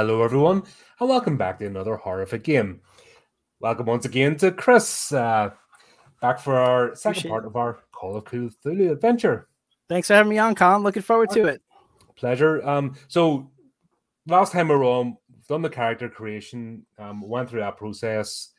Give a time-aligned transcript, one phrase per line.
[0.00, 0.62] Hello, everyone,
[0.98, 2.80] and welcome back to another horrific game.
[3.60, 5.50] Welcome once again to Chris, uh,
[6.22, 9.48] back for our second Appreciate part of our Call of Cthulhu adventure.
[9.90, 10.82] Thanks for having me on, Colin.
[10.82, 11.60] Looking forward to it.
[12.16, 12.66] Pleasure.
[12.66, 13.50] Um, so
[14.26, 15.18] last time we were on,
[15.50, 18.54] done the character creation, um, went through that process,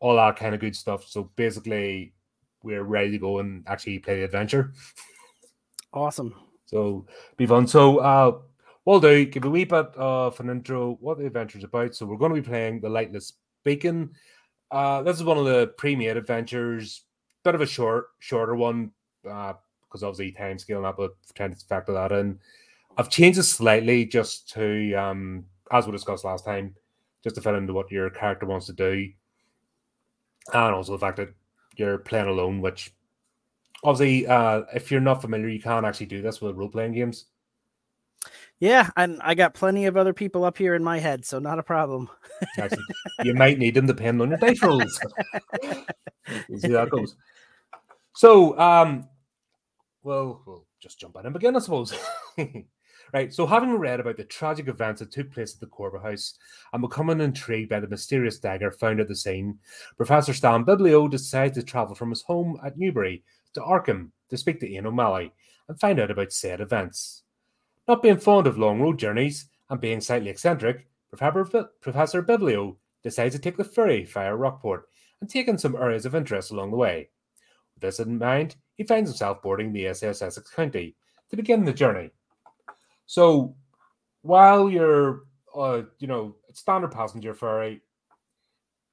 [0.00, 1.06] all that kind of good stuff.
[1.06, 2.14] So basically,
[2.62, 4.72] we're ready to go and actually play the adventure.
[5.92, 6.34] Awesome.
[6.64, 7.04] So
[7.36, 7.66] be fun.
[7.66, 8.38] So uh
[8.84, 11.94] we'll do give a wee bit of an intro what the adventure's about.
[11.94, 13.32] So we're going to be playing the Lightless
[13.64, 14.10] Beacon.
[14.70, 17.04] Uh this is one of the pre-made adventures,
[17.44, 18.90] bit of a short, shorter one,
[19.28, 22.38] uh, because obviously time scale and that, but trying to factor that in.
[22.96, 26.74] I've changed it slightly just to um as we discussed last time,
[27.22, 29.08] just to fit into what your character wants to do.
[30.52, 31.34] And also the fact that
[31.76, 32.92] you're playing alone, which
[33.82, 37.26] obviously, uh, if you're not familiar, you can't actually do this with role playing games.
[38.60, 41.58] Yeah, and I got plenty of other people up here in my head, so not
[41.58, 42.08] a problem.
[43.22, 45.00] You might need them depending on your dice rolls.
[46.56, 47.16] see how that goes.
[48.14, 49.08] So, um,
[50.02, 51.92] well, we'll just jump in and begin, I suppose.
[53.12, 53.34] right.
[53.34, 56.38] So, having read about the tragic events that took place at the Corbitt House
[56.72, 59.58] and becoming intrigued by the mysterious dagger found at the scene,
[59.96, 64.60] Professor Stan Biblo decided to travel from his home at Newbury to Arkham to speak
[64.60, 65.32] to Ian O'Malley
[65.68, 67.23] and find out about said events.
[67.86, 73.40] Not being fond of long road journeys and being slightly eccentric, Professor Biblo decides to
[73.40, 74.88] take the ferry via Rockport
[75.20, 77.10] and take in some areas of interest along the way.
[77.74, 80.96] With this in mind, he finds himself boarding the SS Essex County
[81.30, 82.10] to begin the journey.
[83.06, 83.54] So,
[84.22, 85.24] while you're,
[85.54, 87.82] uh, you know, standard passenger ferry,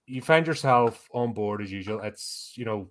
[0.05, 2.01] you find yourself on board as usual.
[2.01, 2.89] It's you know,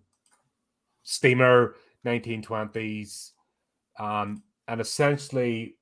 [1.03, 1.75] steamer
[2.06, 3.33] 1920s,
[3.99, 5.77] um, and essentially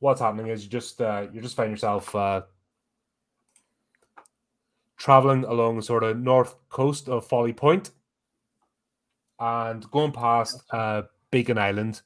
[0.00, 2.42] what's happening is you just uh, you just find yourself uh,
[4.96, 7.90] traveling along the sort of north coast of Folly Point
[9.38, 12.02] and going past uh, Beacon Island.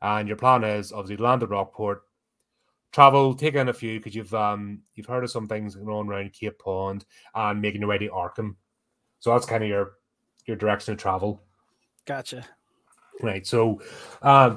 [0.00, 2.02] And your plan is obviously land at Rockport,
[2.92, 6.08] travel, take in a few because you've um you've heard of some things going on
[6.08, 7.04] around Cape Pond
[7.34, 8.54] and making your way to Arkham.
[9.18, 9.94] So that's kind of your
[10.46, 11.42] your direction of travel.
[12.06, 12.44] Gotcha.
[13.20, 13.44] Right.
[13.46, 13.82] So
[14.22, 14.56] uh,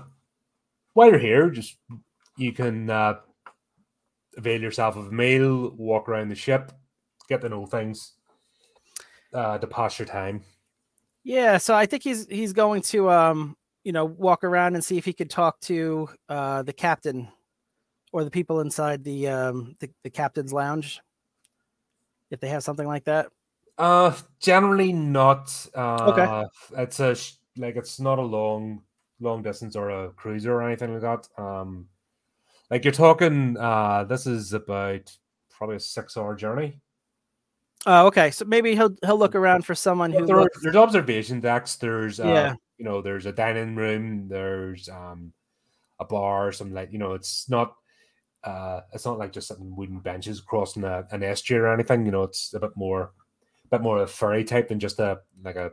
[0.94, 1.78] while you're here, just
[2.41, 3.19] you can uh,
[4.38, 6.72] avail yourself of a meal, walk around the ship,
[7.29, 8.13] get to know things
[9.34, 10.41] uh, to pass your time.
[11.24, 14.97] Yeah, so I think he's he's going to um, you know, walk around and see
[14.97, 17.28] if he could talk to uh the captain
[18.12, 21.00] or the people inside the um the, the captain's lounge
[22.29, 23.28] if they have something like that.
[23.78, 25.68] Uh, generally not.
[25.73, 26.81] Uh, Okay.
[26.81, 27.16] It's a
[27.58, 28.84] like it's not a long,
[29.19, 31.28] long distance or a cruiser or anything like that.
[31.41, 31.88] Um,
[32.72, 33.58] like you're talking.
[33.58, 35.16] Uh, this is about
[35.50, 36.80] probably a six-hour journey.
[37.86, 38.32] Oh, okay.
[38.32, 41.76] So maybe he'll he'll look around for someone who There are, looks, there's observation decks.
[41.76, 42.54] There's uh, Yeah.
[42.78, 44.28] you know, there's a dining room.
[44.28, 45.34] There's um,
[46.00, 46.52] a bar.
[46.52, 47.76] Some like you know, it's not.
[48.44, 52.06] Uh, it's not like just sitting wooden benches crossing a, an estuary or anything.
[52.06, 53.12] You know, it's a bit more,
[53.70, 55.72] bit more of a ferry type than just a like a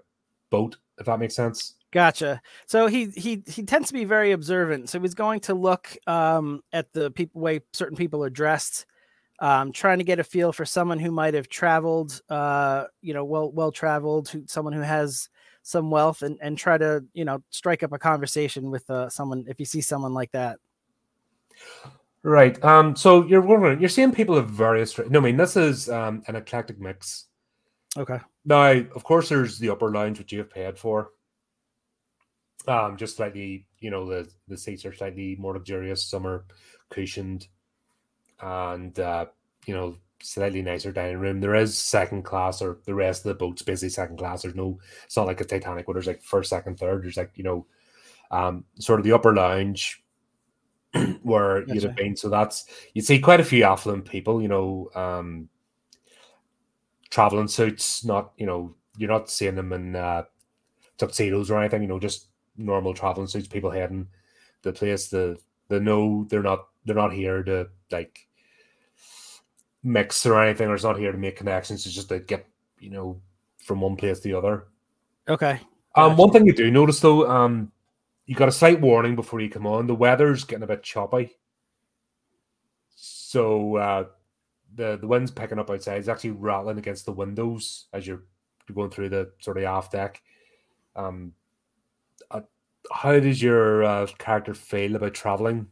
[0.51, 0.77] boat.
[0.99, 1.75] If that makes sense.
[1.91, 2.43] Gotcha.
[2.67, 4.91] So he he he tends to be very observant.
[4.91, 8.85] So he's going to look um, at the people way certain people are dressed,
[9.39, 13.25] um, trying to get a feel for someone who might have traveled, uh, you know,
[13.25, 15.31] well well traveled, who someone who has
[15.63, 19.47] some wealth, and and try to you know strike up a conversation with uh, someone
[19.49, 20.59] if you see someone like that.
[22.23, 22.63] Right.
[22.63, 22.97] Um.
[22.97, 24.99] So you're wondering, you're seeing people of various.
[24.99, 27.29] No, I mean this is um an eclectic mix.
[27.97, 28.19] Okay.
[28.45, 31.11] Now, of course, there's the upper lounge which you have paid for.
[32.67, 36.05] Um, just slightly, you know, the the seats are slightly more luxurious.
[36.05, 36.45] Some are
[36.91, 37.49] cushioned,
[38.41, 39.27] and uh,
[39.67, 41.41] you know, slightly nicer dining room.
[41.41, 44.43] There is second class, or the rest of the boat's basically second class.
[44.43, 47.05] There's no, it's not like a Titanic where there's like first, second, third.
[47.05, 47.67] There's like you know,
[48.31, 50.03] um, sort of the upper lounge
[51.23, 52.17] where you'd have been.
[52.17, 54.43] So that's you see quite a few affluent people.
[54.43, 55.49] You know, um,
[57.11, 58.05] traveling suits.
[58.05, 60.25] Not you know, you're not seeing them in uh,
[60.97, 61.83] tuxedos or anything.
[61.83, 63.49] You know, just normal traveling suits.
[63.49, 64.09] People heading
[64.63, 65.09] the place.
[65.09, 65.39] The
[65.69, 68.27] they know they're not they're not here to like
[69.83, 71.87] mix or anything, or it's not here to make connections.
[71.87, 72.47] It's just to get
[72.79, 73.21] you know
[73.59, 74.69] from one place to the other.
[75.29, 75.61] Okay.
[75.95, 76.15] Um, Gotcha.
[76.15, 77.73] one thing you do notice though, um,
[78.27, 79.87] you got a slight warning before you come on.
[79.87, 81.37] The weather's getting a bit choppy,
[82.95, 84.05] so uh,
[84.75, 85.99] the the wind's picking up outside.
[85.99, 88.25] It's actually rattling against the windows as you're
[88.75, 90.23] going through the sort of aft deck.
[90.95, 91.33] Um,
[92.31, 92.43] uh,
[92.93, 95.69] how does your uh, character feel about traveling?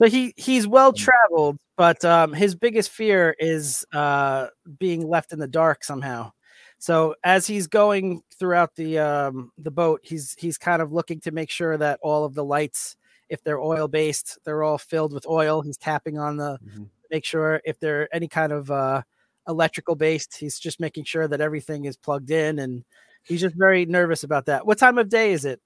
[0.00, 4.48] So he he's well traveled, but um, his biggest fear is uh,
[4.78, 6.32] being left in the dark somehow.
[6.78, 11.30] So as he's going throughout the um, the boat, he's he's kind of looking to
[11.30, 12.96] make sure that all of the lights,
[13.28, 15.62] if they're oil based, they're all filled with oil.
[15.62, 16.88] He's tapping on the Mhm.
[17.10, 19.02] Make sure if they're any kind of uh,
[19.48, 22.84] electrical based, he's just making sure that everything is plugged in, and
[23.24, 24.66] he's just very nervous about that.
[24.66, 25.60] What time of day is it?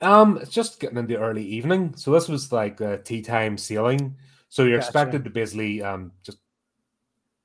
[0.00, 1.94] Um, it's just getting in the early evening.
[1.96, 4.16] So this was like uh, tea time sailing.
[4.48, 4.88] So you're Gotcha.
[4.88, 6.38] expected to basically um just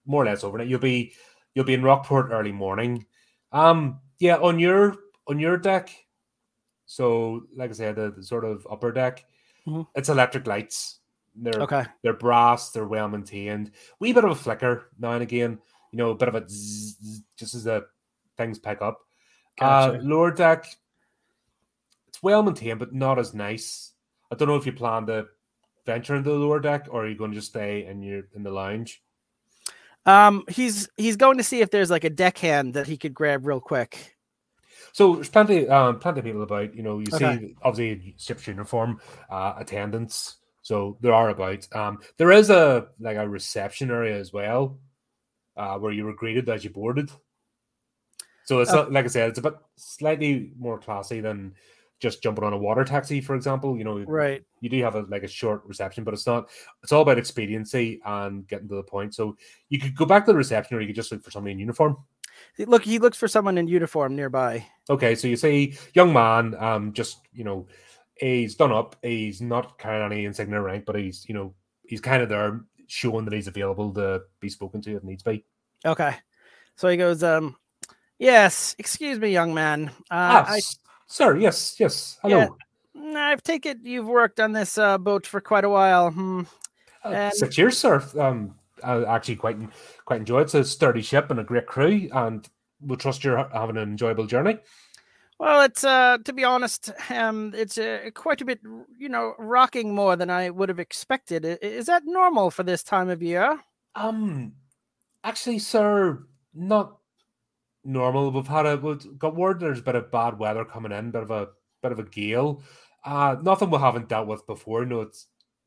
[0.06, 0.68] more or less overnight.
[0.68, 1.14] You'll be
[1.56, 3.06] you'll be in Rockport early morning.
[3.52, 4.96] Um, yeah, on your
[5.28, 5.90] on your deck.
[6.86, 9.26] So like I said, the, the sort of upper deck,
[9.68, 9.88] Mhm.
[9.96, 11.00] it's electric lights.
[11.36, 12.72] They're Okay, they're brass.
[12.72, 13.72] They're well maintained.
[14.00, 15.60] Wee bit of a flicker now and again.
[15.92, 17.86] You know, a bit of a zzz, just as the
[18.38, 19.00] things pick up.
[19.60, 20.00] Gotcha.
[20.00, 20.66] Uh, lower deck,
[22.08, 23.92] it's well maintained, but not as nice.
[24.32, 25.28] I don't know if you plan to
[25.86, 28.42] venture into the lower deck or are you going to just stay in your in
[28.44, 29.04] the lounge.
[30.06, 33.46] um, he's he's going to see if there's like a deckhand that he could grab
[33.46, 34.18] real quick.
[34.92, 36.76] So there's plenty, um, plenty of people about.
[36.76, 37.38] You know, you Okay.
[37.40, 39.00] see obviously ship's uniform,
[39.30, 40.38] uh, attendants.
[40.64, 41.68] So there are about.
[41.76, 44.80] Um, there is a like a reception area as well,
[45.58, 47.12] uh, where you were greeted as you boarded.
[48.46, 48.76] So it's Oh.
[48.76, 51.54] not like I said, it's a bit slightly more classy than
[52.00, 53.78] just jumping on a water taxi, for example.
[53.78, 54.44] You know, Right.
[54.62, 56.50] you do have a like a short reception, but it's not.
[56.82, 59.14] It's all about expediency and getting to the point.
[59.16, 59.38] So
[59.70, 61.60] you could go back to the reception, or you could just look for somebody in
[61.60, 61.98] uniform.
[62.58, 64.66] Look, he looks for someone in uniform nearby.
[64.90, 67.68] Okay, so you say young man, um, just you know,
[68.16, 68.96] he's done up.
[69.02, 71.54] He's not carrying any insignia rank, but he's you know
[71.86, 75.46] he's kind of there, showing that he's available to be spoken to if needs be.
[75.86, 76.16] Okay.
[76.76, 77.56] So he goes, um,
[78.20, 79.92] yes, excuse me, young man.
[80.10, 82.38] ah, Uh, I, s- sir, yes, yes, hello.
[82.96, 83.02] Yeah.
[83.02, 86.12] mm, I take it you've worked on this uh, boat for quite a while.
[86.12, 86.42] Hmm.
[87.06, 88.02] Uh, and- six years, sir.
[88.20, 89.58] Um, I actually quite
[90.06, 90.44] quite enjoy it.
[90.44, 92.48] It's a sturdy ship and a great crew, and
[92.82, 94.58] we trust you're having an enjoyable journey.
[95.40, 98.60] Well, it's uh, to be honest, um, it's uh, quite a bit,
[98.98, 101.44] you know, rocking more than I would have expected.
[101.62, 103.60] Is that normal for this time of year?
[103.96, 104.54] Um,
[105.24, 106.98] actually, sir, not
[107.84, 108.32] normal.
[108.32, 111.24] We've had a we've got word there's a bit of bad weather coming in, bit
[111.24, 111.50] of a
[111.82, 112.62] bit of a gale.
[113.04, 114.86] Uh, nothing we haven't dealt with before.
[114.86, 115.18] No, it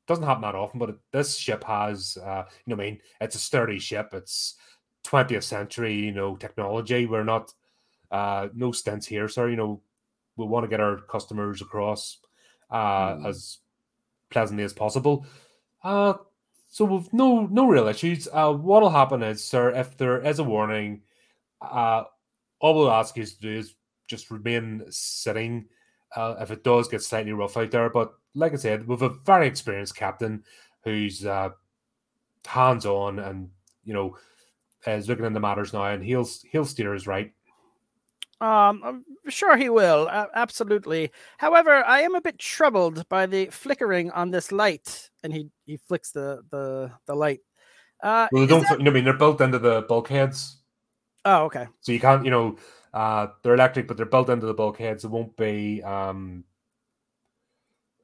[0.06, 3.36] doesn't happen that often, but it, this ship has, uh, you know, I mean, it's
[3.36, 4.10] a sturdy ship.
[4.12, 4.54] It's
[5.06, 7.06] 20th century, you know, technology.
[7.06, 7.52] We're not,
[8.10, 9.48] uh, no stints here, sir.
[9.48, 9.82] You know,
[10.36, 12.18] we want to get our customers across,
[12.70, 13.26] uh, Mm.
[13.26, 13.58] as
[14.30, 15.24] pleasantly as possible.
[15.82, 16.14] Uh,
[16.68, 18.28] so we've no no real issues.
[18.32, 21.02] Uh, what'll happen is, sir, if there is a warning,
[21.62, 22.04] uh,
[22.60, 23.74] all we'll ask you to do is
[24.08, 25.66] just remain sitting.
[26.14, 29.10] Uh, if it does get slightly rough out there, but like I said, we've a
[29.24, 30.44] very experienced captain
[30.82, 31.50] who's uh,
[32.46, 33.50] hands on and
[33.84, 34.16] you know
[34.86, 37.32] is looking into matters now, and he'll he'll steer us right.
[38.40, 40.08] Um, I'm sure he will.
[40.10, 41.10] Uh, absolutely.
[41.38, 45.78] However, I am a bit troubled by the flickering on this light, and he he
[45.78, 47.40] flicks the the the light.
[48.02, 48.62] Uh, Well, they don't.
[48.62, 50.58] that- You know, I mean, they're built into the bulkheads.
[51.24, 51.66] Oh, okay.
[51.80, 52.56] So you can't, you know,
[52.92, 55.04] uh, they're electric, but they're built into the bulkheads.
[55.04, 56.44] It won't be um,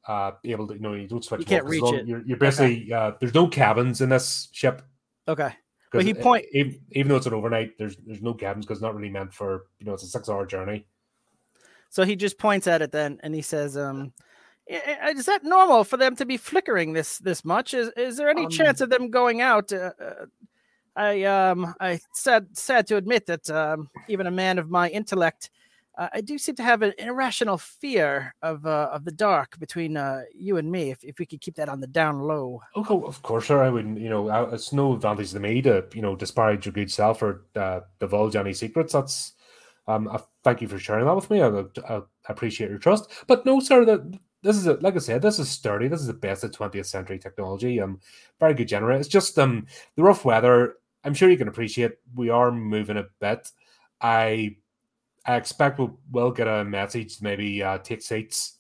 [0.09, 1.41] uh, able to, you know, you don't switch.
[1.41, 2.09] You can't them off 'cause reach it.
[2.09, 4.83] You're, you're basically uh, there's no cabins in this ship.
[5.29, 5.55] Okay.
[5.93, 8.83] But he point- even, even though it's an overnight, there's there's no cabins because it's
[8.83, 10.87] not really meant for you know it's a six hour journey.
[11.91, 14.13] So he just points at it then, and he says, "Um,
[14.67, 17.75] is that normal for them to be flickering this this much?
[17.75, 20.27] Is is there any chance Um, of them going out?" Uh, uh,
[20.97, 25.51] I um I sad sad to admit that um, even a man of my intellect,
[25.99, 29.97] uh, I do seem to have an irrational fear of uh, of the dark between
[29.97, 30.91] uh, you and me.
[30.91, 32.63] If if we could keep that on the down low.
[32.75, 33.63] Oh, of course, sir.
[33.63, 34.01] I wouldn't.
[34.01, 37.45] You know, it's no advantage to me to you know disparage your good self or
[37.57, 38.95] uh, divulge any secrets.
[38.95, 39.33] That's
[39.87, 40.09] um.
[40.09, 41.43] I thank you for sharing that with me.
[41.43, 43.11] I, I, I appreciate your trust.
[43.27, 43.85] But no, sir.
[43.85, 45.21] That this is a, like I said.
[45.21, 45.89] This is sturdy.
[45.89, 47.81] This is the best of twentieth century technology.
[47.81, 48.01] Um,
[48.41, 49.01] very good generator.
[49.01, 50.77] It's just um the rough weather.
[51.05, 51.93] I'm sure you can appreciate.
[52.15, 53.51] We are moving a bit.
[54.01, 54.57] I
[55.25, 58.59] I expect we'll, we'll get a message maybe uh, take seats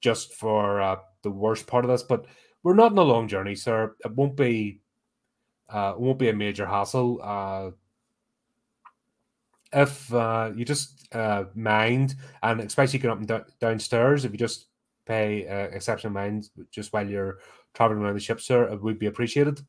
[0.00, 2.26] just for uh, the worst part of this, but
[2.62, 3.94] we're not in a long journey, sir.
[4.04, 4.80] It won't be
[5.68, 7.20] uh, it won't be a major hassle.
[7.22, 7.70] Uh,
[9.72, 14.38] if uh, you just uh, mind and especially going up and da- downstairs, if you
[14.38, 14.66] just
[15.04, 17.38] pay uh, exceptional mind just while you're
[17.74, 19.60] traveling around the ship, sir, it would be appreciated.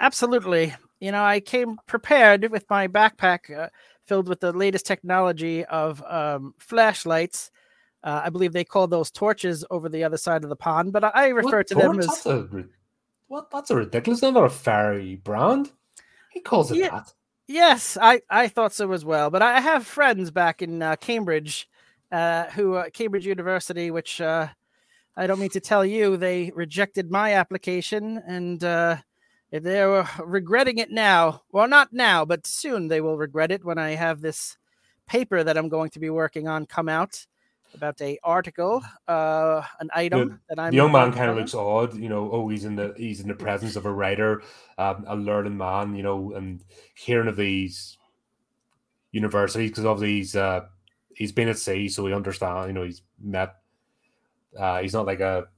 [0.00, 0.74] Absolutely.
[1.00, 3.68] You know, I came prepared with my backpack uh,
[4.08, 7.50] filled with the latest technology of um, flashlights.
[7.50, 7.56] Uh,
[8.08, 11.02] Uh, I believe they call those torches over the other side of the pond, but
[11.02, 12.48] I, I refer What to them as That's a,
[13.26, 13.50] what?
[13.50, 14.22] That's a ridiculous.
[14.22, 15.72] Not a fairy brand.
[16.30, 16.90] He calls it Yeah.
[16.90, 17.12] that.
[17.48, 19.30] Yes, I, I thought so as well.
[19.30, 21.66] But I have friends back in uh, Cambridge,
[22.12, 24.46] uh, who uh, Cambridge University, which uh,
[25.16, 28.62] I don't mean to tell you, they rejected my application, and
[29.52, 31.42] uh, they're regretting it now.
[31.52, 34.56] Well, not now, but soon they will regret it when I have this
[35.06, 37.26] paper that I'm going to be working on come out
[37.74, 40.70] about a article, uh, an item that I'm.
[40.70, 42.30] the young man kind of looks odd, you know.
[42.30, 44.42] Oh, he's in the he's in the presence of a writer,
[44.78, 46.62] um, a learned man, you know, and
[46.94, 47.98] hearing of these
[49.12, 50.66] universities because obviously he's uh,
[51.14, 52.68] he's been at sea, so he understands.
[52.68, 53.56] You know, he's met.
[54.58, 55.48] Uh, he's not like a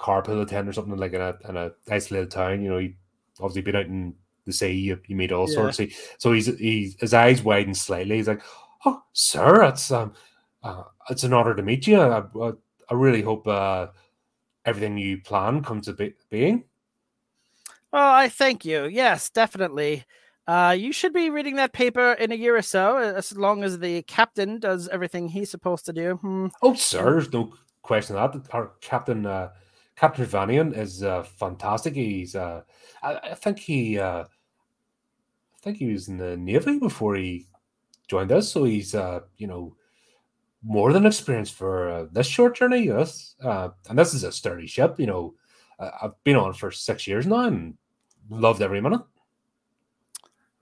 [0.00, 2.62] carpool attendant or something like in a in a isolated town.
[2.62, 2.96] You know, he
[3.38, 4.14] obviously been out in
[4.46, 4.72] the sea.
[4.72, 5.54] You, you meet all Yeah.
[5.54, 5.78] sorts.
[5.78, 8.16] He- So he's he's his eyes widen slightly.
[8.16, 8.42] He's like,
[8.86, 10.14] "Oh, sir, it's um,
[10.62, 12.00] uh, it's an honor to meet you.
[12.00, 12.52] I, I,
[12.90, 13.88] I really hope uh,
[14.64, 16.64] everything you plan comes to be- being."
[17.92, 18.86] Oh, I thank you.
[18.86, 20.04] Yes, definitely.
[20.46, 23.62] Uh, you should be reading that paper in a year or so, uh, as long
[23.62, 26.14] as the captain does everything he's supposed to do.
[26.16, 26.46] Hmm.
[26.62, 27.52] Oh, sir, there's no
[27.82, 28.34] question that.
[28.52, 29.50] Our captain, uh,
[30.00, 31.94] Captain Vanian, is uh, fantastic.
[31.94, 32.62] He's, uh,
[33.02, 37.46] I, I think he, uh, I think he was in the navy before he
[38.08, 39.76] joined us, so he's, uh, you know,
[40.62, 42.86] more than experienced for uh, this short journey.
[42.86, 44.98] Yes, uh, and this is a sturdy ship.
[44.98, 45.34] You know,
[45.78, 47.74] uh, I've been on for six years now and
[48.30, 49.02] loved every minute.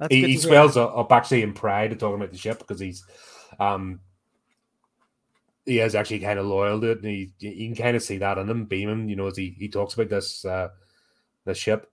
[0.01, 3.05] That's he, he swells up, up actually in pride talking about the ship because he's
[3.61, 4.01] um
[5.69, 8.17] he is actually kind of loyal to it and he you can kind of see
[8.19, 10.69] that in him beaming you know as he, he talks about this uh
[11.45, 11.91] this ship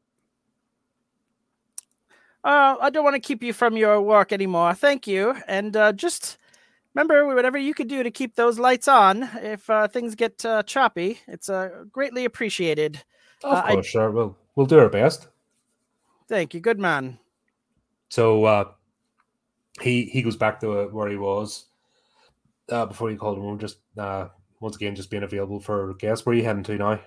[2.43, 4.75] Uh, I don't want to keep you from your work anymore.
[4.75, 5.33] Thank you.
[5.47, 6.37] And uh, just
[6.93, 10.61] remember, whatever you could do to keep those lights on if uh, things get uh,
[10.61, 13.03] choppy, it's uh, greatly appreciated.
[13.43, 15.27] of Uh, I- course sure we'll we'll do our best
[16.29, 16.59] Thank you.
[16.59, 17.17] Good man.
[18.09, 18.65] so uh
[19.81, 21.65] he he goes back to where he was
[22.71, 24.27] uh before you called him just uh
[24.59, 26.99] once again just being available for guests where are you heading to now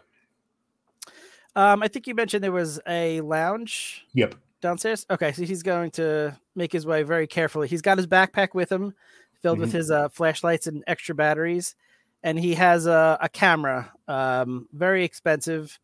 [1.56, 5.06] Um, I think you mentioned there was a lounge yep downstairs.
[5.10, 7.66] Okay, so he's going to make his way very carefully.
[7.68, 8.94] He's got his backpack with him,
[9.42, 9.74] filled with Mhm.
[9.74, 11.74] his uh, flashlights and extra batteries,
[12.22, 15.78] and he has a, a camera, um, very expensive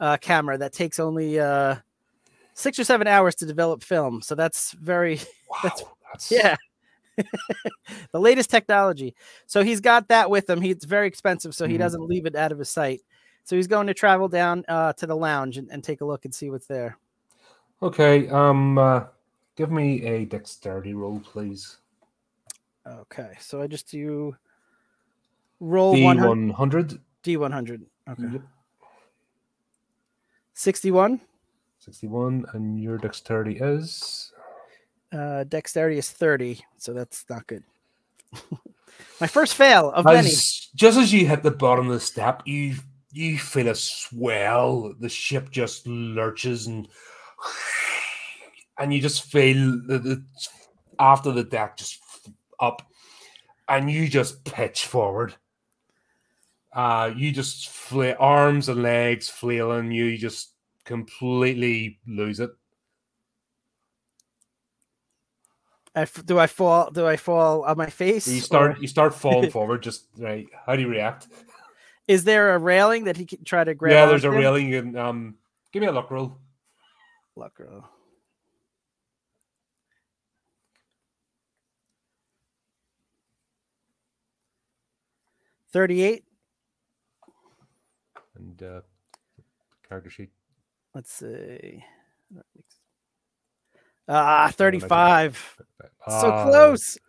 [0.00, 1.76] uh, camera that takes only uh,
[2.54, 4.22] six or seven hours to develop film.
[4.22, 5.16] So that's very
[5.50, 6.56] wow That's- that's, yeah.
[8.12, 9.14] the latest technology.
[9.46, 10.60] So he's got that with him.
[10.60, 11.78] He, it's very expensive, so he Mhm.
[11.78, 13.00] doesn't leave it out of his sight.
[13.44, 16.24] So he's going to travel down uh, to the lounge and, and take a look
[16.24, 16.98] and see what's there.
[17.82, 19.04] Okay, um, uh,
[19.56, 21.78] give me a dexterity roll, please.
[22.86, 24.36] Okay, so I just do
[25.60, 26.98] roll D 100, one hundred.
[27.22, 27.82] D100.
[28.10, 28.22] Okay.
[28.32, 28.42] Yep.
[30.54, 31.20] 61.
[31.78, 34.32] Sixty-one, and your dexterity is
[35.10, 37.64] Uh, dexterity is 30, so that's not good.
[39.20, 40.28] My first fail of many.
[40.28, 42.76] just as you hit the bottom of the step, you
[43.12, 44.94] you feel a swell.
[45.00, 46.88] The ship just lurches and
[48.78, 50.24] and you just feel the, the
[50.98, 52.00] after the deck just
[52.60, 52.82] up,
[53.68, 55.34] and you just pitch forward.
[56.72, 59.90] Uh, you just fla- arms and legs flailing.
[59.90, 60.52] You just
[60.84, 62.50] completely lose it.
[65.94, 66.90] I f- do I fall?
[66.90, 68.28] Do I fall on my face?
[68.28, 69.82] You or- start you start falling forward.
[69.82, 70.46] Just right.
[70.66, 71.28] How do you react?
[72.06, 73.92] Is there a railing that he can try to grab?
[73.92, 74.38] yeah, there's a onto?
[74.38, 74.74] railing.
[74.74, 75.34] And um,
[75.72, 76.38] give me a luck roll.
[77.36, 77.84] Luck roll.
[85.72, 86.24] Thirty-eight.
[88.36, 88.80] and uh,
[89.88, 90.30] character sheet.
[90.94, 91.84] Let's see.
[94.08, 95.36] Ah, thirty-five.
[96.08, 96.98] So Ah, close.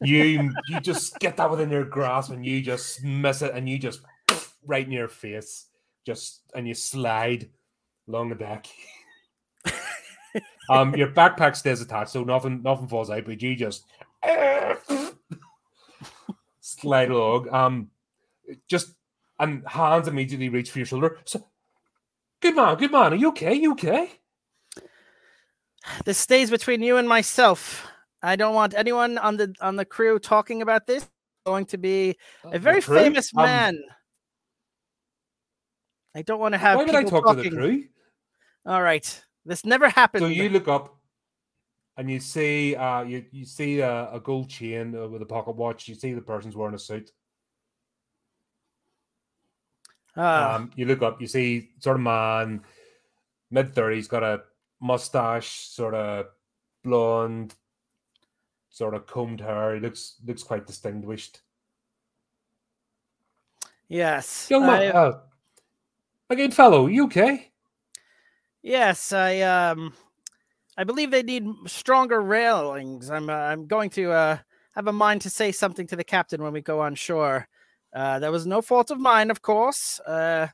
[0.00, 3.78] You you just get that within your grasp, and you just miss it, and you
[3.78, 4.02] just
[4.66, 5.66] right in your face,
[6.06, 7.48] just and you slide
[8.06, 8.68] along the deck.
[10.70, 13.86] um, your backpack stays attached, so nothing nothing falls out, but you just
[16.60, 17.52] slide along.
[17.52, 17.90] Um,
[18.68, 18.92] just
[19.40, 21.18] and hands immediately reach for your shoulder.
[21.24, 21.44] So,
[22.40, 23.12] good man, good man.
[23.12, 23.54] Are you okay?
[23.54, 24.10] You okay?
[26.04, 27.86] This stays between you and myself.
[28.22, 31.08] I don't want anyone on the on the crew talking about this.
[31.46, 32.98] Going to be a very The crew?
[32.98, 33.78] famous Um, man.
[36.14, 37.84] I don't want to have Why would I people talk to the crew?
[38.66, 40.22] All right, this never happened.
[40.22, 40.98] So you look up
[41.96, 45.56] and you see uh you, you see a, a gold chain uh, with a pocket
[45.56, 45.88] watch.
[45.88, 47.12] You see the person's wearing a suit.
[50.16, 52.62] Ah, Um, you look up, you see sort of man,
[53.50, 54.42] mid thirties, got a
[54.80, 56.26] mustache, sort of
[56.84, 57.54] blonde,
[58.70, 59.74] sort of combed hair.
[59.74, 61.40] He looks looks quite distinguished.
[63.88, 64.48] yes.
[64.50, 65.18] Young I- man, uh,
[66.30, 66.86] a good fellow.
[66.86, 67.50] You okay?
[68.62, 69.94] Yes, I um,
[70.76, 73.10] I believe they need stronger railings.
[73.10, 74.38] I'm uh, I'm going to uh
[74.72, 77.48] have a mind to say something to the captain when we go on shore.
[77.94, 79.98] Uh, that was no fault of mine, of course.
[80.00, 80.48] Uh,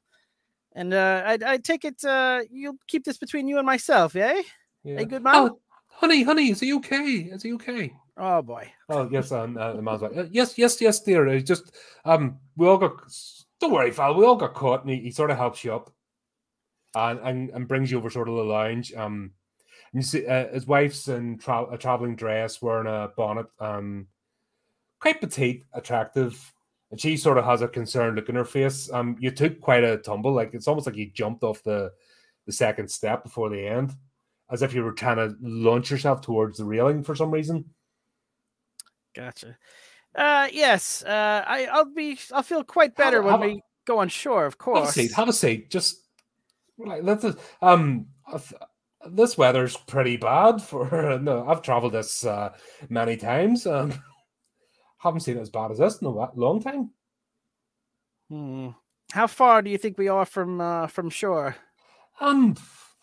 [0.75, 4.43] and uh, I I take it uh you'll keep this between you and myself, eh?
[4.83, 5.01] Yeah.
[5.01, 5.35] A good man.
[5.37, 7.31] Oh, honey, honey, is he okay?
[7.33, 7.95] Is he okay?
[8.17, 8.71] Oh boy.
[8.89, 11.27] Oh yes, um, uh, the man's like, "Uh, yes, yes, yes, dear.
[11.29, 12.93] It's just um, we all got.
[13.61, 14.15] Don't worry, pal.
[14.15, 15.93] We all got caught, and he, he sort of helps you up,
[16.95, 18.93] and, and and brings you over sort of the lounge.
[18.95, 19.33] Um,
[19.93, 23.47] and you see uh, his wife's in tra- a traveling dress, wearing a bonnet.
[23.59, 24.07] Um,
[25.01, 26.53] quite petite, attractive,
[26.95, 28.89] and she sort of has a concerned look in her face.
[28.93, 31.91] Um, you took quite a tumble, like it's almost like you jumped off the
[32.47, 33.93] the second step before the end,
[34.49, 37.65] as if you were trying to launch yourself towards the railing for some reason.
[39.13, 39.59] Gotcha.
[40.15, 41.03] Uh, yes.
[41.03, 44.47] Uh, I I'll be I'll feel quite better when have a- we go on shore,
[44.47, 44.79] of course.
[44.79, 45.13] Have a seat.
[45.15, 45.71] Have a seat.
[45.73, 46.01] Just
[46.79, 47.27] like let's
[47.61, 48.07] um.
[49.11, 51.19] This weather's pretty bad for.
[51.21, 52.51] No, I've traveled this uh,
[52.89, 53.67] many times.
[53.67, 53.93] Um,
[55.05, 56.91] haven't seen it as bad as this in a long time.
[58.31, 58.69] Hmm.
[59.13, 61.57] How far do you think we are from uh, from shore?
[62.21, 62.57] Um,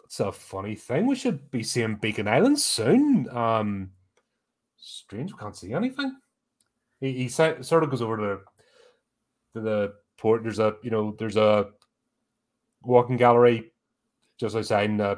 [0.03, 1.05] it's a funny thing.
[1.05, 3.29] We should be seeing Beacon Island soon.
[3.29, 3.91] Um,
[4.77, 5.31] strange.
[5.31, 6.17] We can't see anything.
[6.99, 10.43] He, he sort of goes over to the, to the port.
[10.43, 11.69] There's a you know there's a
[12.81, 13.71] walking gallery
[14.39, 14.89] just outside.
[14.89, 15.15] And, uh,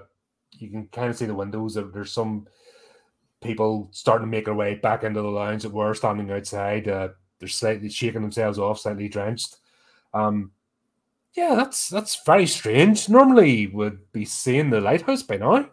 [0.60, 1.76] you can kind of see the windows.
[1.76, 2.46] There's some
[3.44, 6.88] people starting to make their way back into the lounge that were standing outside.
[6.88, 9.58] Uh, they're slightly shaking themselves off, slightly drenched.
[10.14, 10.52] Um,
[11.34, 13.10] yeah, that's that's very strange.
[13.10, 15.70] Normally, would be seeing the lighthouse by now.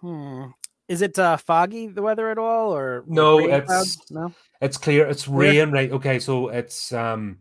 [0.00, 0.46] Hmm.
[0.88, 3.98] Is it uh, foggy the weather at all, or No, it's- clouds?
[4.10, 4.34] no.
[4.60, 5.06] It's clear.
[5.06, 5.90] It's rain, right?
[5.92, 7.38] Okay, so it's um,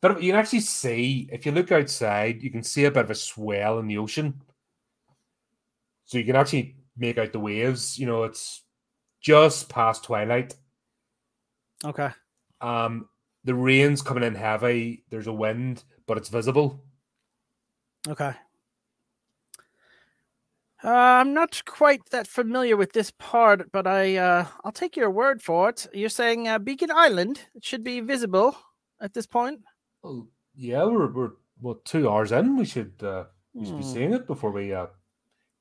[0.00, 3.10] but you can actually see if you look outside, you can see a bit of
[3.10, 4.40] a swell in the ocean.
[6.06, 7.98] So you can actually make out the waves.
[7.98, 8.62] You know, it's
[9.20, 10.54] just past twilight.
[11.84, 12.10] Okay.
[12.60, 13.08] Um,
[13.44, 15.04] the rain's coming in heavy.
[15.10, 16.84] There's a wind, but it's visible.
[18.08, 18.34] Okay.
[20.82, 25.10] Uh, I'm not quite that familiar with this part, but I uh, I'll take your
[25.10, 25.86] word for it.
[25.92, 28.56] You're saying uh, Beacon Island it should be visible
[29.00, 29.60] at this point.
[30.02, 32.56] Well, yeah, we're we're what two hours in.
[32.56, 33.26] We should uh,
[33.58, 33.92] we should be Hmm.
[33.92, 34.86] seeing it before we uh,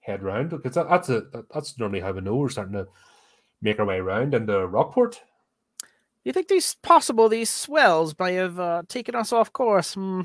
[0.10, 2.88] head round because that, that's a that's normally how we know we're starting to
[3.62, 5.22] make our way around into Rockport.
[6.24, 9.94] You think these possible these swells may have uh, taken us off course?
[9.94, 10.22] Hmm.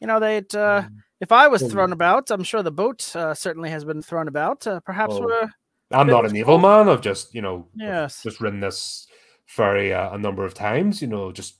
[0.00, 0.82] You know, they uh,
[1.20, 4.66] if I was thrown about, I'm sure the boat uh, certainly has been thrown about.
[4.66, 5.50] Uh, perhaps Oh, we're
[5.92, 6.88] I'm not an evil man.
[6.88, 8.22] I've just you know Yes.
[8.22, 9.06] just ridden this
[9.46, 11.00] ferry uh, a number of times.
[11.00, 11.56] You know, just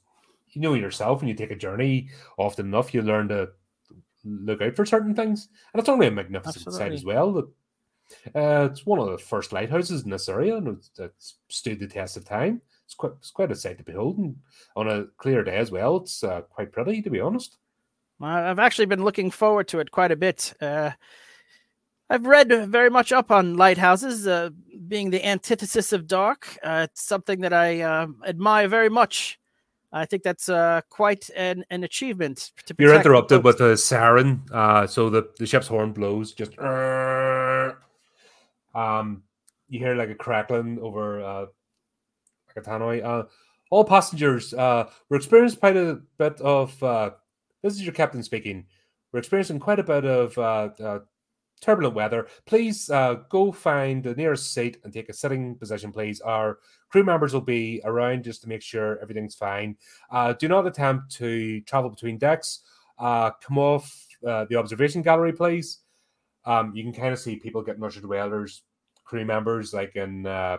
[0.51, 3.51] you know yourself when you take a journey often enough, you learn to
[4.25, 7.33] look out for certain things, and it's only a magnificent sight as well.
[7.33, 7.49] That
[8.35, 11.87] uh, it's one of the first lighthouses in this area, and it's, it's stood the
[11.87, 12.61] test of time.
[12.85, 14.37] It's quite it's quite a sight to behold, and
[14.77, 15.97] on a clear day as well.
[15.97, 17.57] It's uh, quite pretty, to be honest.
[18.21, 20.55] I've actually been looking forward to it quite a bit.
[20.61, 20.93] Uh,
[22.09, 24.51] I've read very much up on lighthouses, uh,
[24.87, 26.59] being the antithesis of dark.
[26.63, 29.39] Uh, it's something that I uh, admire very much.
[29.95, 32.53] I think that's uh, quite an, an achievement.
[32.67, 36.33] To You're interrupted with a siren, uh, so the, the ship's horn blows.
[36.33, 36.53] Just
[38.75, 39.23] um,
[39.69, 41.47] you hear like a crackling over uh,
[42.49, 43.05] like a tannoy.
[43.05, 43.25] Uh,
[43.71, 46.83] all passengers, uh, we're experiencing quite a bit of.
[46.83, 47.11] Uh,
[47.63, 48.67] this is your captain speaking.
[49.13, 50.99] We're experiencing quite a bit of uh, uh,
[51.63, 52.27] turbulent weather.
[52.45, 56.21] Please uh, go find the nearest seat and take a sitting position, please.
[56.21, 56.59] Our
[56.89, 59.77] crew members will be around just to make sure everything's fine.
[60.11, 62.61] Uh, do not attempt to travel between decks.
[62.99, 65.79] Uh, come off uh, the observation gallery, please.
[66.45, 68.19] Um, you can kind of see people getting away.
[68.29, 68.63] There's
[69.05, 70.59] crew members like in uh,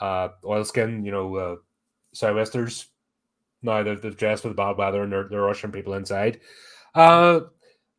[0.00, 1.56] uh, oilskin, you know, uh,
[2.12, 2.86] sou'westers.
[3.62, 6.40] Now they've, they've dressed for the bad weather and they're, they're ushering people inside.
[6.94, 7.40] Uh,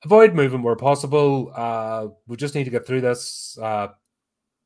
[0.03, 1.51] avoid movement where possible.
[1.55, 3.87] Uh, we just need to get through this uh,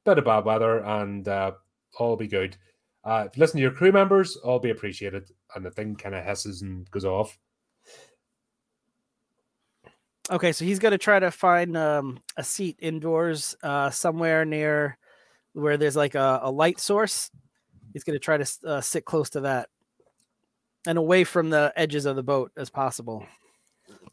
[0.05, 1.51] bit of bad weather and uh,
[1.97, 2.57] all be good.
[3.03, 5.29] Uh, if you listen to your crew members, all be appreciated.
[5.55, 7.37] And the thing kind of hisses and goes off.
[10.31, 14.97] Okay, so he's going to try to find um, a seat indoors uh, somewhere near
[15.53, 17.31] where there's like a, a light source.
[17.93, 19.69] He's going to try to uh, sit close to that.
[20.85, 23.25] and away from the edges of the boat as possible.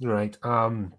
[0.01, 0.37] Right.
[0.43, 0.95] Um.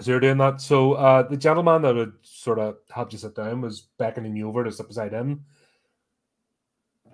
[0.00, 0.62] So you're doing that.
[0.62, 4.48] So uh, the gentleman that would sort of helped you sit down was beckoning you
[4.48, 5.44] over to sit beside him.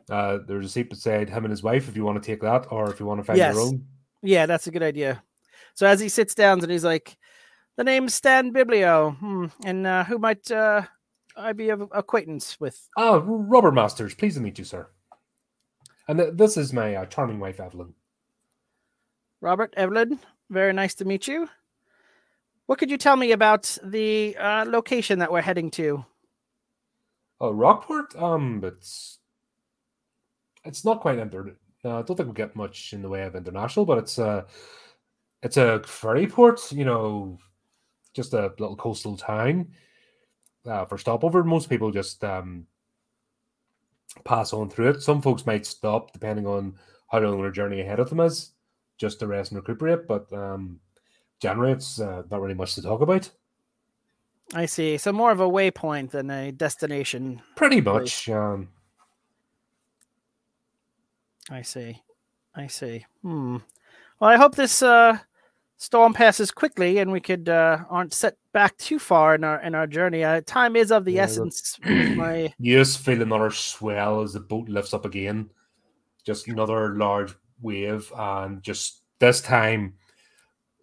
[0.09, 2.67] Uh, there's a seat beside him and his wife if you want to take that,
[2.71, 3.55] or if you want to find Yes.
[3.57, 3.85] your own.
[4.23, 5.23] Yeah, that's a good idea.
[5.79, 7.17] So as he sits down and he's like,
[7.77, 10.83] "The name's Stan Biblo, hmm, and uh, who might uh,
[11.37, 14.89] I be of acquaintance with?" Ah, Robert Masters, pleased to meet you, sir.
[16.09, 17.95] And th- this is my uh, charming wife, Evelyn.
[19.41, 20.19] Robert Evelyn,
[20.51, 21.49] very nice to meet you.
[22.67, 26.05] What could you tell me about the uh, location that we're heading to?
[27.41, 28.17] Oh, Rockport.
[28.17, 29.21] Um, it's
[30.65, 31.57] it's not quite inter.
[31.85, 34.43] Uh, I don't think we get much in the way of international, but it's uh
[35.43, 36.73] it's a ferry port.
[36.73, 37.39] You know,
[38.15, 39.69] just a little coastal town
[40.67, 41.45] uh, for stopover.
[41.45, 42.67] Most people just um
[44.25, 45.03] pass on through it.
[45.03, 46.75] Some folks might stop depending on
[47.11, 48.53] how long their journey ahead of them is,
[48.99, 50.07] just to rest and recuperate.
[50.07, 50.81] But um,
[51.41, 53.31] generally, it's uh, not really much to talk about.
[54.55, 54.97] I see.
[54.97, 57.43] So more of a waypoint than a destination.
[57.55, 58.29] Pretty much.
[58.29, 58.69] Um,
[61.51, 62.03] I see.
[62.55, 63.05] I see.
[63.23, 63.59] Hmm.
[64.21, 65.19] Well, I hope this uh,
[65.79, 69.75] storm passes quickly and we could uh, aren't set back too far in our in
[69.75, 70.25] our journey.
[70.25, 71.79] Uh, time is of the Yeah, essence.
[71.85, 75.51] my You just feel another swell as the boat lifts up again.
[76.25, 79.95] Just another large wave, and just this time,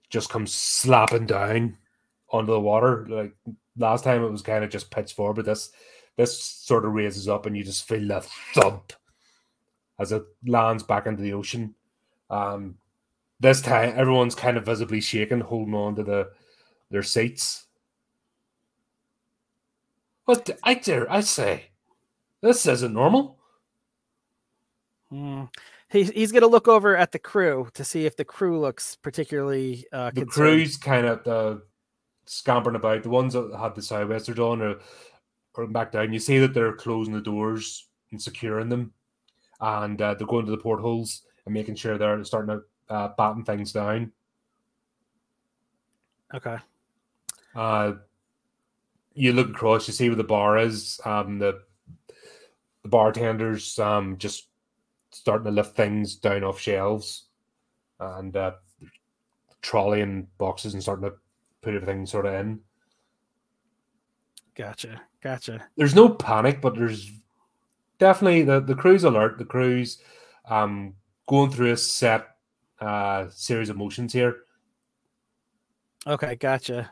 [0.10, 1.78] just comes slapping down
[2.32, 3.06] onto the water.
[3.08, 3.34] Like
[3.78, 5.72] last time, it was kind of just pitched forward, but this
[6.18, 8.94] this sort of raises up, and you just feel the thump
[10.00, 11.76] as it lands back into the ocean.
[12.30, 12.78] Um,
[13.39, 16.32] this time, everyone's kind of visibly shaking, holding on to the
[16.91, 17.65] their seats.
[20.26, 21.65] What the- I dare I say?
[22.41, 23.39] This isn't normal.
[25.10, 25.43] Hmm.
[25.89, 29.86] He's he's gonna look over at the crew to see if the crew looks particularly
[29.91, 30.32] uh, The concerned.
[30.34, 31.60] crew's kind of uh,
[32.26, 33.04] scampering about.
[33.04, 34.76] The ones that had the southwesters on are,
[35.56, 36.12] are back down.
[36.12, 38.93] You see that they're closing the doors and securing them,
[39.62, 43.43] and uh, they're going to the portholes and making sure they're starting to uh, batten
[43.43, 44.12] things down.
[46.34, 46.58] Okay.
[47.56, 47.93] Uh,
[49.13, 51.00] you look across, you see where the bar is.
[51.06, 51.62] Um, the
[52.84, 54.48] the bartenders um just
[55.12, 57.26] starting to lift things down off shelves,
[58.00, 58.52] and uh,
[59.62, 61.15] trolley and boxes and starting to
[61.62, 62.60] put everything sort of in.
[64.56, 65.02] Gotcha.
[65.24, 65.65] Gotcha.
[65.76, 67.12] There's no panic, but there's
[67.98, 69.38] definitely the the crew's alert.
[69.38, 70.00] The crew's
[70.48, 70.93] um
[71.28, 72.35] going through a set
[72.80, 74.38] uh series of motions here.
[76.08, 76.92] Okay, gotcha.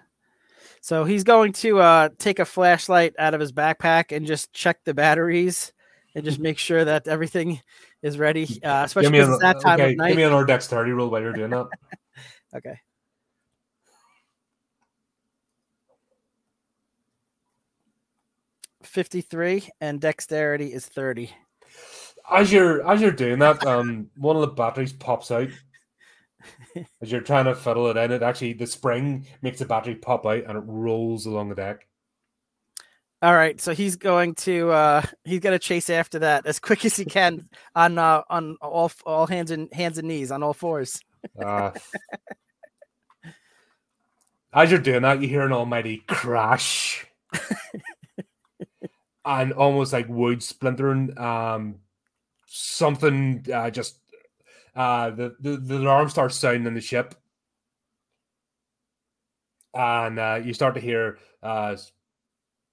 [0.82, 4.84] So he's going to uh, take a flashlight out of his backpack and just check
[4.84, 5.72] the batteries
[6.16, 7.62] and just make sure that everything
[8.02, 10.08] is ready, uh, especially Give me, an, that time okay, of night.
[10.10, 11.68] give me an dexterity roll while you're doing that.
[12.56, 12.80] Okay.
[18.84, 21.32] Fifty-three and dexterity is thirty.
[22.32, 25.48] as you're as you're doing that, um, one of the batteries pops out.
[27.02, 30.26] As you're trying to fiddle it in, it actually the spring makes the battery pop
[30.26, 31.88] out and it rolls along the deck.
[33.22, 36.98] All right, so he's going to uh, he's gonna chase after that as quick as
[36.98, 41.00] he can on uh, on all all hands and hands and knees on all fours.
[41.42, 41.72] Uh,
[44.54, 47.08] as you're doing that, you hear an almighty crash,
[49.26, 51.18] and almost like wood splintering.
[51.18, 51.76] Um,
[52.46, 54.00] something uh, just
[54.76, 57.16] uh, the, the the alarm starts sounding in the ship,
[59.74, 61.76] and uh, you start to hear uh,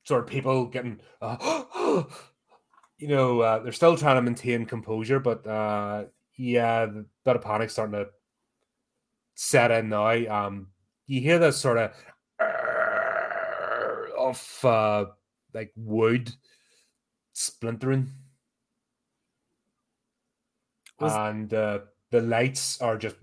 [0.04, 1.36] sort of people getting, uh,
[2.98, 6.04] you know, uh, they're still trying to maintain composure, but uh,
[6.36, 8.08] yeah, the bit of panic starting to
[9.34, 10.06] set in now.
[10.46, 10.68] Um,
[11.06, 11.92] you hear this sort of
[14.18, 15.04] of uh,
[15.54, 16.30] like wood
[17.32, 18.10] splintering,
[21.00, 21.78] Was- and uh,
[22.10, 23.16] the lights are just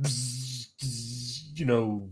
[1.60, 2.10] you know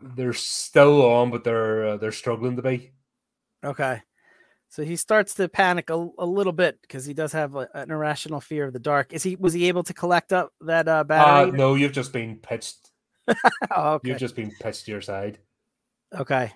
[0.00, 2.92] they're still on, but they're uh, they're struggling to be.
[3.64, 4.02] Okay.
[4.70, 7.90] So he starts to panic a, a little bit because he does have a, an
[7.90, 9.12] irrational fear of the dark.
[9.14, 11.52] Is he was he able to collect up that uh, Uh, battery?
[11.58, 12.90] no, you've just been pitched.
[13.28, 14.10] oh, okay.
[14.10, 15.38] You've just been pitched to your side.
[16.14, 16.52] Okay.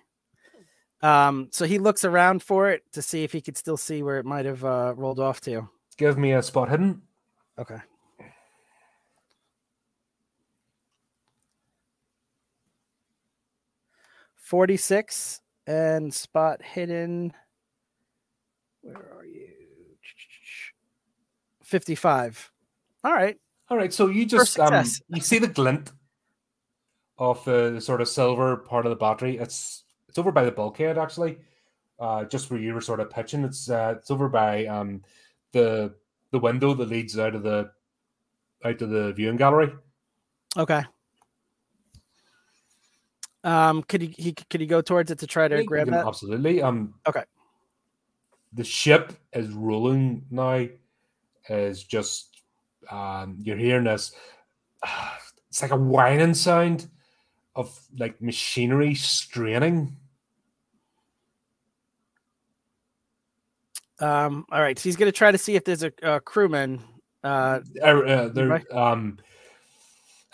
[1.00, 4.18] Um, so he looks around for it to see if he could still see where
[4.18, 5.68] it might have uh, rolled off to.
[5.96, 7.02] Give me a spot hidden.
[7.59, 7.78] Okay.
[14.52, 17.32] Forty-six and spot hidden.
[18.82, 19.48] Where are you?
[21.62, 22.52] Fifty-five.
[23.02, 23.38] All right.
[23.70, 23.90] All right.
[23.90, 25.92] So you just um, you see the glint
[27.16, 29.38] of the sort of silver part of the battery.
[29.38, 31.38] It's it's over by the bulkhead actually,
[31.98, 33.44] uh, just where you were sort of pitching.
[33.44, 35.00] It's uh, it's over by um
[35.52, 35.94] the
[36.30, 37.70] the window that leads out of the
[38.66, 39.72] out of the viewing gallery.
[40.58, 40.84] Okay.
[43.44, 46.07] Um, could he, he could he go towards it to try to grab that?
[46.07, 46.62] Absolutely.
[46.62, 46.94] Um.
[47.07, 47.24] Okay.
[48.52, 50.68] The ship is rolling now.
[51.48, 52.42] Is just
[52.90, 53.38] um.
[53.40, 54.12] You're hearing this.
[55.48, 56.88] It's like a whining sound
[57.55, 59.94] of like machinery straining.
[64.00, 64.78] Um, all right.
[64.78, 66.81] So he's gonna try to see if there's a, a crewman.
[67.22, 69.18] Uh, Er- uh, they're, um,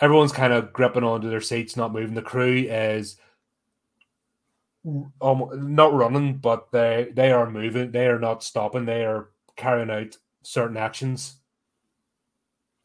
[0.01, 2.13] everyone's kind of gripping onto their seats, not moving.
[2.15, 3.17] The crew is
[5.21, 7.91] um, not running, but they they are moving.
[7.91, 8.85] They are not stopping.
[8.85, 11.35] They are carrying out certain actions.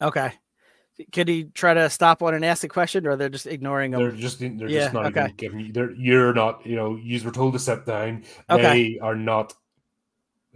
[0.01, 0.33] okay.
[1.11, 3.99] Could he try to stop one and ask a question, or they're just ignoring him?
[3.99, 5.23] They're just they're Yeah, just not okay.
[5.25, 5.73] even giving you.
[5.73, 6.65] They're you're not.
[6.65, 8.23] You know, you were told to sit down.
[8.49, 8.61] Okay.
[8.93, 9.53] They are not.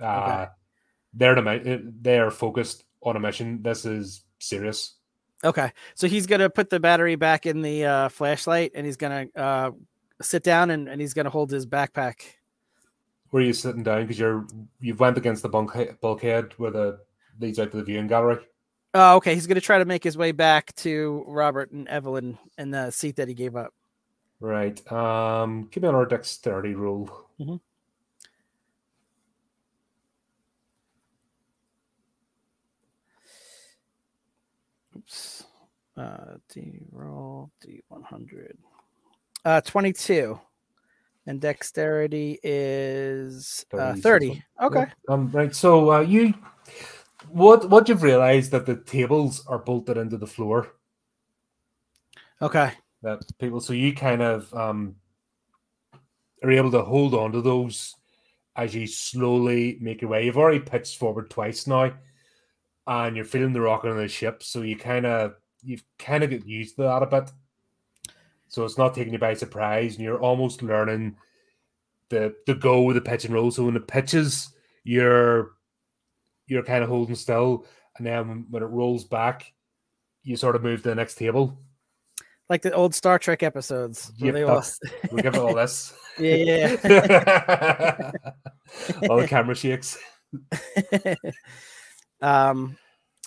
[0.02, 0.46] Uh,
[1.14, 3.62] They're the mi- they are focused on a mission.
[3.64, 4.96] This is serious.
[5.44, 9.28] Okay, so he's gonna put the battery back in the uh, flashlight, and he's gonna
[9.36, 9.72] uh,
[10.22, 12.22] sit down, and, and he's gonna hold his backpack.
[13.30, 14.02] Where are you sitting down?
[14.02, 14.46] Because you're
[14.82, 15.72] you've went against the bunk
[16.02, 17.00] bulkhead where the
[17.40, 18.40] leads out to the viewing gallery.
[18.94, 19.36] Oh, okay.
[19.36, 23.16] He's gonna try to make his way back to Robert and Evelyn in the seat
[23.18, 23.74] that he gave up.
[24.40, 24.92] Right.
[24.92, 27.10] Um, give me another dexterity roll.
[27.42, 27.64] Oops.
[36.00, 38.58] Uh, D roll D one hundred.
[39.44, 40.40] Uh, twenty two,
[41.28, 44.44] and dexterity is uh, 30, thirty.
[44.62, 44.86] Okay.
[45.10, 45.30] Um.
[45.32, 45.54] Right.
[45.54, 46.34] So, uh, you,
[47.28, 50.70] what what you've realised that the tables are bolted into the floor.
[52.42, 52.72] Okay.
[53.02, 53.60] That people.
[53.60, 54.96] So you kind of um
[56.44, 57.94] are able to hold on to those
[58.56, 60.26] as you slowly make your way.
[60.26, 61.92] You've already pitched forward twice now,
[62.88, 64.44] and you're feeling the rocking of the ship.
[64.44, 67.32] So you kind of you've kind of get used to that a bit.
[68.48, 71.18] So it's not taking you by surprise, and you're almost learning
[72.10, 73.52] the the go with the pitch and roll.
[73.52, 75.52] So when the pitches, you're
[76.48, 77.66] you're kind of holding still,
[77.98, 79.54] and then when, it rolls back,
[80.24, 81.60] you sort of move to the next table.
[82.50, 84.12] Like the old Star Trek episodes.
[84.18, 84.64] Yep, they all...
[85.12, 85.94] We give it all this.
[86.20, 88.12] yeah, yeah, yeah.
[89.08, 89.98] all the camera shakes.
[92.22, 92.78] um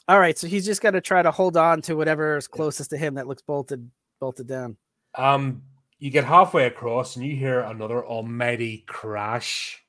[0.09, 2.91] all right so he's just got to try to hold on to whatever is closest
[2.91, 4.77] to him that looks bolted bolted down.
[5.17, 5.63] Um,
[5.99, 9.83] you get halfway across and you hear another almighty crash,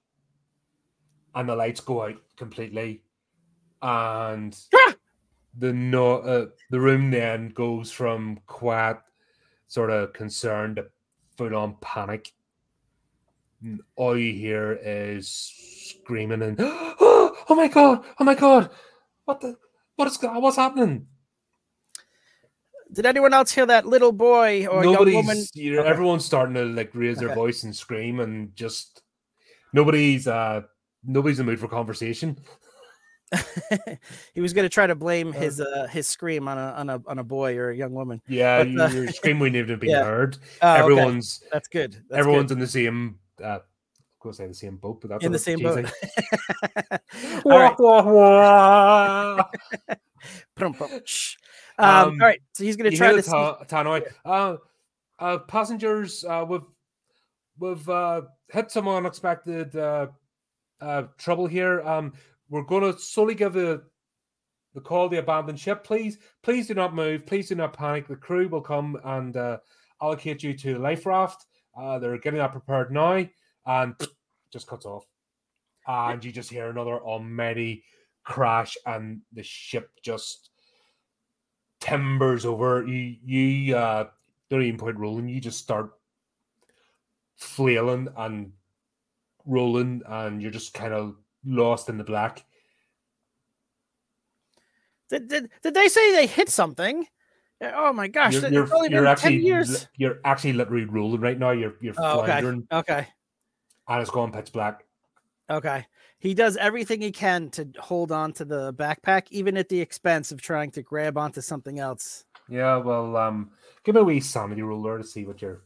[1.36, 3.04] and the lights go out completely,
[3.82, 4.96] and Ah!
[5.58, 8.98] the no uh, the room then goes from quiet,
[9.68, 10.88] sort of concerned to
[11.38, 12.32] full on panic.
[13.62, 18.70] And all you hear is screaming and oh, oh my god, oh my god,
[19.26, 19.56] what the
[19.96, 21.08] what is go- what's happening?
[22.92, 25.90] did anyone else hear that little boy or young woman you know, Okay.
[25.90, 27.36] everyone's starting to like raise their Okay.
[27.36, 29.02] voice and scream and just
[29.74, 30.62] nobody's uh
[31.04, 32.38] nobody's in the mood for conversation
[34.36, 36.90] he was going to try to blame Uh, his uh his scream on a on
[36.92, 39.70] a on a boy or a young woman yeah But, uh, your scream wouldn't even
[39.72, 40.04] have been yeah.
[40.04, 40.80] heard Oh, okay.
[40.82, 42.56] everyone's that's good that's everyone's good.
[42.56, 43.60] in the same uh
[44.24, 45.82] gonna say the same boat but that's in the same cheesy.
[45.84, 45.92] boat
[47.46, 49.46] all right Wah, wah, wah.
[50.56, 51.36] Prum, prum, shh.
[51.78, 54.04] um, Um, all right so he's going to try to ta- tannoy.
[54.26, 54.56] Uh,
[55.20, 56.62] uh, passengers, uh, we've
[57.60, 60.08] we've uh, hit some unexpected uh,
[60.82, 61.82] uh, trouble here.
[61.82, 62.14] Um,
[62.50, 63.84] we're going to solely give the
[64.74, 65.84] the call the abandoned ship.
[65.84, 67.26] Please, please do not move.
[67.26, 68.08] Please do not panic.
[68.08, 69.58] The crew will come and uh,
[70.02, 71.46] allocate you to a life raft.
[71.80, 73.26] Uh, they're getting that prepared now,
[73.66, 73.96] and
[74.52, 75.06] just cuts off.
[75.88, 77.84] And you just hear another almighty
[78.24, 80.50] crash, and the ship just
[81.82, 82.88] timbers over.
[82.88, 84.08] You you uh,
[84.50, 85.28] don't even point rolling.
[85.28, 85.92] You just start
[87.36, 88.54] flailing and
[89.46, 92.46] rolling, and you're just kind of lost in the black.
[95.10, 97.06] did, did, did they say they hit something
[97.76, 101.52] oh my gosh You're, you're, you're actually 10 years you're actually literally rolling right now.
[101.52, 103.08] You're you're oh, okay okay
[103.88, 104.86] and it's going pitch black.
[105.50, 105.86] Okay.
[106.20, 110.32] He does everything he can to hold on to the backpack, even at the expense
[110.32, 112.24] of trying to grab onto something else.
[112.48, 113.52] Yeah, well, um,
[113.84, 115.64] give me a wee sanity ruler to see what you're.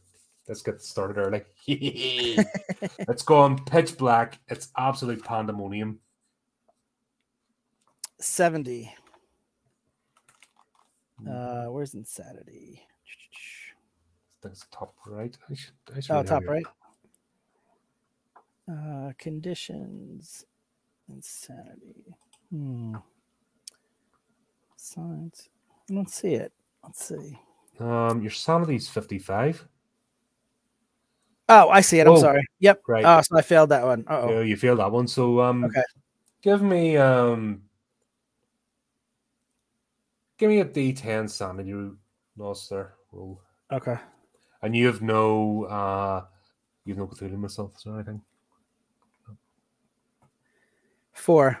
[0.48, 1.42] Let's get started early.
[1.66, 4.40] it's gone pitch black.
[4.48, 6.00] It's absolute pandemonium.
[8.18, 8.92] 70.
[11.28, 12.82] Uh, where's insanity?
[14.42, 15.36] That's top right.
[15.50, 16.64] I should, I should Oh, top right.
[18.70, 20.44] Uh, conditions,
[21.08, 22.14] insanity.
[22.50, 22.96] Hmm.
[24.76, 25.48] Signs.
[25.90, 26.52] I don't see it.
[26.84, 27.38] Let's see.
[27.80, 29.66] Um, your sanity's 55.
[31.48, 32.06] Oh, I see it.
[32.06, 32.44] I'm Oh, sorry.
[32.60, 32.82] Yep.
[32.86, 33.04] right.
[33.06, 34.04] Oh, so I failed that one.
[34.08, 35.08] Oh, Yeah, you failed that one.
[35.08, 35.82] So um Okay.
[36.42, 37.62] give me um
[40.36, 41.72] give me a D10 sanity
[42.36, 42.94] loss there.
[43.12, 43.40] Roll.
[43.72, 43.96] okay.
[44.62, 46.26] And you have no uh
[46.84, 48.20] you have no Cthulhu Mythos or anything.
[51.18, 51.58] Four.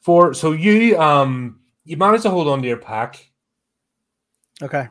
[0.00, 0.34] Four.
[0.34, 3.30] so you um you manage to hold on to your pack,
[4.62, 4.88] Okay.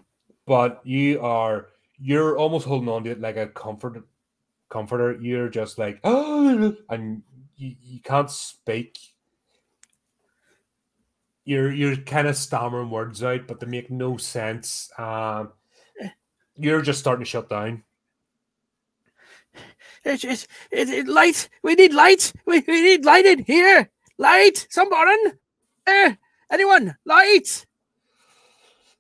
[0.48, 1.68] but you are
[2.00, 4.04] you're almost holding on to it like a comfort
[4.70, 5.14] comforter.
[5.22, 7.22] You're just like oh and
[7.58, 8.98] you, you can't speak.
[11.46, 14.90] You're you're kind of stammering words out, but they make no sense.
[14.98, 15.54] Um
[16.58, 17.84] you're just starting to shut down.
[20.06, 21.50] It's, it's, it's, it, light.
[21.64, 22.34] We need light.
[22.46, 23.90] We, we need light in here.
[24.18, 24.68] Light.
[24.70, 25.34] Someone.
[25.88, 26.14] Uh,
[26.52, 26.96] anyone.
[27.06, 27.66] Light.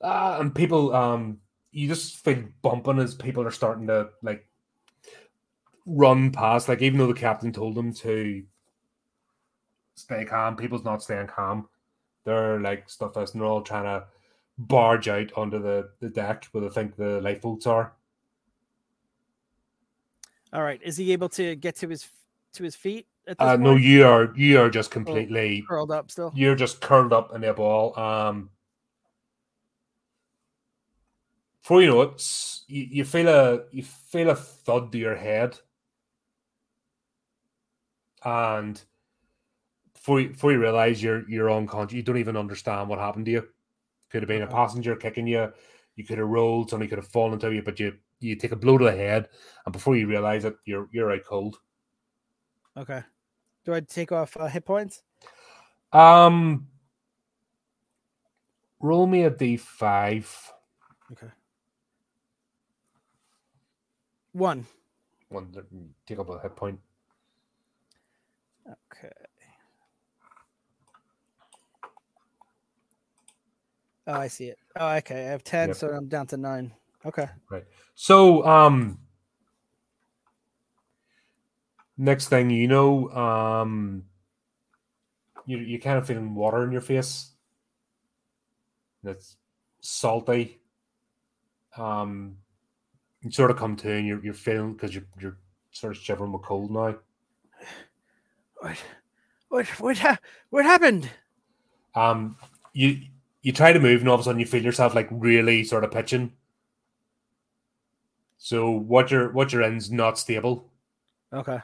[0.01, 1.37] Uh, and people um
[1.71, 4.47] you just feel bumping as people are starting to like
[5.85, 8.43] run past like even though the captain told them to
[9.95, 11.67] stay calm people's not staying calm
[12.25, 14.05] they're like stuff and they're all trying to
[14.57, 17.93] barge out onto the, the deck where they think the lifeboats are
[20.53, 20.79] All right.
[20.83, 22.07] Is he able to get to his
[22.53, 23.07] to his feet
[23.39, 26.31] uh, no you are you are just completely curled up still.
[26.35, 27.97] you're just curled up in a ball.
[27.97, 28.49] Um,
[31.61, 35.57] before you know it, you, you feel a you feel a thud to your head,
[38.25, 38.81] and
[39.93, 43.31] before you, before you realize you're you're unconscious, you don't even understand what happened to
[43.31, 43.47] you.
[44.09, 45.53] Could have been a passenger kicking you.
[45.95, 46.69] You could have rolled.
[46.69, 49.29] Somebody could have fallen to you, but you you take a blow to the head,
[49.65, 51.57] and before you realize it, you're you're out cold.
[52.77, 53.03] Okay.
[53.65, 55.03] Do I take off uh, hit points?
[55.91, 56.67] Um,
[58.79, 60.51] roll me a d five.
[61.11, 61.31] Okay.
[64.31, 64.65] One.
[65.29, 65.53] one
[66.07, 66.79] take up a hit point.
[68.67, 69.13] Okay.
[74.07, 74.57] Oh, I see it.
[74.75, 75.27] Oh, okay.
[75.27, 75.77] I have ten, Yep.
[75.77, 76.73] so I'm down to nine.
[77.05, 77.27] Okay.
[77.49, 77.65] Right.
[77.95, 78.99] So, um,
[81.97, 84.05] next thing you know, um,
[85.45, 87.31] you you kind of feeling water in your face.
[89.03, 89.35] That's
[89.81, 90.61] salty.
[91.77, 92.37] Um,
[93.21, 95.37] you sort of come to and you're you're feeling because you're you're
[95.71, 96.95] sort of shivering with cold now.
[98.59, 98.77] What?
[99.49, 99.67] What?
[99.79, 99.97] What?
[99.97, 101.09] Ha- what happened?
[101.95, 102.37] Um,
[102.73, 103.01] you
[103.41, 105.83] you try to move and all of a sudden you feel yourself like really sort
[105.83, 106.33] of pitching.
[108.43, 110.69] So what you're what your end's not stable.
[111.31, 111.59] Okay.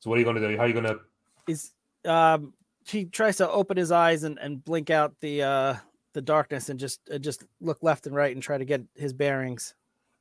[0.00, 0.56] So what are you going to do?
[0.56, 0.98] How are you going to?
[1.46, 1.70] Is
[2.04, 2.52] um
[2.84, 5.74] he tries to open his eyes and, and blink out the uh
[6.14, 9.12] the darkness and just uh, just look left and right and try to get his
[9.12, 9.72] bearings.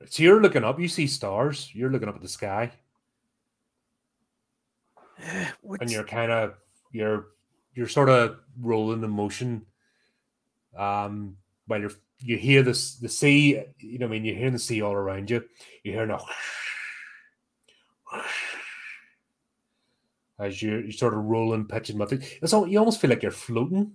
[0.08, 0.80] So you're looking up.
[0.80, 1.72] You see stars.
[1.74, 2.72] You're looking up at the sky,
[5.24, 6.54] and you're kind of
[6.92, 7.30] you're
[7.74, 9.66] you're sort of rolling in motion.
[10.78, 11.92] Um, while you're
[12.22, 13.64] you hear this the sea.
[13.80, 15.44] You know, I mean, you're hearing the sea all around you.
[15.84, 16.20] You're hearing a
[20.40, 23.32] as you you sort of rolling, pitching, but it's all you almost feel like you're
[23.32, 23.92] floating.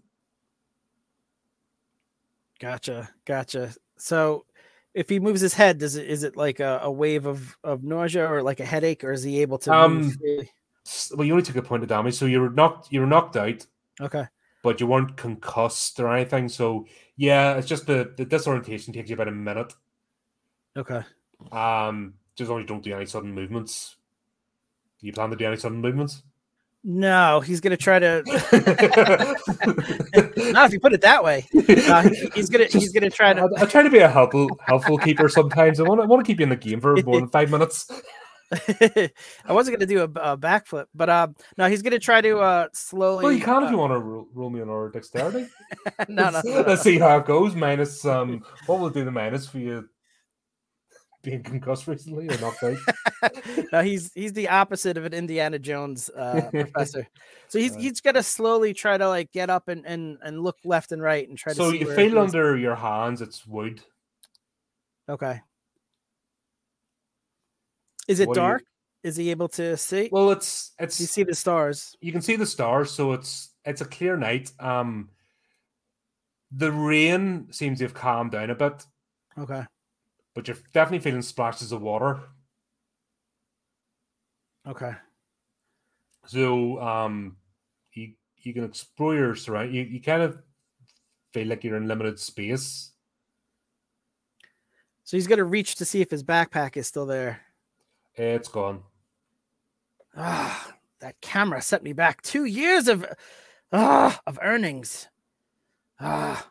[2.60, 3.74] Gotcha, gotcha.
[3.98, 4.46] So,
[4.94, 7.82] if he moves his head, does it is it like a, a wave of of
[7.82, 9.72] nausea or like a headache, or is he able to?
[9.72, 10.16] Um, move
[11.14, 12.92] Well, you only took a point of damage, so you were knocked.
[12.92, 13.66] You were knocked out.
[14.00, 14.26] Okay,
[14.66, 16.48] but you weren't concussed or anything.
[16.48, 16.86] So
[17.16, 19.72] yeah, it's just the the disorientation takes you about a minute.
[20.76, 21.02] okay.
[21.52, 23.94] Um, just long as you don't do any sudden movements.
[25.00, 26.24] Do you plan to do any sudden movements?
[26.82, 28.24] No, he's gonna try to.
[30.52, 31.46] Not if you put it that way.
[31.88, 33.48] Uh, he's gonna he's gonna try to.
[33.56, 35.78] I, I try to be a helpful helpful keeper sometimes.
[35.78, 37.88] I want I want to keep you in the game for more than five minutes.
[38.68, 41.28] I wasn't gonna do a, a backflip, but uh,
[41.58, 43.24] no, he's gonna try to uh slowly.
[43.24, 45.48] Well, you can uh, if you want to roll me an order dexterity.
[46.08, 47.54] no, no, let's, no, let's see how it goes.
[47.54, 49.88] Minus um, what will do the minus for you
[51.22, 53.32] being concussed recently or knocked out?
[53.72, 57.08] no, he's he's the opposite of an Indiana Jones uh, professor.
[57.48, 57.80] So he's Right.
[57.80, 61.28] he's gonna slowly try to like get up and and, and look left and right
[61.28, 61.56] and try to.
[61.56, 63.82] So you feel under your hands it's wood.
[65.08, 65.40] Okay.
[68.08, 68.62] Is it What do you- dark?
[69.02, 70.08] is he able to see?
[70.10, 71.96] Well, it's it's you see the stars.
[72.00, 74.52] You can see the stars, so it's it's a clear night.
[74.58, 75.10] Um,
[76.50, 78.84] the rain seems to have calmed down a bit.
[79.38, 79.64] Okay.
[80.34, 82.20] But you're definitely feeling splashes of water.
[84.66, 84.92] Okay.
[86.26, 87.36] So um,
[87.92, 89.72] you you can explore your surround.
[89.74, 90.38] You you kind of
[91.32, 92.92] feel like you're in limited space.
[95.04, 97.42] So he's gonna reach to see if his backpack is still there.
[98.16, 98.82] It's gone.
[100.16, 103.04] Ah, that camera set me back two years of
[103.72, 105.08] ah of earnings.
[106.00, 106.50] Ah,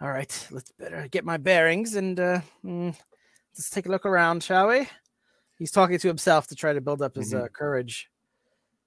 [0.00, 0.48] all right.
[0.50, 2.96] Let's better get my bearings and uh, mm,
[3.56, 4.88] let's take a look around, shall we?
[5.58, 7.44] He's talking to himself to try to build up his Mhm.
[7.44, 8.08] uh, courage.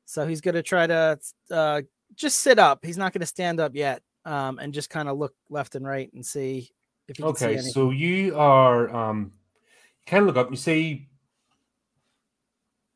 [0.05, 1.19] So he's gonna try to
[1.51, 1.81] uh,
[2.15, 2.85] just sit up.
[2.85, 6.11] He's not gonna stand up yet, um, and just kind of look left and right
[6.13, 6.71] and see
[7.09, 9.33] if he can see Okay, so you are um,
[9.99, 10.49] you kind of look up.
[10.51, 11.08] You see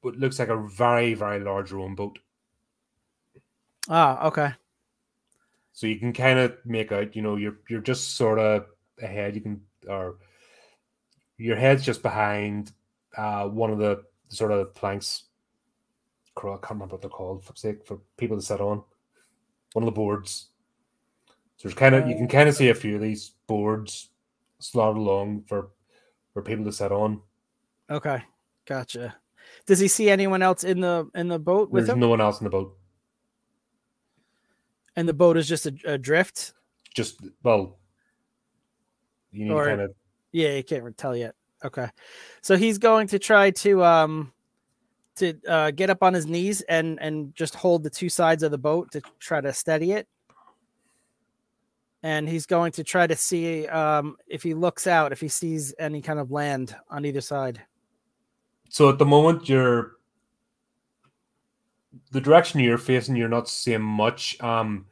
[0.03, 2.19] what looks like a very very large rowing boat.
[3.89, 4.53] Ah, okay.
[5.71, 8.65] So you can kind of make out, you know, you're you're just sort of
[9.01, 9.35] ahead.
[9.35, 10.17] You can or
[11.37, 12.71] your head's just behind
[13.17, 15.23] uh one of the sort of planks.
[16.37, 18.83] I can't remember what they're called for sake for people to sit on.
[19.73, 20.49] One of the boards.
[21.57, 24.09] So there's kind of you can kind of see a few of these boards
[24.59, 25.69] slotted along for
[26.33, 27.21] for people to sit on.
[27.89, 28.23] Okay,
[28.65, 29.15] gotcha.
[29.65, 31.99] Does he see anyone else in the in the boat with There's him?
[32.01, 32.77] no one else in the boat.
[34.95, 36.53] and the boat is just a, adrift.
[36.95, 37.79] Just well,
[39.31, 39.95] you need Or- to kind of
[40.31, 41.35] Yeah, you can't tell yet.
[41.65, 41.87] Okay,
[42.41, 44.33] so he's going to try to um
[45.15, 48.51] to uh, get up on his knees and and just hold the two sides of
[48.51, 50.07] the boat to try to steady it.
[52.05, 55.73] And he's going to try to see um, if he looks out, if he sees
[55.79, 57.61] any kind of land on either side.
[58.69, 59.97] So at the moment, you're
[62.11, 63.15] the direction you're facing.
[63.15, 64.41] You're not seeing much.
[64.41, 64.85] Um,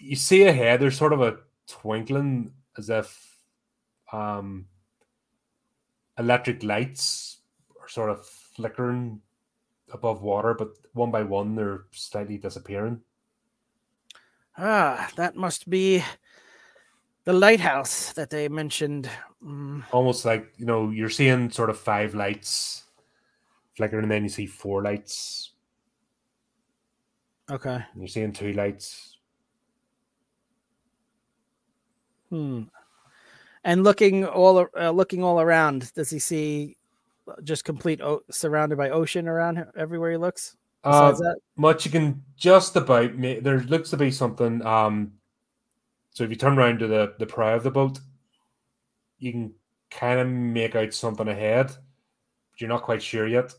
[0.00, 0.80] you see ahead.
[0.80, 3.36] There's sort of a twinkling, as if
[4.12, 4.66] um,
[6.18, 7.38] electric lights
[7.80, 9.20] are sort of flickering
[9.92, 13.00] above water, but one by one they're slightly disappearing.
[14.58, 16.02] Ah, that must be
[17.24, 19.08] the lighthouse that they mentioned.
[19.44, 22.84] Mm, Almost like you know you're seeing sort of five lights
[23.74, 25.52] flickering, and then you see four lights.
[27.50, 27.74] okay.
[27.92, 29.16] And you're seeing two lights.
[32.28, 32.64] Hmm.
[33.64, 36.76] And looking all uh, looking all around, does he see
[37.42, 40.56] just complete o- surrounded by ocean around him everywhere he looks?
[40.82, 45.12] Uh, that, much you can just about there looks to be something um
[46.10, 47.98] so if you turn around to the the prow of the boat
[49.18, 49.52] you can
[49.90, 53.52] kind of make out something ahead but you're not quite sure yet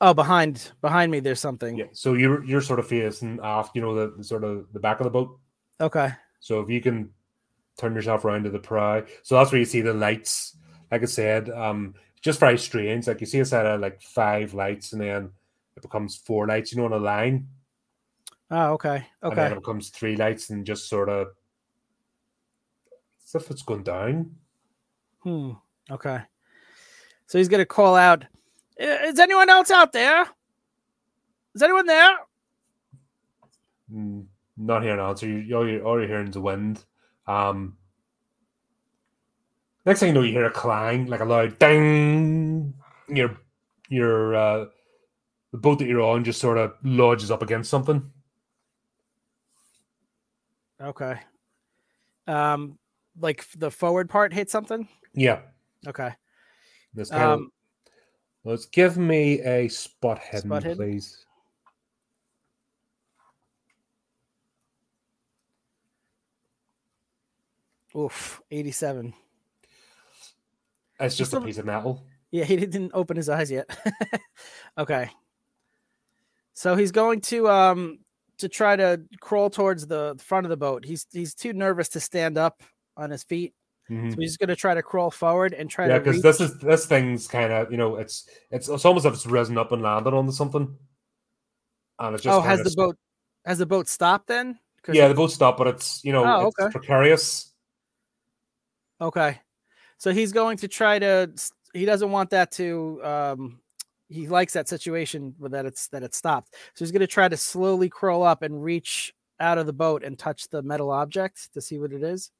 [0.00, 1.76] oh, behind behind me, there's something.
[1.76, 4.80] yeah so you're you're sort of facing off you know the, the sort of the
[4.80, 5.38] back of the boat
[5.80, 6.10] Okay.
[6.40, 7.10] so if you can
[7.78, 10.56] turn yourself around to the prow so that's where you see the lights
[10.90, 14.54] like i said um just very strange like you see a set of like five
[14.54, 15.30] lights and then
[15.76, 17.46] it becomes four lights you know on a line
[18.54, 18.88] Oh, okay.
[18.96, 19.06] Okay.
[19.22, 21.28] And then it becomes three lights and just sort of
[23.34, 24.34] if it's going down.
[25.20, 25.52] Hmm.
[25.90, 26.20] Okay.
[27.26, 28.24] So he's gonna call out.
[28.76, 30.26] Is anyone else out there?
[31.54, 32.10] Is anyone there?
[33.92, 34.26] Mm,
[34.56, 35.28] Not hearing an answer.
[35.28, 36.84] You, all, you're, all you're hearing is the wind.
[37.26, 37.76] Um,
[39.84, 42.74] next thing you know, you hear a clang, like a loud ding.
[43.08, 43.36] Your
[43.88, 44.64] your uh,
[45.52, 48.10] the boat that you're on just sort of lodges up against something.
[50.80, 51.16] Okay.
[52.26, 52.78] Um,
[53.18, 54.88] like the forward part hit something.
[55.14, 55.40] Yeah,
[55.86, 56.10] Okay.
[56.94, 57.30] this kind of.
[57.40, 57.52] Um,
[58.44, 60.76] Let's give me a spot hidden, Spot hidden?
[60.78, 61.24] please.
[67.96, 69.14] oof, eighty-seven.
[71.00, 72.04] It's just a piece of metal.
[72.30, 73.68] Yeah, he didn't open his eyes yet.
[74.78, 75.10] okay.
[76.54, 77.98] So he's going to um
[78.38, 80.84] to try to crawl towards the front of the boat.
[80.84, 82.62] He's he's too nervous to stand up
[82.96, 83.54] on his feet.
[83.90, 84.10] Mhm.
[84.12, 86.58] So he's going to try to crawl forward and try Yeah, to because this is
[86.58, 89.82] this thing's kind of you know it's it's it's almost if it's risen up and
[89.82, 90.76] landed onto something,
[91.98, 92.96] and it's just oh, has the boat
[93.44, 94.58] has the boat stopped then?
[94.92, 96.70] Yeah, the boat stopped, but it's you know Oh, it's okay.
[96.70, 97.52] precarious.
[99.00, 99.40] Okay.
[99.98, 101.30] So he's going to try to
[101.74, 103.60] he doesn't want that to um
[104.08, 106.54] he likes that situation that it's that it stopped.
[106.74, 110.04] So he's going to try to slowly crawl up and reach out of the boat
[110.04, 112.30] and touch the metal object to see what it is.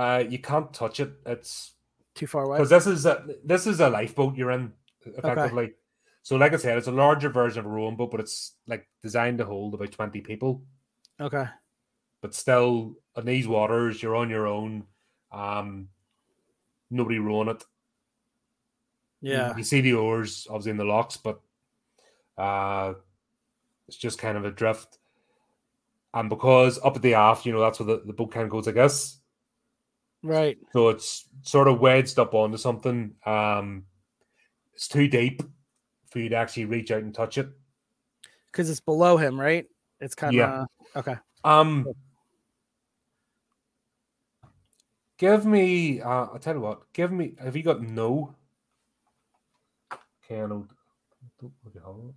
[0.00, 1.74] Uh, you can't touch it; it's
[2.14, 2.56] too far away.
[2.58, 4.72] because this is a this is a lifeboat you're in
[5.04, 5.72] effectively.
[6.22, 8.88] So, like I said, it's a larger version of a rowing boat, but it's like
[9.02, 10.62] designed to hold about twenty people.
[11.20, 11.44] Okay.
[12.22, 14.84] But still, in these waters, you're on your own.
[15.32, 15.88] Um,
[16.90, 17.62] nobody rowing it.
[19.20, 19.56] You- Yeah.
[19.56, 21.40] you, see the oars obviously in the locks, but
[22.38, 22.94] uh,
[23.88, 24.98] it's just kind of a drift.
[26.14, 28.50] And because up at the aft, you know, that's where the, the boat kind of
[28.50, 29.19] goes, I guess.
[30.22, 30.58] Right.
[30.72, 33.14] So it's sort of wedged up onto something.
[33.24, 33.84] Um,
[34.74, 35.42] it's too deep
[36.10, 37.48] for you to actually reach out and touch it.
[38.50, 39.66] Because it's below him, right?
[40.00, 40.64] It's kind of Yeah.
[40.96, 41.16] okay.
[41.44, 41.86] Um,
[45.18, 46.00] give me.
[46.00, 46.92] Uh, I'll tell you what.
[46.92, 47.34] Give me.
[47.42, 48.34] Have you got no?
[50.24, 50.66] Okay, I know.
[51.40, 52.14] don't look at how-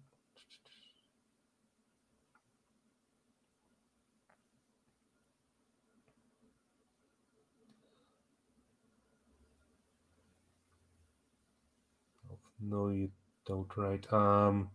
[12.63, 13.09] No, you
[13.45, 13.67] don't.
[13.75, 14.11] Right.
[14.11, 14.69] Um.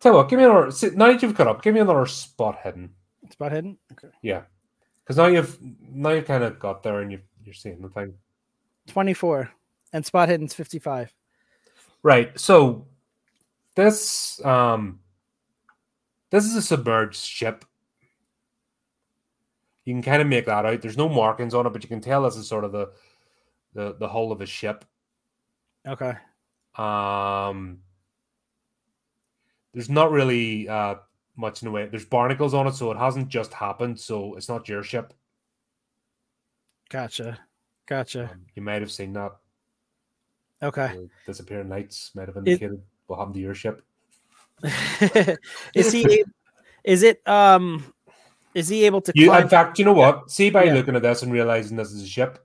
[0.00, 0.28] Tell you what.
[0.28, 0.70] Give me another.
[0.70, 2.90] see, Now that you've cut up, give me another spot hidden.
[3.30, 3.78] Spot hidden.
[3.92, 4.08] Okay.
[4.22, 4.42] Yeah,
[5.02, 5.58] because now you've
[5.92, 8.14] now you've kind of got there and you you're seeing the thing.
[8.86, 9.50] Twenty four,
[9.92, 11.12] and spot hidden's fifty five.
[12.02, 12.38] Right.
[12.38, 12.86] So
[13.76, 15.00] this um
[16.30, 17.64] this is a submerged ship.
[19.84, 20.82] You can kind of make that out.
[20.82, 22.90] There's no markings on it, but you can tell this is sort of the
[23.74, 24.84] the the hull of a ship.
[25.86, 26.14] Okay.
[26.80, 27.80] Um
[29.72, 30.96] there's not really uh
[31.36, 31.86] much in the way.
[31.86, 33.98] There's barnacles on it, so it hasn't just happened.
[33.98, 35.14] So it's not your ship.
[36.90, 37.38] Gotcha.
[37.86, 38.30] Gotcha.
[38.32, 39.32] Um, you might have seen that.
[40.62, 40.88] Okay.
[40.88, 43.82] The disappearing lights might have It- indicated what happened to your ship.
[45.74, 46.24] is he?
[46.84, 47.26] Is it?
[47.26, 47.92] Um.
[48.54, 49.12] Is he able to?
[49.14, 50.30] You, in fact, you know what?
[50.30, 50.74] See, by Yeah.
[50.74, 52.44] looking at this and realizing this is a ship,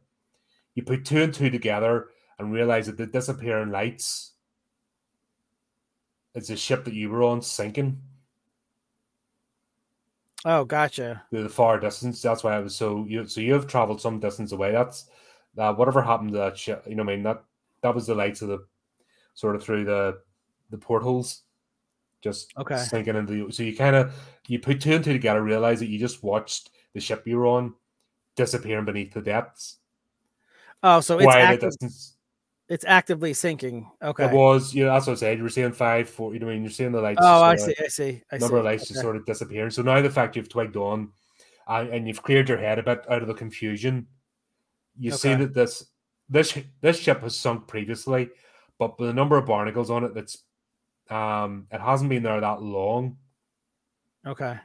[0.76, 2.08] you put two and two together
[2.40, 4.34] and realize that the disappearing lights
[6.34, 8.02] is a ship that you were on sinking
[10.44, 11.24] oh, gotcha.
[11.34, 12.22] to the far distance.
[12.22, 13.26] That's why I was so you.
[13.28, 14.72] So you have traveled some distance away.
[14.72, 15.10] That's
[15.56, 15.78] that.
[15.78, 17.44] Whatever happened to that ship, you know, what I mean that
[17.82, 18.66] that was the lights of the
[19.34, 20.20] sort of through the
[20.70, 21.44] the portholes,
[22.22, 22.78] just Okay.
[22.78, 23.54] sinking into the.
[23.54, 24.14] So you kind of
[24.48, 27.48] you put two and two together, realize that you just watched the ship you were
[27.48, 27.74] on
[28.36, 29.78] disappearing beneath the depths.
[30.84, 32.15] Oh, so it's the active, distance
[32.68, 33.90] it's actively sinking.
[34.02, 34.26] Okay.
[34.26, 35.38] it was, you know, that's what I said.
[35.38, 36.34] You were seeing five, four.
[36.34, 37.20] You know, what I mean, you're seeing the lights.
[37.22, 37.76] oh, I see.
[37.80, 38.24] I see.
[38.32, 39.72] I number of lights just sort of disappearing.
[39.72, 41.12] So now the fact you've twigged on
[41.68, 44.08] and, and you've cleared your head a bit out of the confusion,
[44.98, 45.86] you see that this
[46.30, 48.30] this this ship has sunk previously,
[48.80, 50.38] but with the number of barnacles on it, that's
[51.10, 53.18] um it hasn't been there that long.
[54.26, 54.58] Okay.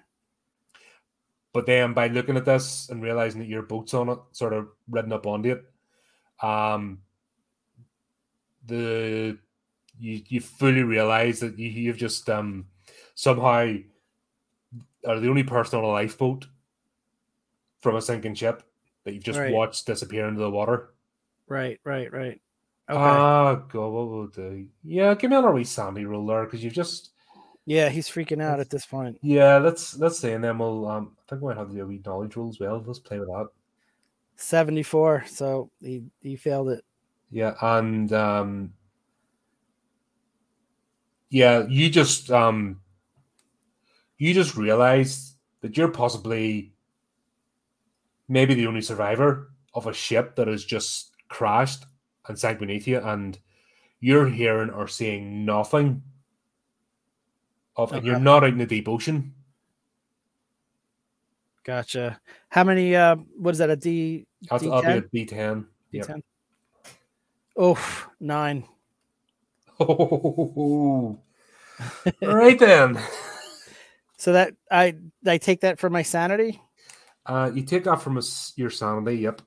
[1.53, 4.69] But then by looking at this and realizing that your boat's on it, sort of
[4.89, 5.65] ridden up onto it,
[6.43, 7.01] um
[8.71, 9.39] the
[9.99, 12.67] you you fully realize that you, you've just um
[13.15, 13.75] somehow
[15.07, 16.47] are the only person on a lifeboat
[17.81, 18.63] from a sinking ship
[19.05, 19.53] that you've just Right.
[19.53, 20.91] watched disappear into the water.
[21.49, 21.81] Right.
[21.85, 22.13] Right.
[22.13, 22.41] Right.
[22.89, 22.99] Okay.
[22.99, 24.67] Ah, God, what will do?
[24.83, 27.11] Yeah, give me another wee sanity roll there because you've just
[27.67, 29.19] yeah, he's freaking out at this point.
[29.23, 29.59] yeah.
[29.59, 31.17] Let's let's see, and then we'll um.
[31.19, 32.83] I think we might have to do a wee knowledge roll as well.
[32.85, 33.49] Let's play with that.
[34.37, 35.25] Seventy four.
[35.27, 36.85] So he he failed it.
[37.31, 38.73] Yeah, and um
[41.29, 42.81] yeah, you just um
[44.19, 46.73] you just realize that you're possibly
[48.29, 51.85] maybe the only survivor of a ship that has just crashed
[52.29, 53.39] and sank beneath you and
[54.01, 56.03] you're hearing or seeing nothing
[57.77, 59.35] of and you're not out in the deep ocean.
[61.65, 62.21] Gotcha.
[62.49, 62.97] How many?
[62.97, 63.71] Uh, what is that?
[63.71, 65.67] A D That's that'll be a D10.
[65.93, 66.21] D Yep.
[67.63, 67.79] Oh,
[68.19, 68.65] nine.
[69.83, 71.19] Oh,
[72.21, 72.99] right then.
[74.19, 74.97] So that I
[75.27, 76.61] I take that for my sanity.
[77.25, 79.41] Uh, you take that from us, your sanity, yep.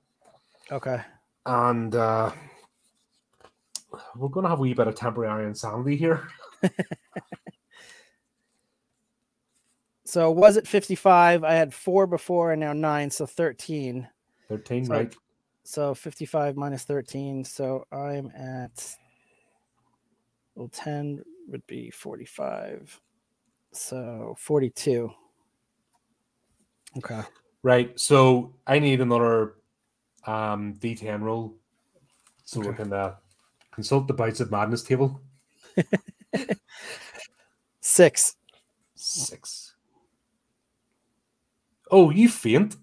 [0.71, 1.01] Okay.
[1.45, 2.31] And uh,
[4.15, 6.27] we're going to have a wee bit of temporary insanity here.
[10.05, 11.43] So was it fifty five?
[11.43, 14.07] I had four before and now nine, so thirteen.
[14.49, 15.15] 13, So- right?
[15.63, 17.43] So fifty five minus thirteen.
[17.43, 18.95] So I'm at
[20.55, 22.99] well ten would be forty five.
[23.71, 25.11] So forty two.
[26.97, 27.21] Okay.
[27.63, 27.97] Right.
[27.99, 29.55] So I need another
[30.25, 31.55] um, D10 roll
[32.43, 33.15] so we can uh,
[33.71, 35.21] consult the Bouts of Madness table.
[37.81, 38.35] Six.
[38.95, 39.73] Six.
[41.89, 42.75] Oh, you faint.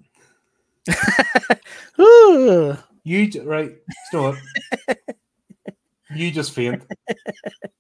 [3.05, 3.73] You right?
[4.13, 4.37] You
[6.15, 6.83] you just faint.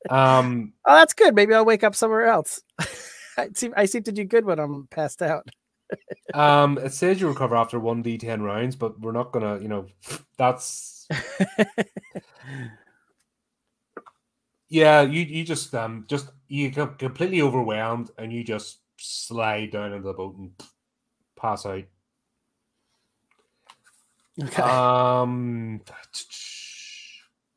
[0.08, 1.34] Um, Oh, that's good.
[1.34, 2.62] Maybe I'll wake up somewhere else.
[3.38, 5.48] I seem I seem to do good when I'm passed out.
[6.34, 9.86] um, it says you recover after one d10 rounds, but we're not gonna, you know,
[10.38, 11.06] that's
[14.68, 15.02] yeah.
[15.02, 20.08] You you just um just you get completely overwhelmed and you just slide down into
[20.08, 20.52] the boat and
[21.36, 21.84] pass out.
[24.42, 24.62] Okay.
[24.62, 25.80] Um,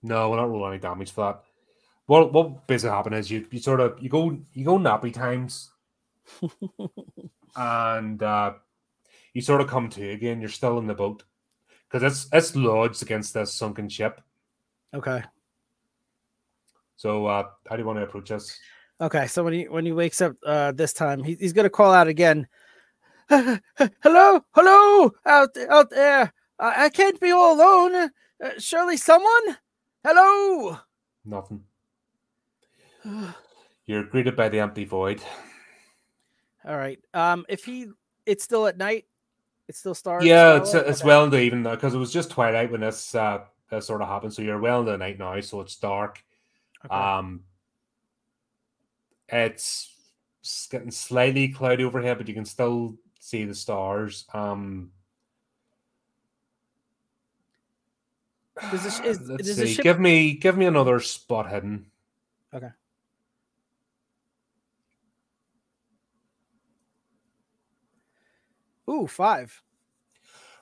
[0.01, 1.43] no, we're not rolling any damage for that.
[2.05, 5.71] What what basically happened is you you sort of you go you go nappy times,
[7.55, 8.53] and uh,
[9.33, 10.41] you sort of come to again.
[10.41, 11.23] You're still in the boat
[11.89, 14.19] because it's it's lodged against this sunken ship.
[14.93, 15.23] okay.
[16.95, 18.57] So uh, how do you want to approach this?
[18.99, 19.27] Okay.
[19.27, 22.07] So when he when he wakes up uh this time, he, he's gonna call out
[22.07, 22.47] again.
[23.29, 26.33] hello, hello, out out there.
[26.59, 28.09] I, I can't be all alone.
[28.43, 29.57] Uh, surely someone.
[30.03, 30.77] Hello.
[31.25, 31.63] Nothing.
[33.85, 35.21] You're greeted by the empty void.
[36.65, 36.99] All right.
[37.13, 37.87] Um, if he,
[38.25, 39.05] it's still at night.
[39.67, 40.25] It's still stars.
[40.25, 40.89] yeah, it's starlight?
[40.89, 41.07] it's Okay.
[41.07, 43.39] well into even though because it was just twilight when this uh
[43.69, 44.33] this sort of happened.
[44.33, 46.21] So you're well into the night now, so it's dark.
[46.85, 46.93] Okay.
[46.93, 47.43] Um,
[49.29, 49.89] it's
[50.69, 54.25] getting slightly cloudy overhead, but you can still see the stars.
[54.33, 54.91] Um,
[58.71, 59.73] Does the sh- is- let's does see.
[59.73, 61.87] ship- Give me give me another spot hidden.
[62.53, 62.69] Okay.
[68.89, 69.61] Ooh, five.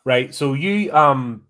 [0.06, 0.34] Right.
[0.34, 1.46] So you um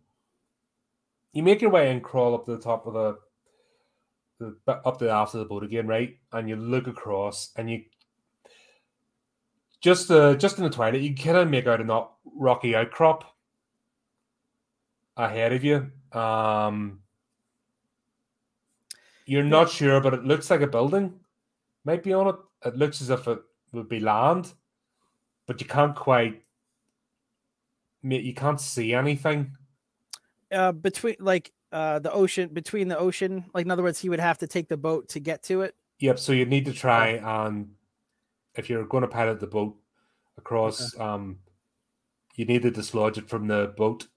[1.33, 5.05] you make your way and crawl up to the top of the, the up to
[5.05, 6.17] the aft of the boat again, right?
[6.33, 7.83] And you look across and you
[9.81, 13.25] just uh just in the twilight, you kind of make out a not rocky outcrop
[15.17, 15.91] ahead of you.
[16.13, 16.99] Um
[19.25, 21.13] you're not sure, but it looks like a building
[21.85, 22.35] might be on it.
[22.65, 23.39] It looks as if it
[23.71, 24.53] would be land,
[25.47, 26.43] but you can't quite
[28.03, 29.55] you can't see anything.
[30.51, 34.19] Uh, between like uh the ocean, between the ocean, like in other words, he would
[34.19, 35.75] have to take the boat to get to it.
[35.99, 36.19] Yep.
[36.19, 37.69] So you need to try and
[38.55, 39.77] if you're going to pilot the boat
[40.37, 41.37] across, um,
[42.35, 44.07] you need to dislodge it from the boat.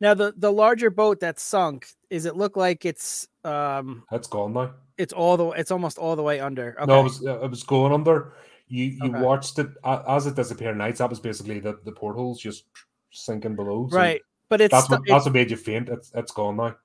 [0.00, 4.52] Now the the larger boat that's sunk, is it look like it's um It's gone
[4.52, 4.74] now.
[4.96, 6.76] it's all the it's almost all the way under.
[6.80, 6.86] Okay.
[6.92, 8.32] No, it was uh, it was going under.
[8.68, 9.20] You you Okay.
[9.22, 10.76] watched it as it disappeared.
[10.76, 10.98] Nights.
[10.98, 12.64] That was basically the the portholes just
[13.10, 13.88] sinking below.
[13.90, 14.20] So right.
[14.50, 15.88] But it's, That's sto- what that's what made you faint.
[15.88, 16.76] It's it's gone now.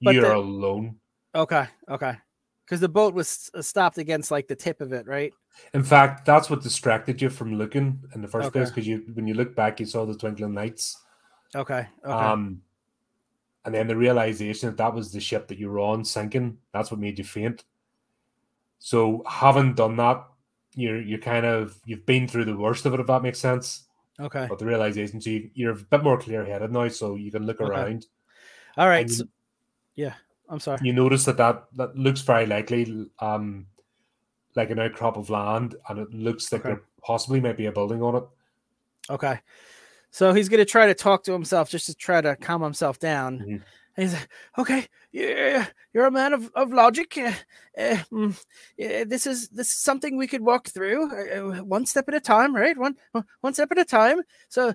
[0.00, 0.96] You're the- alone.
[1.34, 2.14] okay, okay.
[2.64, 5.32] Because the boat was stopped against like the tip of it, right?
[5.74, 8.60] In fact, that's what distracted you from looking in the first Okay.
[8.60, 10.96] place because you when you look back, you saw the twinkling lights.
[11.54, 11.86] Okay.
[12.04, 12.12] Okay.
[12.12, 12.62] Um,
[13.64, 16.58] and then the realization that that was the ship that you were on sinking.
[16.72, 17.64] That's what made you faint.
[18.78, 20.24] So having done that,
[20.74, 23.84] you're you're kind of you've been through the worst of it, if that makes sense.
[24.18, 24.46] okay.
[24.48, 27.46] But the realization, so you, you're a bit more clear headed now, so you can
[27.46, 27.70] look Okay.
[27.70, 28.06] around.
[28.76, 29.02] All right.
[29.06, 29.24] and so-
[29.94, 30.14] yeah.
[30.48, 30.80] I'm sorry.
[30.82, 33.66] you notice that, that that looks very likely, um,
[34.54, 36.70] like an outcrop of land, and it looks like Okay.
[36.74, 38.24] there possibly might be a building on it.
[39.08, 39.38] Okay.
[40.12, 43.40] So he's gonna try to talk to himself just to try to calm himself down.
[43.40, 43.62] Mhm.
[43.96, 47.16] And he's like, "Okay, yeah, you're a man of, of logic.
[47.18, 47.32] Uh,
[47.78, 48.44] uh, mm,
[48.78, 52.14] yeah, this is this is something we could walk through, uh, uh, one step at
[52.14, 52.76] a time, right?
[52.76, 54.22] One one- one step at a time.
[54.48, 54.74] So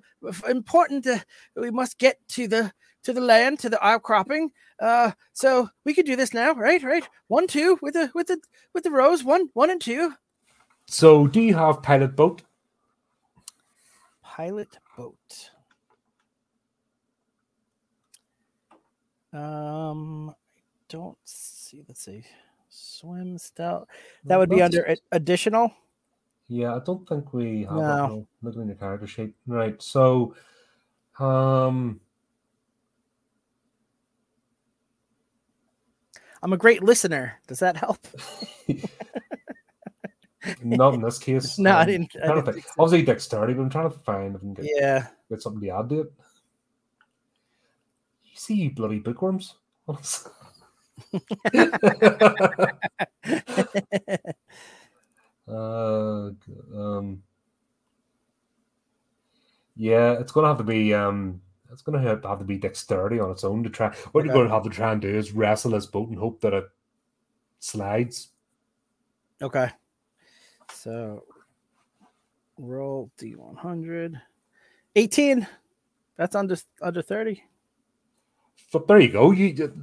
[0.50, 1.08] important.
[1.08, 1.20] Uh,
[1.56, 2.72] we must get to the
[3.04, 4.52] to the land, to the outcropping.
[4.80, 6.84] Uh, so we could do this now, right?
[6.84, 7.08] Right.
[7.28, 8.40] One, two, with the with the
[8.74, 9.24] with the rows.
[9.24, 10.14] One, one, and two.
[10.88, 12.42] So, do you have pilot boat?
[14.38, 15.50] Pilot boat.
[19.34, 20.34] Um, I
[20.90, 21.84] don't see.
[21.88, 22.24] Let's see.
[22.70, 23.90] Swim stout.
[24.26, 25.72] That would be That's- under a- additional.
[26.48, 28.28] Yeah, I don't think we have No.
[28.44, 28.56] that.
[28.56, 29.82] In your character sheet, right?
[29.82, 30.36] So,
[31.20, 32.00] um,
[36.44, 37.40] I'm a great listener.
[37.48, 37.98] Does that help?
[40.64, 41.58] not in this case.
[41.60, 42.56] No, I um, didn't- I trying to didn't think.
[42.56, 42.74] think so.
[42.84, 45.08] Obviously, dexterity, but I'm trying to find if I can get, Yeah.
[45.30, 46.14] get something to add to it.
[48.24, 49.56] You see, you bloody bookworms.
[55.48, 56.30] uh,
[56.76, 57.24] um,
[59.76, 61.42] yeah, it's gonna have to be um,
[61.72, 63.94] it's gonna have have to be dexterity on its own to try.
[64.12, 66.54] What you're gonna have to try and do is wrestle this boat and hope that
[66.54, 66.66] it
[67.60, 68.30] slides.
[69.42, 69.70] Okay.
[70.78, 71.24] So
[72.58, 74.22] roll D100.
[74.96, 75.48] 18.
[76.18, 77.44] That's under under 30.
[78.72, 79.32] but there you go.
[79.32, 79.74] You the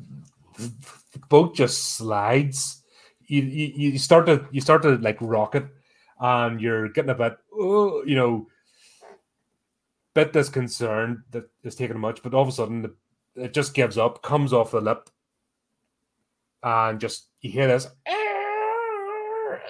[1.29, 2.83] boat just slides.
[3.27, 5.67] You, you you start to you start to like rocket,
[6.21, 8.47] and you're getting a bit, oh, you know,
[10.15, 12.23] bit disconcerted that it's taking much.
[12.23, 12.93] But all of a sudden,
[13.35, 15.09] it just gives up, comes off the lip,
[16.63, 17.89] and just you hear this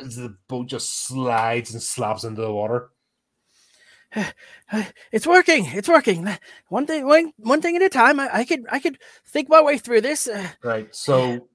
[0.00, 2.90] as the boat just slides and slaps into the water.
[5.12, 5.66] It's working.
[5.66, 6.28] It's working.
[6.68, 8.18] One thing, one, one thing at a time.
[8.18, 10.26] I, I could, I could think my way through this.
[10.28, 10.94] Uh, Right.
[10.94, 11.48] So,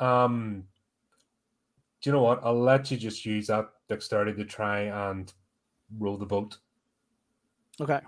[0.00, 0.64] um,
[2.00, 2.40] do you know what?
[2.42, 5.32] I'll let you just use that dexterity to try and
[5.98, 6.58] row the boat.
[7.80, 8.00] okay.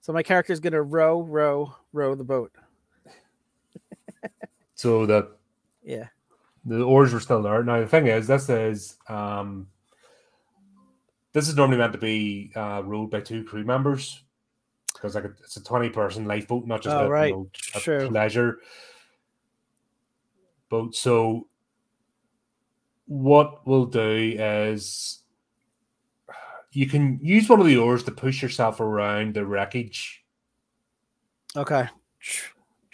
[0.00, 2.52] So my character is gonna row, row, row the boat.
[4.74, 5.28] So that
[5.82, 6.06] Yeah.
[6.64, 7.62] The oars were still there.
[7.62, 9.68] Now the thing is, this is um,
[11.32, 14.22] this is normally meant to be uh, rowed by two crew members
[14.92, 18.08] because like it's a twenty person lifeboat, not just Oh, a, you know, a True.
[18.08, 18.58] pleasure
[20.68, 20.94] boat.
[20.94, 21.48] So
[23.06, 25.20] what we'll do is
[26.72, 30.24] you can use one of the oars to push yourself around the wreckage,
[31.56, 31.88] Okay.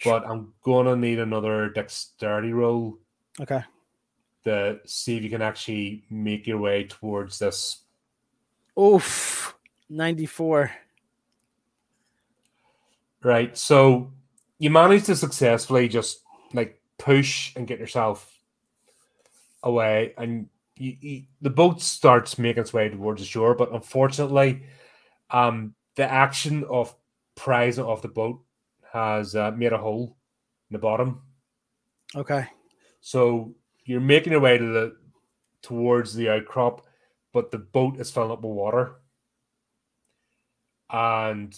[0.03, 2.97] but I'm gonna need another dexterity roll
[3.41, 3.63] Okay.
[4.45, 7.83] to see if you can actually make your way towards this.
[8.79, 9.55] Oof.
[9.89, 10.71] Ninety-four.
[13.23, 13.57] Right.
[13.57, 14.13] So
[14.59, 16.21] you manage to successfully just
[16.53, 18.39] like push and get yourself
[19.63, 23.55] away, and you, you, the boat starts making its way towards the shore.
[23.55, 24.63] But unfortunately,
[25.31, 26.95] um, the action of
[27.35, 28.41] prizing off the boat
[28.93, 30.15] has uh, made a hole
[30.69, 31.21] in the bottom.
[32.15, 32.45] Okay.
[33.05, 33.53] So
[33.83, 34.95] you're making your way to the
[35.61, 36.87] towards the outcrop,
[37.33, 38.95] but the boat is filling up with water,
[40.89, 41.55] and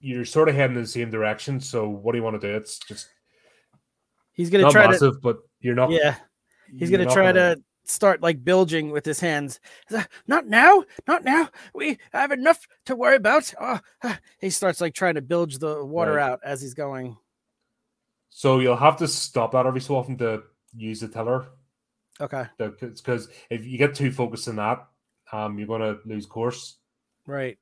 [0.00, 1.60] you're sort of heading in the same direction.
[1.60, 2.56] So what do you want to do?
[2.56, 3.08] It's just
[4.32, 5.82] He's gonna try massive, but you're to.
[5.82, 5.90] not.
[5.90, 6.16] Yeah.
[6.78, 9.60] He's gonna try to start like bilging with his hands.
[10.26, 11.50] Not now, not now.
[11.74, 13.52] We have enough to worry about.
[13.60, 16.30] Oh, ah." he starts like trying to bilge the water Right.
[16.30, 17.18] out as he's going.
[18.30, 21.48] So you'll have to stop that every so often to use the tiller.
[22.20, 24.86] Okay, Because if you get too focused on that,
[25.32, 26.76] um, you're going to lose course.
[27.26, 27.58] right.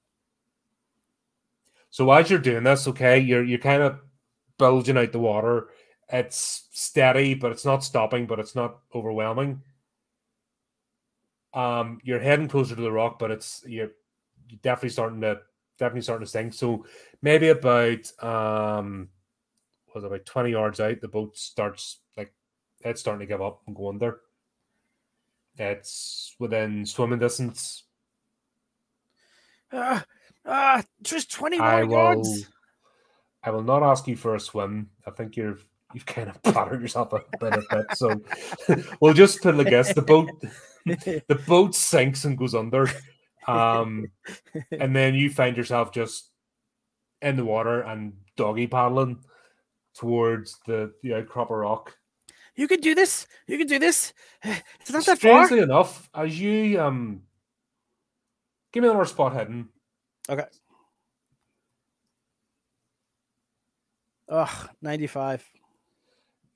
[1.91, 4.01] So as you're doing this, okay, you're you're kind of
[4.59, 5.69] bulging out the water.
[6.11, 9.63] It's steady, but it's not stopping, but it's not overwhelming.
[11.55, 13.91] Um, you're heading closer to the rock, but it's you're,
[14.49, 15.41] you're definitely starting to
[15.79, 16.53] definitely starting to sink.
[16.53, 16.85] So
[17.23, 19.09] maybe about um,
[19.95, 22.33] was about twenty yards out, the boat starts like
[22.81, 24.21] it's starting to give up and go under.
[25.57, 27.85] It's within swimming distance.
[29.73, 30.05] Ah,
[30.47, 31.93] ah, just twenty more I will.
[31.93, 32.47] yards.
[33.43, 34.91] I will not ask you for a swim.
[35.07, 35.65] I think you've
[35.95, 37.87] you've kind of battered yourself a bit a bit.
[37.97, 38.21] So
[39.01, 39.95] we'll just put a guess.
[39.95, 40.31] The boat
[40.85, 42.91] the boat sinks and goes under.
[43.47, 44.09] Um
[44.71, 46.31] and then you find yourself just
[47.23, 49.19] in the water and doggy paddling
[49.99, 51.97] towards the, the outcrop of rock.
[52.55, 53.27] You can do this.
[53.47, 54.13] You can do this.
[54.81, 55.45] It's not that far.
[55.47, 57.23] Strangely enough, as you um
[58.73, 59.69] give me another spot hidden.
[60.29, 60.45] Okay.
[64.29, 65.45] Ugh, 95.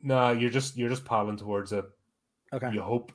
[0.03, 1.84] Nah, you're just you're just paddling towards it.
[2.53, 2.70] Okay.
[2.72, 3.12] You hope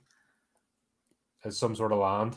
[1.44, 2.36] as some sort of land.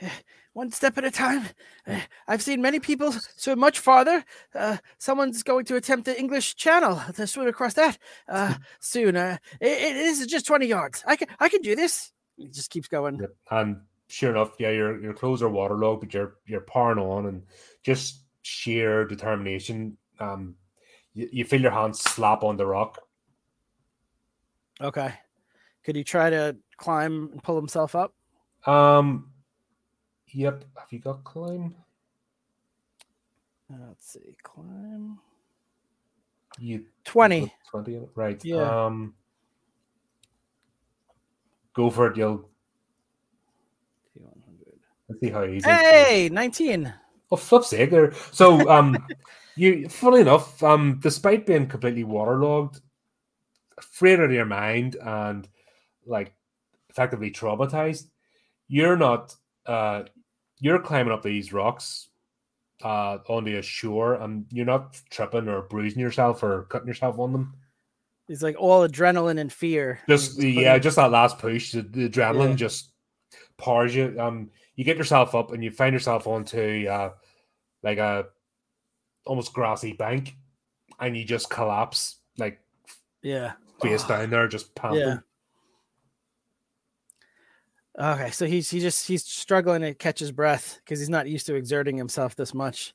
[0.52, 1.48] One step at a time.
[1.86, 4.24] Uh, I've seen many people swim much farther.
[4.54, 7.98] Uh, someone's going to attempt the English Channel to swim across that
[8.28, 9.16] uh, soon.
[9.16, 11.04] Uh, it, it is just 20 yards.
[11.06, 12.12] I can, I can do this.
[12.36, 13.20] It just keeps going.
[13.50, 17.42] And sure enough, yeah, your your clothes are waterlogged, but you're you're powering on and
[17.82, 19.96] just sheer determination.
[20.18, 20.56] Um,
[21.14, 22.98] you, you feel your hands slap on the rock.
[24.80, 25.12] Okay.
[25.84, 28.14] Could he try to climb and pull himself up?
[28.66, 29.29] Um,
[30.32, 30.64] yep.
[30.76, 31.74] Have you got climb?
[33.72, 34.36] Uh, let's see.
[34.42, 35.18] Climb.
[36.58, 37.52] You 20.
[37.70, 38.44] twenty right?
[38.44, 38.86] Yeah.
[38.86, 39.14] Um,
[41.74, 42.16] go for it.
[42.16, 42.48] You'll
[44.14, 44.78] 100.
[45.08, 45.70] let's see how easy.
[45.70, 46.92] Hey, 19.
[47.30, 48.12] Oh, flip's sake there.
[48.32, 48.96] So, um,
[49.56, 52.80] you, funny enough, um, despite being completely waterlogged,
[53.78, 55.48] afraid of your mind and
[56.04, 56.34] like
[56.88, 58.08] effectively traumatized,
[58.66, 59.34] you're not,
[59.66, 60.02] uh,
[60.60, 62.08] you're climbing up these rocks,
[62.82, 67.32] uh, onto a shore and you're not tripping or bruising yourself or cutting yourself on
[67.32, 67.54] them.
[68.28, 70.00] It's like all adrenaline and fear.
[70.08, 72.54] Just, yeah, just that last push, the, the adrenaline Yeah.
[72.56, 72.92] just
[73.58, 74.14] powers you.
[74.18, 77.10] Um, you get yourself up and you find yourself onto, uh,
[77.82, 78.26] like a
[79.26, 80.36] almost grassy bank,
[81.00, 82.60] and you just collapse like
[83.22, 83.52] Yeah.
[83.82, 85.00] face Oh, down there, just panting.
[85.00, 85.16] Yeah.
[87.98, 91.46] Okay, so he's he just he's struggling to catch his breath because he's not used
[91.46, 92.94] to exerting himself this much,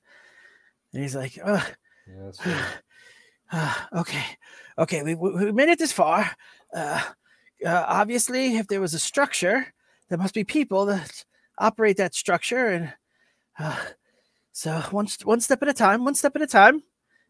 [0.93, 1.63] and he's like, "Ugh,
[2.07, 2.65] Yeah,
[3.51, 4.23] Ah, okay,
[4.79, 6.31] okay, we, we we made it this far.
[6.73, 7.01] Uh,
[7.65, 9.67] uh, obviously, if there was a structure,
[10.09, 11.25] there must be people that
[11.59, 12.93] operate that structure, and
[13.59, 13.77] uh,
[14.51, 16.81] so one one step at a time, one step at a time.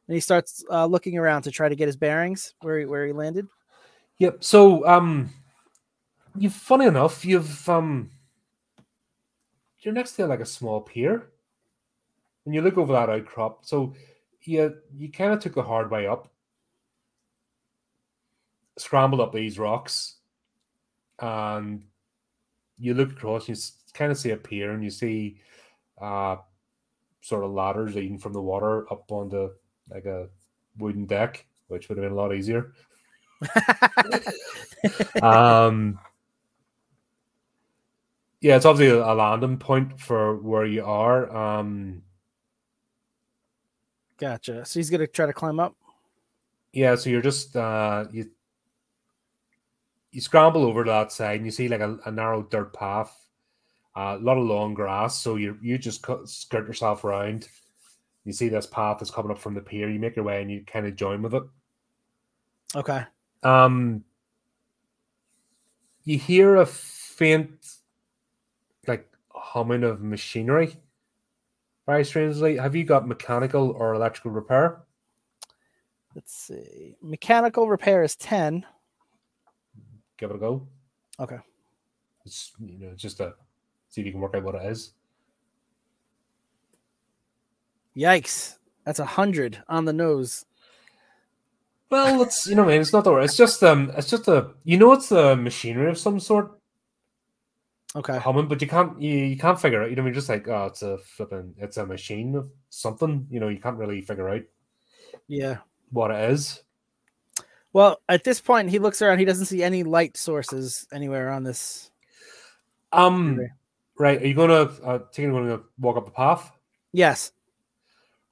[0.07, 3.07] And he starts uh, looking around to try to get his bearings where he, where
[3.07, 3.47] he landed.
[4.19, 4.43] Yep.
[4.43, 5.31] So, um,
[6.37, 8.09] you funny enough, you've um,
[9.79, 11.27] you're next to like a small pier,
[12.45, 13.65] and you look over that outcrop.
[13.65, 13.93] So,
[14.41, 16.31] you you kind of took the hard way up,
[18.77, 20.15] scrambled up these rocks,
[21.19, 21.83] and
[22.77, 23.47] you look across.
[23.47, 23.55] You
[23.93, 25.39] kind of see a pier, and you see,
[26.01, 26.37] uh,
[27.21, 29.49] sort of ladders leading from the water up onto
[29.89, 30.27] like a
[30.77, 32.73] wooden deck, which would have been a lot easier.
[35.21, 35.99] um
[38.41, 42.01] yeah it's obviously a landing point for where you are um
[44.17, 44.63] Gotcha.
[44.65, 45.75] So he's gonna try to climb up.
[46.73, 48.29] yeah so you're just uh you
[50.11, 53.13] you scramble over to that side and you see like a, a narrow dirt path
[53.97, 57.47] uh, a lot of long grass so you you just cut, skirt yourself around
[58.23, 60.49] you see this path is coming up from the pier you make your way and
[60.49, 61.43] you kind of join with it
[62.73, 63.03] Okay.
[63.43, 64.03] um
[66.05, 67.74] you hear a faint
[69.35, 70.75] humming of machinery
[71.85, 74.81] very strangely have you got mechanical or electrical repair
[76.15, 76.95] Let's see.
[77.01, 78.65] Mechanical repair is 10.
[80.17, 80.67] give it a go
[81.19, 81.37] Okay.
[82.25, 83.33] it's you know just to
[83.89, 84.93] see if you can work out what it is
[87.95, 88.57] Yikes.
[88.85, 90.45] That's a hundred on the nose.
[91.89, 94.51] well it's you know man it's not the word it's just um it's just a
[94.63, 96.54] you know it's a machinery of some sort
[97.95, 98.17] Okay.
[98.17, 100.65] humming but you can't you, you can't figure out you know you're just like oh
[100.65, 104.41] it's a flipping it's a machine of something you know you can't really figure out
[105.27, 105.57] Yeah.
[105.91, 106.61] what it is
[107.73, 109.19] Well, at this point, he looks around.
[109.19, 111.91] He doesn't see any light sources anywhere on this.
[112.93, 113.49] Um, Okay.
[113.99, 114.21] right.
[114.21, 116.51] Are you gonna uh, taking gonna walk up the path?
[116.93, 117.33] Yes.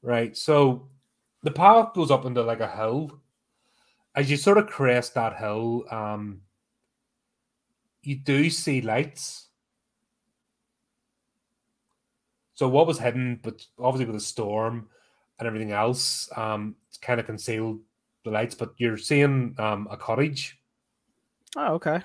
[0.01, 0.35] Right.
[0.37, 0.87] So
[1.41, 3.19] the path goes up into like a hill.
[4.15, 6.41] As you sort of crest that hill, um,
[8.01, 9.42] you do see lights.
[12.63, 14.87] So what was hidden, but obviously with the storm
[15.37, 17.81] and everything else, um, it's kind of concealed
[18.23, 18.55] the lights.
[18.55, 20.57] But you're seeing um a cottage,
[21.57, 21.99] Oh, okay.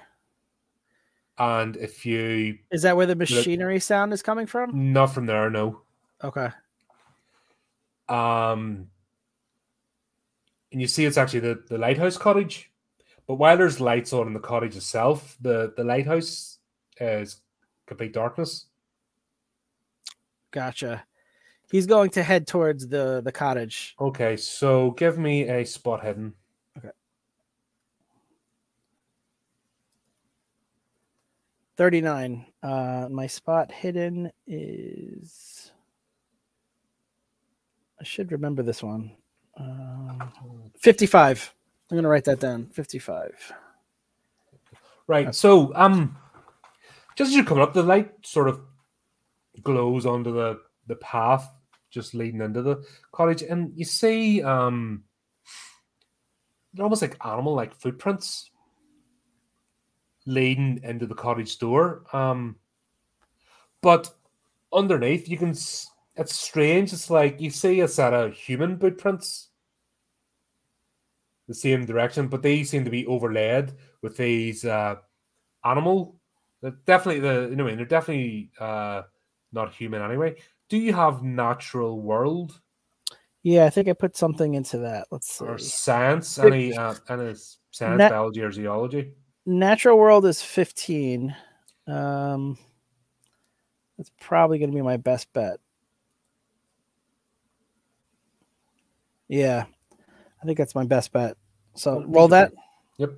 [1.39, 4.93] and if you Is that where the machinery sound is coming from?
[4.93, 5.83] not from there, no.
[6.25, 6.49] Okay.
[8.09, 8.89] Um,
[10.73, 12.73] and you see it's actually the, the lighthouse cottage.
[13.29, 16.59] But while there's lights on in the cottage itself, the, the lighthouse
[17.01, 17.43] is
[17.87, 18.65] complete darkness.
[20.51, 21.05] Gotcha.
[21.71, 23.95] He's going to head towards the the cottage.
[24.01, 26.33] Okay, so give me a spot hidden.
[26.79, 26.91] Okay.
[31.77, 32.47] Thirty nine.
[32.63, 35.73] Uh, my spot hidden is.
[38.01, 39.11] I should remember this one.
[39.59, 40.33] Um,
[40.79, 41.53] Fifty five.
[41.91, 42.67] I'm gonna write that down.
[42.73, 43.35] Fifty five.
[45.07, 45.35] Right.
[45.35, 46.17] So um
[47.17, 48.61] just as you're coming up, the light sort of
[49.63, 51.49] glows onto the, the path
[51.91, 55.05] just leading into the cottage, and you see um
[56.75, 58.51] they're almost like animal like footprints
[60.27, 62.05] leading into the cottage door.
[62.13, 62.57] Um
[63.81, 64.15] but
[64.73, 69.49] underneath you can it's strange, it's like you see a set of human footprints
[71.49, 74.97] the same direction, but they seem to be overlaid with these uh,
[75.65, 76.21] animal.
[76.85, 79.03] Definitely the you know they're definitely uh,
[79.53, 80.37] not human anyway.
[80.69, 82.61] Do you have natural world
[83.43, 85.07] Yeah, I think I put something into that.
[85.11, 85.45] Let's see.
[85.45, 86.39] or science?
[86.39, 87.35] Any uh, any
[87.71, 89.13] science, Nat- biology, or zoology?
[89.47, 91.35] Natural world is 15.
[91.87, 92.59] Um,
[93.97, 95.59] that's probably going to be my best bet.
[99.29, 99.65] Yeah,
[100.43, 101.37] I think that's my best bet.
[101.75, 102.53] So roll that.
[102.99, 103.13] Yep.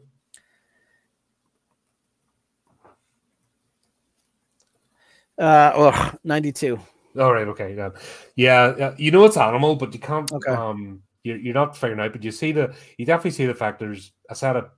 [5.40, 6.78] Uh, oh, 92.
[7.18, 7.48] All right.
[7.48, 7.74] Okay.
[7.74, 7.90] Yeah.
[8.36, 8.74] Yeah.
[8.78, 10.30] yeah, You know it's animal, but you can't.
[10.30, 10.52] Okay.
[10.52, 11.02] Um.
[11.22, 14.12] You're, you're not figuring out, but you see the you definitely see the fact there's
[14.30, 14.70] a set of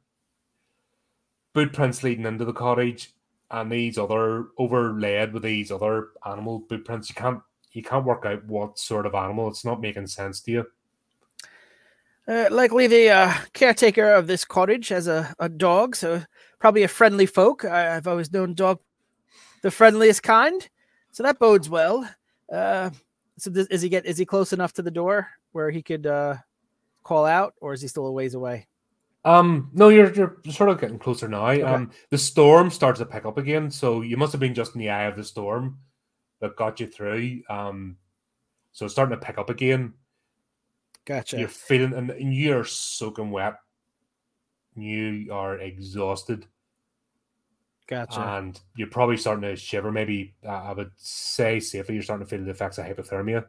[1.54, 3.12] boot prints leading into the cottage,
[3.50, 7.08] and these other overlaid with these other animal boot prints.
[7.08, 7.40] You can't
[7.72, 9.48] you can't work out what sort of animal.
[9.48, 10.66] It's not making sense to you.
[12.26, 16.22] Uh, likely the uh, caretaker of this cottage has a, a dog, so
[16.58, 17.64] probably a friendly folk.
[17.64, 18.80] I, I've always known dog
[19.62, 20.68] the friendliest kind,
[21.10, 22.08] so that bodes well.
[22.52, 22.90] Uh,
[23.38, 26.06] so does, is he get is he close enough to the door where he could
[26.06, 26.36] uh,
[27.02, 28.66] call out, or is he still a ways away?
[29.24, 31.46] Um, no, you're you're sort of getting closer now.
[31.64, 34.80] Um, the storm starts to pick up again, so you must have been just in
[34.80, 35.78] the eye of the storm
[36.40, 37.40] that got you through.
[37.48, 37.96] Um,
[38.72, 39.94] so it's starting to pick up again.
[41.04, 41.38] Gotcha.
[41.38, 43.54] You're feeling, and, and you're soaking wet.
[44.74, 46.46] You are exhausted,
[47.92, 48.20] Gotcha.
[48.20, 49.92] and you're probably starting to shiver.
[49.92, 53.44] Maybe uh, I would say safely, you're starting to feel the effects of hypothermia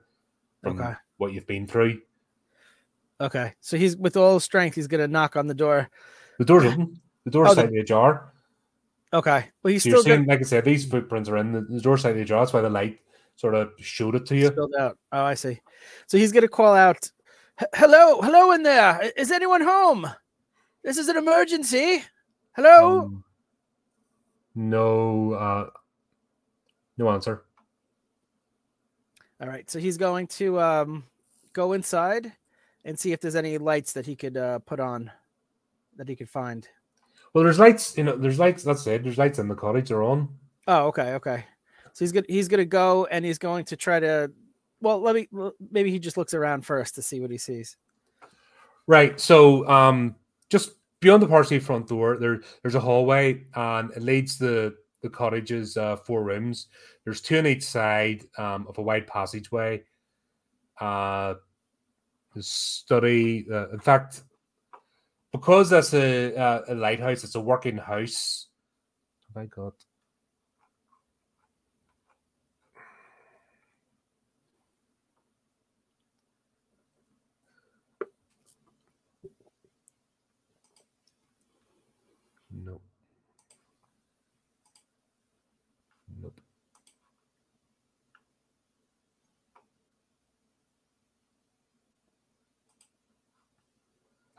[0.62, 0.94] from Okay.
[1.18, 2.02] what you've been through.
[3.22, 3.54] okay.
[3.62, 4.76] So he's with all strength.
[4.76, 5.90] He's gonna knock on the door.
[6.40, 7.00] The door's open.
[7.26, 8.34] The door's Oh, the- slightly ajar.
[9.14, 9.46] Okay.
[9.62, 11.98] Well, he's So still seeing, like I said, these footprints are in the, the door
[11.98, 12.42] slightly ajar.
[12.42, 13.00] That's why the light
[13.36, 14.48] sort of showed it to you.
[14.48, 14.98] Spilled out.
[15.12, 15.62] Oh, I see.
[16.08, 17.10] So he's gonna call out,
[17.76, 19.12] "Hello, hello in there!
[19.16, 20.08] Is anyone home?
[20.84, 22.04] This is an emergency.
[22.56, 23.23] Hello." Um,
[24.56, 25.70] no, uh,
[26.98, 27.44] no answer.
[29.42, 29.70] All right.
[29.70, 31.04] So he's going to um,
[31.54, 32.32] go inside
[32.86, 35.12] and see if there's any lights that he could uh, put on
[35.98, 36.68] that he could find.
[37.34, 37.98] Well, there's lights.
[37.98, 38.64] You know, there's lights.
[38.64, 39.04] That's it.
[39.04, 39.90] There's lights in the cottage.
[39.90, 40.30] They're on.
[40.68, 41.46] Oh, okay, okay.
[41.94, 44.32] So he's gonna he's gonna go and he's going to try to.
[44.82, 45.28] Well, let me.
[45.72, 47.78] Maybe he just looks around first to see what he sees.
[48.86, 49.20] Right.
[49.20, 50.16] So, um,
[50.50, 50.72] just
[51.04, 55.78] beyond the parsley front door, there there's a hallway, and it leads the the cottage's
[55.78, 56.68] uh, four rooms.
[57.04, 59.84] There's two on each side um, of a wide passageway.
[60.80, 61.36] Uh,
[62.34, 63.46] the study.
[63.52, 64.24] Uh, in fact,
[65.32, 68.48] because that's a uh, a lighthouse, it's a working house.
[69.28, 69.74] Have I got?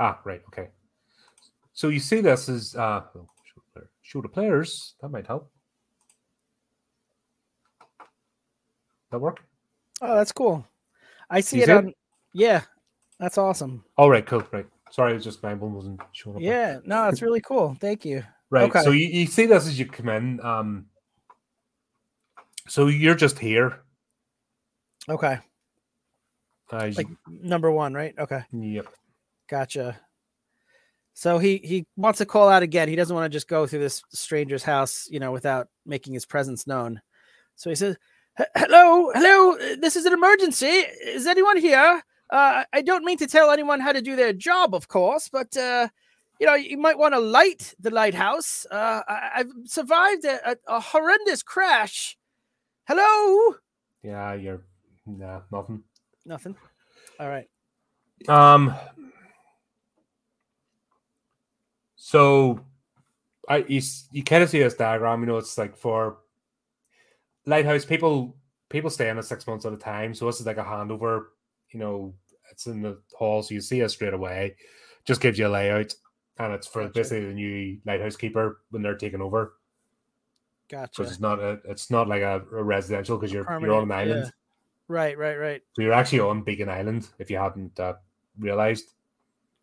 [0.05, 0.43] Ah, right.
[0.49, 0.69] Okay.
[1.73, 3.27] So you see this is uh show,
[3.57, 4.95] the player- show the players.
[5.01, 5.51] That might help.
[9.11, 9.41] That work?
[10.03, 10.67] Oh, that's cool.
[11.31, 11.77] I see it it?
[11.77, 11.95] on.
[12.35, 12.61] Yeah,
[13.19, 13.83] that's awesome.
[13.97, 14.43] All right, cool.
[14.53, 14.67] Right.
[14.91, 16.43] Sorry, it was just my one wasn't showing up.
[16.43, 17.75] Yeah, no, it's really cool.
[17.81, 18.23] Thank you.
[18.51, 18.69] Right.
[18.69, 18.83] Okay.
[18.83, 20.41] So you, you see this as you come in.
[20.45, 20.87] Um
[22.69, 23.81] so you're just here.
[25.09, 25.39] Okay,
[26.73, 28.15] Uh, like number one, right?
[28.19, 28.87] Okay, yep.
[29.55, 30.01] Gotcha.
[31.13, 32.89] So he he wants to call out again.
[32.89, 36.27] He doesn't want to just go through this stranger's house, you know, without making his
[36.27, 37.01] presence known.
[37.55, 37.97] So he says,
[38.57, 39.57] "Hello, hello.
[39.77, 40.67] This is an emergency.
[40.67, 42.03] Is anyone here?
[42.31, 45.57] Uh, I don't mean to tell anyone how to do their job, of course, but
[45.57, 45.87] uh,
[46.41, 48.67] you know, you might want to light the lighthouse.
[48.69, 52.19] Uh, I, I've survived a, a, a horrendous crash.
[52.89, 53.55] Hello.
[54.03, 54.65] Yeah, you're
[55.07, 55.85] nah, nothing.
[56.27, 56.57] Nothing.
[57.21, 57.47] All right.
[58.29, 58.75] Um.
[62.07, 62.61] So,
[63.49, 63.81] I you,
[64.13, 65.21] you kind of see this diagram.
[65.21, 66.19] You know, it's like for
[67.47, 68.37] lighthouse people.
[68.69, 70.13] People stay in it six months at a time.
[70.13, 71.29] So this is like a handover.
[71.71, 72.15] You know,
[72.51, 74.57] it's in the hall, so you see it straight away.
[75.07, 75.95] Just gives you a layout,
[76.39, 76.93] and it's for Gotcha.
[76.93, 79.55] basically the new lighthouse keeper when they're taking over.
[80.69, 80.91] Gotcha.
[81.01, 83.93] Because it's not a, it's not like a, a residential because you're you're on an
[83.93, 84.25] island.
[84.27, 84.31] yeah.
[84.89, 85.63] Right, right, right.
[85.73, 87.95] So you're actually on Beacon Island if you hadn't uh,
[88.39, 88.93] realized.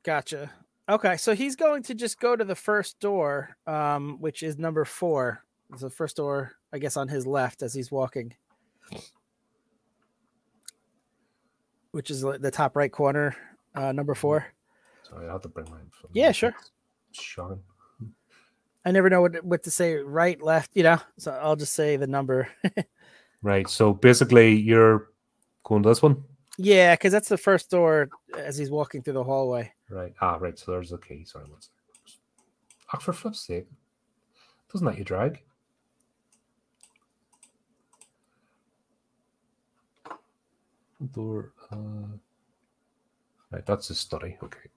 [0.01, 0.49] Gotcha.
[0.89, 4.83] Okay, so he's going to just go to the first door, um, which is number
[4.83, 5.43] four.
[5.71, 8.33] It's the first door, I guess, on his left as he's walking,
[11.91, 13.35] which is the top right corner,
[13.75, 14.45] uh, number four.
[15.07, 16.11] Sorry, I have to bring my phone.
[16.13, 16.53] Yeah, sure.
[17.11, 17.61] Shocking.
[18.83, 20.97] I never know what what to say, right, left, you know.
[21.19, 22.47] So I'll just say the number.
[23.43, 23.67] Right.
[23.67, 25.07] So basically, you're
[25.63, 26.23] going to this one.
[26.59, 29.73] yeah, because that's the first door as he's walking through the hallway.
[29.91, 30.13] Right.
[30.21, 30.57] Ah, right.
[30.57, 31.25] So there's the key.
[31.25, 32.19] Sorry, one second.
[32.93, 33.67] Ah, for flip's sake.
[34.71, 35.43] Doesn't that you drag?
[41.13, 41.51] Door.
[41.71, 42.17] Uh...
[43.51, 43.65] Right.
[43.65, 44.37] That's the study.
[44.41, 44.69] Okay.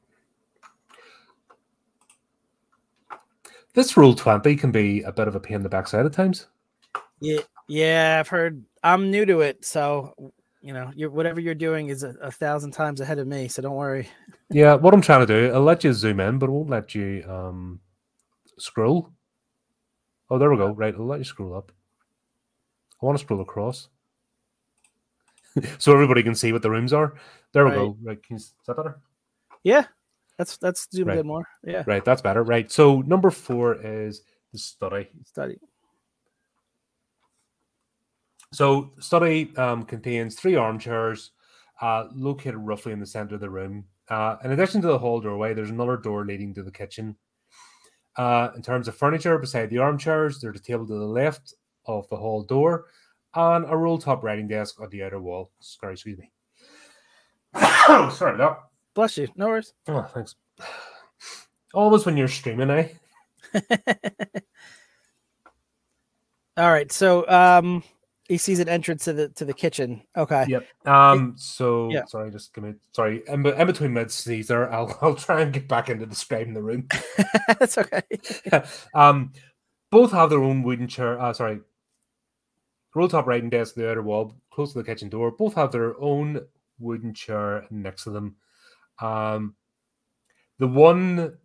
[3.75, 6.47] This Roll20 can be a bit of a pain in the backside at times.
[7.21, 8.65] Yeah, yeah, I've heard.
[8.83, 10.15] I'm new to it, so
[10.65, 13.49] you know, you whatever you're doing is a, a thousand times ahead of me.
[13.49, 14.09] So don't worry.
[14.51, 16.95] Yeah, what I'm trying to do, I'll let you zoom in, but it won't let
[16.95, 17.81] you um
[18.59, 19.11] scroll.
[20.31, 20.69] Oh, there we go.
[20.73, 21.73] Right, I'll let you scroll up.
[23.03, 23.89] I want to scroll across.
[25.79, 27.15] so everybody can see what the rooms are.
[27.53, 27.77] There we Right.
[27.77, 27.97] go.
[28.03, 29.01] Right, can you, is that better?
[29.65, 29.87] Yeah,
[30.39, 31.19] that's that's zoomed Right.
[31.19, 31.47] in more.
[31.65, 32.43] Yeah, Right, that's better.
[32.45, 32.71] Right.
[32.71, 35.09] So number four is the study.
[35.25, 35.59] study.
[38.55, 41.33] So study um, contains three armchairs
[41.81, 43.85] uh, located roughly in the center of the room.
[44.09, 47.17] Uh, in addition to the hall doorway, there's another door leading to the kitchen.
[48.17, 51.53] Uh, in terms of furniture, beside the armchairs, there's a table to the left
[51.87, 52.87] of the hall door
[53.35, 55.51] and a roll top writing desk on the outer wall.
[55.59, 56.31] Sorry, excuse me.
[57.55, 58.57] oh, Sorry no.
[58.95, 59.27] Bless you.
[59.35, 59.73] No worries.
[59.89, 60.37] Oh, thanks.
[61.73, 62.89] Always when you're streaming, eh?
[66.57, 66.93] All right.
[66.93, 67.83] So um
[68.25, 70.03] he sees an entrance to the to the kitchen.
[70.17, 70.45] Okay.
[70.49, 70.67] Yep.
[70.87, 71.35] Um.
[71.37, 72.05] So yeah.
[72.07, 72.75] sorry, just give me.
[72.93, 76.55] Sorry, in, in between mid sneeze there, I'll I'll try and get back into describing
[76.55, 76.89] the room.
[77.59, 78.03] That's okay.
[78.95, 79.33] um,
[79.91, 81.21] both have their own wooden chair.
[81.21, 81.61] Uh, sorry,
[82.95, 85.31] roll top writing desk, the outer wall, close to the kitchen door.
[85.31, 86.41] Both have their own
[86.79, 88.37] wooden chair next to them.
[89.01, 89.55] Um,
[90.59, 91.37] the one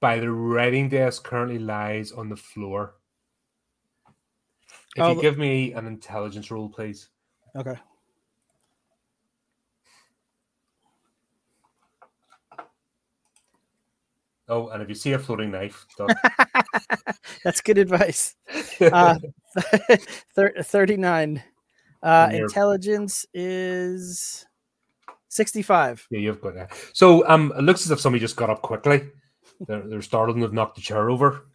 [0.00, 2.94] by the writing desk currently lies on the floor.
[4.96, 7.08] If Oh, you give me an intelligence roll, please.
[7.54, 7.76] Okay.
[14.48, 15.86] Oh, and if you see a floating knife.
[17.44, 18.36] That's good advice.
[18.80, 19.18] Uh,
[20.34, 21.42] thir- 39.
[22.02, 24.46] Uh, intelligence is
[25.28, 26.06] 65.
[26.10, 26.72] Yeah, you've got that.
[26.92, 29.08] So um it looks as if somebody just got up quickly.
[29.66, 31.46] They're they're startled and have knocked the chair over.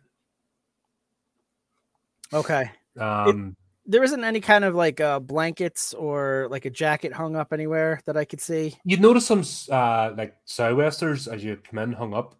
[2.33, 2.71] Okay.
[2.99, 7.51] Um There isn't any kind of like uh, blankets or like a jacket hung up
[7.51, 8.75] anywhere that I could see.
[8.85, 12.35] you'd notice some uh like sou'westers as you come in hung up,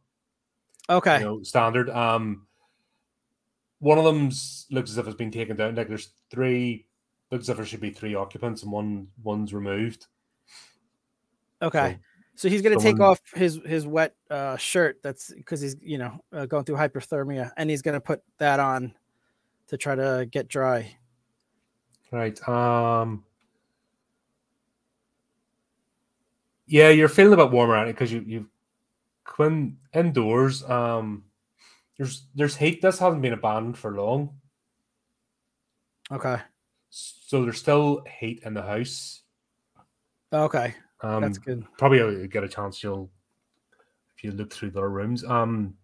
[0.90, 1.20] Okay.
[1.20, 1.90] you know, standard.
[1.90, 2.48] Um
[3.80, 4.30] one of them
[4.70, 5.74] looks as if it's been taken down.
[5.76, 6.86] Like there's three
[7.32, 10.06] looks as if there should be three occupants and one one's removed.
[11.62, 11.94] Okay.
[11.94, 12.00] So
[12.36, 14.98] So he's gonna take off his his wet uh, shirt.
[15.04, 18.94] That's because he's you know uh, going through hyperthermia, and he's gonna put that on
[19.72, 20.98] to try to get dry.
[22.12, 22.38] Right.
[22.48, 23.24] Um
[26.68, 28.48] Yeah, you're feeling a bit warmer at it because you you've
[29.38, 31.24] when indoors, um
[31.98, 32.82] there's there's heat.
[32.82, 34.36] This hasn't been abandoned for long.
[36.12, 36.38] Okay.
[36.90, 39.22] So there's still heat in the house.
[40.34, 40.76] Okay.
[41.02, 41.66] Um That's good.
[41.78, 43.10] probably get a chance you'll
[44.18, 45.24] if you look through their rooms.
[45.24, 45.78] Um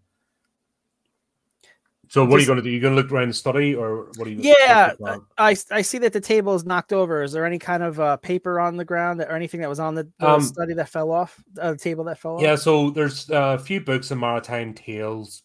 [2.10, 2.70] so what are you gonna do?
[2.70, 5.22] You're gonna look around the study or what are you Yeah, what's your plan?
[5.38, 7.24] I I see that the table is knocked over.
[7.24, 9.96] Is there any kind of uh, paper on the ground or anything that was on
[9.96, 11.42] the, the Um, study that fell off?
[11.60, 12.42] Uh, the table that fell off.
[12.42, 15.44] Yeah, so there's uh, a few books in maritime tales,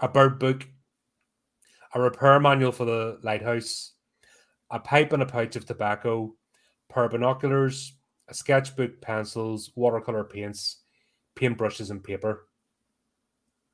[0.00, 0.66] a bird book,
[1.94, 3.92] a repair manual for the lighthouse,
[4.70, 6.34] a pipe and a pouch of tobacco,
[6.88, 7.96] pair of binoculars,
[8.28, 10.82] a sketchbook, pencils, watercolor paints,
[11.36, 12.48] paintbrushes, and paper.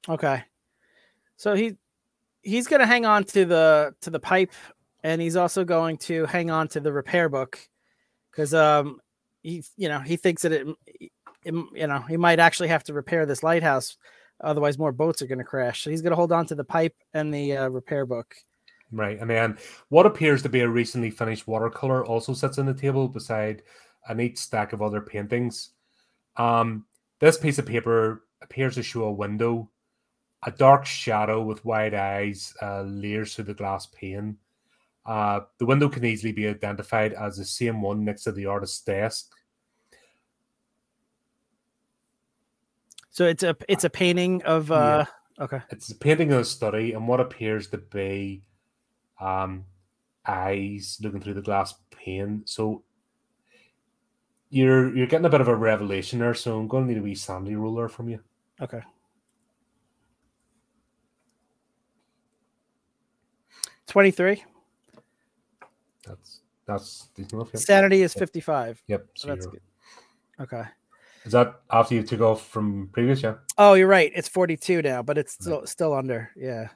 [0.09, 0.45] Okay.
[1.37, 1.77] So he
[2.43, 4.53] he's gonna hang on to the to the pipe,
[5.03, 7.59] and he's also going to hang on to the repair book
[8.31, 9.01] because um
[9.43, 11.11] he you know he thinks that it, it
[11.45, 13.97] you know he might actually have to repair this lighthouse,
[14.41, 15.83] otherwise more boats are gonna crash.
[15.83, 18.35] So he's gonna hold on to the pipe and the uh, repair book.
[18.91, 19.57] Right, and then
[19.89, 23.63] what appears to be a recently finished watercolor also sits on the table beside
[24.07, 25.71] a neat stack of other paintings.
[26.37, 26.85] Um,
[27.19, 29.71] this piece of paper appears to show a window,
[30.45, 34.37] a dark shadow with wide eyes uh, leers through the glass pane.
[35.05, 38.81] Uh, the window can easily be identified as the same one next to the artist's
[38.81, 39.33] desk.
[43.11, 45.05] So it's a it's a painting of uh
[45.39, 48.43] okay It's a painting of a study and what appears to be
[49.21, 49.65] um,
[50.27, 52.43] eyes looking through the glass pane.
[52.47, 52.83] So
[54.51, 56.35] you're you're getting a bit of a revelation there.
[56.35, 58.21] So I'm going to need a wee sanity roll from you.
[58.61, 58.81] okay.
[63.87, 64.43] Twenty three.
[66.07, 67.51] That's that's decent enough.
[67.53, 67.63] Yep.
[67.63, 68.83] Sanity is fifty five.
[68.89, 69.07] Yep.
[69.15, 69.61] So So that's good.
[70.41, 70.63] Okay.
[71.25, 73.23] is that after you took off from previous?
[73.23, 73.35] Yeah.
[73.59, 74.11] Oh, you're right.
[74.15, 76.31] It's 42 now, but it's still still under.
[76.37, 76.69] Yeah.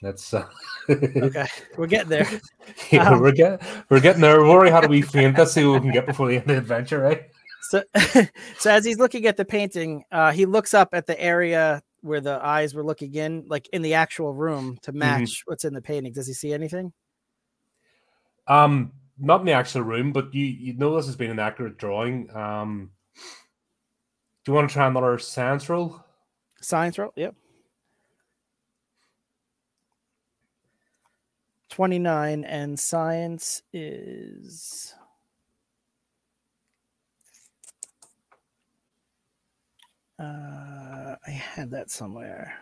[0.00, 0.46] That's uh,
[0.88, 1.46] Okay.
[1.76, 2.28] We're getting there.
[2.90, 3.58] yeah, Um, we're getting
[3.88, 4.42] we're getting there.
[4.42, 5.36] Worried how do we faint?
[5.38, 7.24] Let's see what we can get before the end of the adventure, right?
[7.70, 7.82] So
[8.58, 12.20] so as he's looking at the painting, uh he looks up at the area where
[12.20, 15.80] the eyes were looking in, like in the actual room to match what's in the
[15.80, 16.12] painting.
[16.12, 16.92] Does he see anything?
[18.46, 21.78] Um, not in the actual room, but you you know this has been an accurate
[21.78, 22.28] drawing.
[22.34, 22.90] Um,
[24.44, 26.00] do you want to try another science roll?
[26.60, 27.12] Science roll?
[27.16, 27.36] Yep.
[31.70, 34.94] 29 and science is
[40.18, 42.54] Uh, I had that somewhere.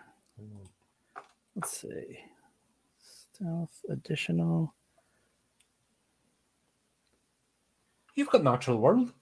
[1.56, 2.18] Let's see.
[3.34, 4.74] Stealth additional.
[8.14, 9.12] You've got natural world.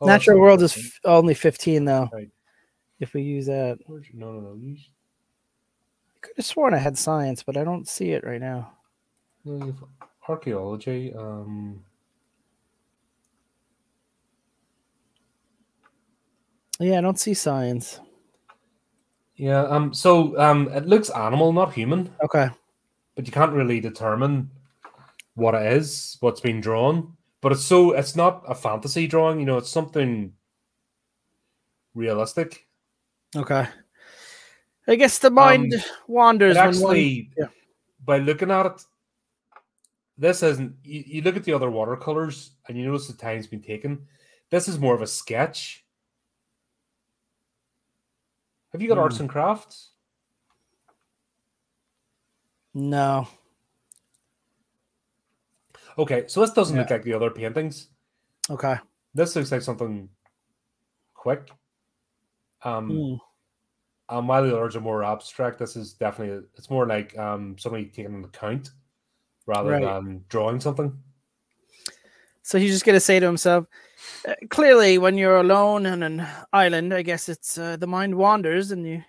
[0.00, 2.08] Oh, Natural world is f- only 15 though.
[2.12, 2.30] Right.
[3.00, 4.54] If we use that, No, no, no.
[4.54, 8.72] You, I could have sworn I had science, but I don't see it right now.
[9.44, 9.84] no you've
[10.28, 11.12] archaeology.
[11.14, 11.84] Um,
[16.80, 18.00] Yeah, I don't see science.
[19.36, 19.62] yeah.
[19.62, 19.94] Um.
[19.94, 22.48] So um, it looks animal, not human, Okay.
[23.14, 24.50] but you can't really determine
[25.34, 27.12] what it is, what's been drawn.
[27.40, 29.38] But it's so it's not a fantasy drawing.
[29.40, 30.32] You know, it's something
[31.94, 32.66] realistic.
[33.36, 33.66] Okay.
[34.86, 35.74] I guess the mind
[36.06, 37.46] wanders It when one- actually, yeah.
[38.04, 38.84] by looking at it,
[40.18, 40.74] this isn't.
[40.84, 44.06] You, you look at the other watercolors and you notice the time's been taken.
[44.50, 45.83] This is more of a sketch.
[48.74, 49.22] Have you got arts Hmm.
[49.22, 49.90] and crafts?
[52.74, 53.28] No.
[55.96, 57.88] Okay, so this doesn't look like the other paintings.
[58.50, 58.74] Okay.
[59.14, 60.08] This looks like something
[61.14, 61.52] quick.
[62.62, 63.14] Um, Hmm.
[64.08, 67.84] and while the others are more abstract, this is definitely it's more like um somebody
[67.86, 68.70] taking an account
[69.46, 69.82] rather Right.
[69.82, 71.00] than drawing something.
[72.42, 73.66] So he's just going to say to himself,
[74.28, 78.70] uh, clearly, when you're alone on an island, I guess it's uh, the mind wanders
[78.70, 79.02] and you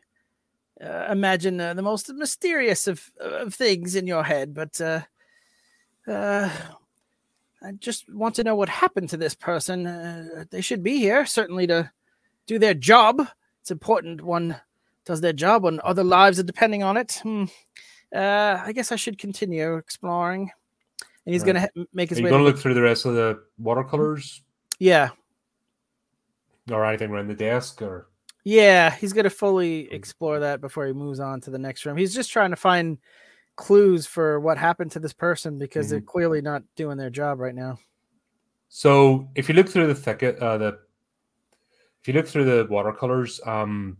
[0.83, 4.53] uh, imagine uh, the most mysterious of, of things in your head.
[4.53, 5.01] But uh,
[6.07, 6.49] uh,
[7.63, 9.87] I just want to know what happened to this person.
[9.87, 11.91] Uh, they should be here, certainly, to
[12.45, 13.27] do their job.
[13.61, 14.55] It's important one
[15.05, 17.19] does their job when other lives are depending on it.
[17.23, 17.45] Hmm.
[18.13, 20.51] Uh, I guess I should continue exploring.
[21.25, 21.53] And he's Right.
[21.53, 22.31] going to make his Are you way.
[22.31, 24.43] going to to look through the rest of the watercolors
[24.79, 25.09] yeah.
[26.71, 28.09] or anything around the desk or?
[28.43, 31.97] Yeah, he's going to fully explore that before he moves on to the next room.
[31.97, 32.99] He's just trying to find
[33.55, 37.55] clues for what happened to this person because they're clearly not doing their job right
[37.55, 37.79] now.
[38.69, 40.79] So if you look through the thicket, uh, the
[42.01, 43.97] if you look through the watercolors, um,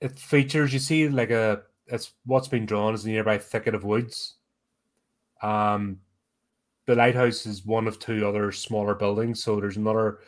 [0.00, 3.84] it features you see like a it's what's been drawn is a nearby thicket of
[3.84, 4.34] woods.
[5.42, 5.98] Um,
[6.86, 10.20] the lighthouse is one of two other smaller buildings, so there's another.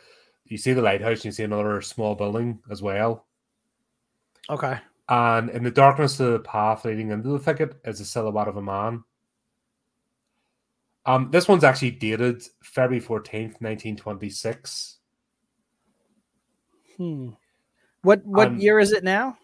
[0.45, 3.27] You see the lighthouse, and you see another small building as well.
[4.51, 4.79] Okay.
[5.09, 8.57] And in the darkness of the path leading into the thicket is a silhouette of
[8.57, 9.05] a man.
[11.07, 14.99] Um, this one's actually dated February 14th, 1926.
[16.97, 17.31] Hmm.
[18.03, 19.37] What what Um, year is it now?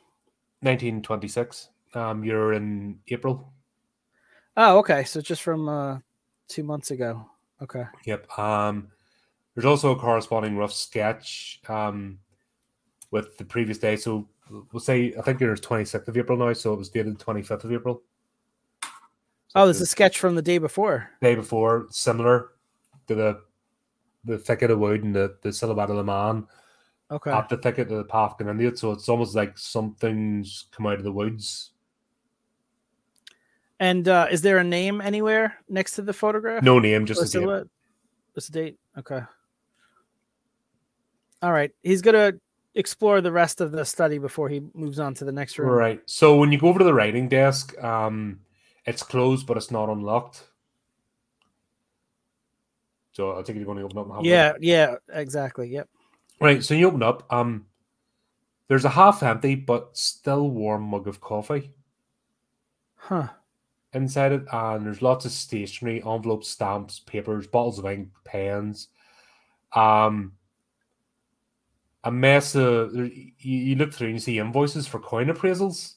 [0.60, 1.70] 1926.
[1.94, 3.52] Um, you're in April.
[4.56, 5.05] Oh, okay.
[5.05, 5.98] So just from uh
[6.49, 7.29] 2 months ago.
[7.62, 7.85] Okay.
[8.05, 8.39] Yep.
[8.39, 8.89] Um,
[9.55, 12.19] there's also a corresponding rough sketch um,
[13.11, 13.97] with the previous day.
[13.97, 14.29] So
[14.73, 16.53] we'll say, I think it's 26th of April now.
[16.53, 18.03] So it was dated 25th of April.
[18.83, 18.89] So
[19.57, 21.11] Oh, there's a sketch from the day before.
[21.23, 22.51] day before, similar
[23.07, 23.41] to the
[24.25, 26.47] the thicket of wood and the, the silhouette of the man.
[27.11, 27.31] Okay.
[27.31, 28.79] at the thicket of the path into it.
[28.79, 31.70] So it's almost like something's come out of the woods.
[33.80, 36.62] And uh is there a name anywhere next to the photograph?
[36.62, 37.70] No name, just Or a date.
[38.34, 38.78] Just a date.
[38.98, 39.20] Okay.
[41.42, 41.70] All right.
[41.82, 42.34] He's gonna
[42.74, 45.68] explore the rest of the study before he moves on to the next room.
[45.68, 46.00] Right.
[46.06, 48.40] So when you go over to the writing desk, um,
[48.84, 50.44] it's closed, but it's not unlocked.
[53.12, 54.30] So I think you're going to open up and have a look.
[54.30, 55.68] Yeah, yeah, exactly.
[55.70, 55.88] Yep.
[56.40, 56.62] Right.
[56.62, 57.26] So you open up.
[57.32, 57.66] Um,
[58.68, 61.72] there's a half empty but still warm mug of coffee
[62.96, 63.28] Huh.
[63.93, 68.89] Inside it, and there's lots of stationery, envelopes, stamps, papers, bottles of ink, pens.
[69.74, 70.32] Um,
[72.05, 75.94] a mess of you, you look through and you see invoices for coin appraisals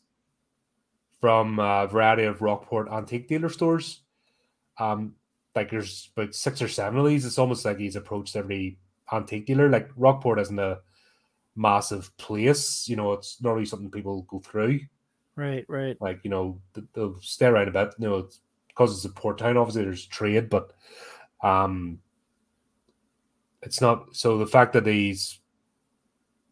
[1.20, 4.02] from a variety of Rockport antique dealer stores.
[4.80, 5.16] Um,
[5.56, 7.26] like there's about six or seven of these.
[7.26, 8.80] It's almost like he's approached every
[9.12, 9.70] antique dealer.
[9.70, 10.80] Like Rockport isn't a
[11.56, 13.14] massive place, you know.
[13.14, 14.80] It's normally something people go through.
[15.42, 15.98] Right, right.
[16.00, 17.96] Like you know, th- they'll stay around a bit.
[17.98, 19.58] You know, it's, because it's a port town.
[19.58, 20.72] Obviously, there's trade, but
[21.42, 21.98] um,
[23.64, 24.16] it's not.
[24.16, 25.40] So the fact that he's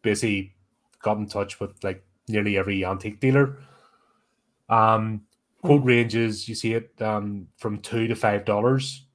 [0.02, 0.56] basically
[1.02, 3.58] got in touch with like nearly every antique dealer.
[4.68, 5.22] Um,
[5.62, 9.06] quote ranges you see it um from two to five dollars,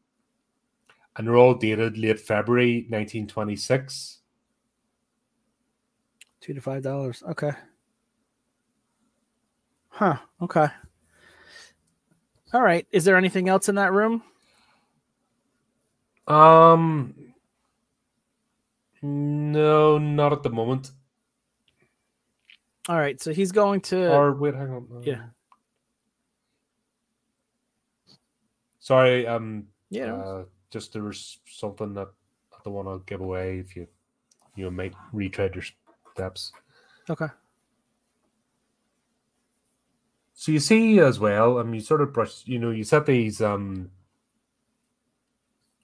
[1.18, 4.20] and they're all dated late February 1926.
[6.40, 7.22] Two to five dollars.
[7.28, 7.52] Okay.
[9.96, 10.18] Huh.
[10.42, 10.68] Okay.
[12.54, 12.86] All right.
[12.92, 14.24] Is there anything else in that room?
[16.28, 17.14] Um,
[19.02, 20.92] No, not at the moment.
[22.90, 24.12] All right, so he's going to.
[24.12, 25.02] Or wait, hang on.
[25.04, 25.26] yeah.
[28.80, 30.14] Sorry, um, Yeah.
[30.14, 32.10] uh, just there was something that
[32.54, 33.88] I don't want to give away if you
[34.56, 35.64] you might retread your
[36.14, 36.52] steps.
[37.10, 37.28] okay.
[40.38, 43.42] So you see as well, um, you sort of brush, you know, you set these
[43.42, 43.90] um,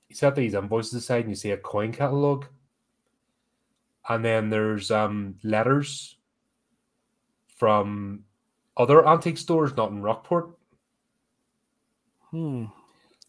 [0.10, 2.46] you set these invoices aside, and you see a coin catalog,
[4.10, 6.18] and then there's um letters
[7.56, 8.26] from
[8.76, 10.50] other antique stores, not in Rockport,
[12.32, 12.66] Hmm.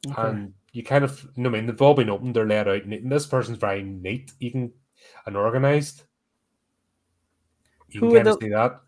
[0.09, 0.23] Okay.
[0.23, 2.83] and you kind of, you know, I mean, they've all been opened, they're laid out,
[2.83, 4.73] and this person's very neat, even
[5.27, 6.03] and organized.
[7.91, 8.81] You Who can kind of see that.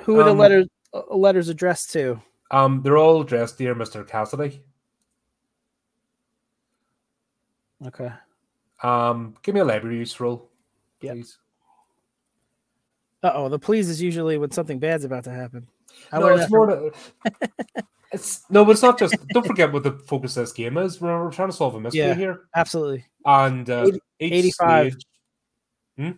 [0.00, 0.66] Who are the um, letters
[1.10, 2.20] letters addressed to?
[2.50, 4.62] Um, they're all addressed, dear Mister Cassidy.
[7.86, 8.10] Okay.
[8.82, 10.48] Um, give me a library use roll,
[11.00, 11.14] Yep.
[11.14, 11.38] please.
[13.22, 15.66] Uh oh, the please is usually when something bad's about to happen.
[16.12, 16.68] I no, it's that from-
[17.74, 19.16] To, it's no, but it's not just.
[19.28, 21.00] Don't forget what the focus of this game is.
[21.00, 22.14] We're, we're trying to solve a mystery Yeah.
[22.14, 23.90] here, absolutely and uh,
[24.20, 24.92] Eighty- 85.
[25.96, 26.14] stage-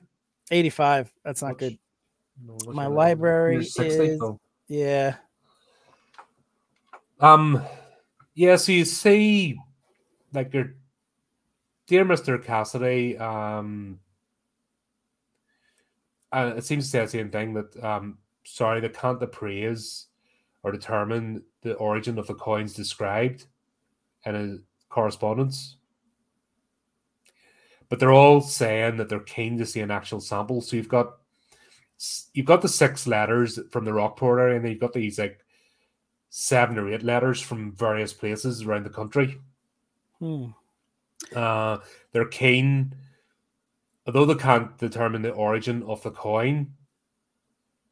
[0.50, 1.12] 85.
[1.24, 1.78] That's not What's- good.
[2.44, 4.18] no, My library you're 60?
[4.68, 5.16] Yeah.
[7.20, 7.62] Um,
[8.34, 8.56] yeah.
[8.56, 9.56] So you see,
[10.32, 10.74] like your
[11.86, 13.16] dear Mister Cassidy.
[13.16, 14.00] Um,
[16.32, 20.06] uh, it seems to say the same thing that um, sorry, they can't appraise
[20.62, 23.46] or determine the origin of the coins described
[24.24, 24.56] in a
[24.92, 25.76] correspondence.
[27.88, 30.60] But they're all saying that they're keen to see an actual sample.
[30.60, 31.18] So you've got
[32.32, 35.40] you've got the six letters from the Rockport area, and then you've got these like
[36.30, 39.38] seven or eight letters from various places around the country.
[40.18, 40.46] Hmm.
[41.34, 41.78] Uh,
[42.12, 42.94] they're keen,
[44.06, 46.72] although they can't determine the origin of the coin,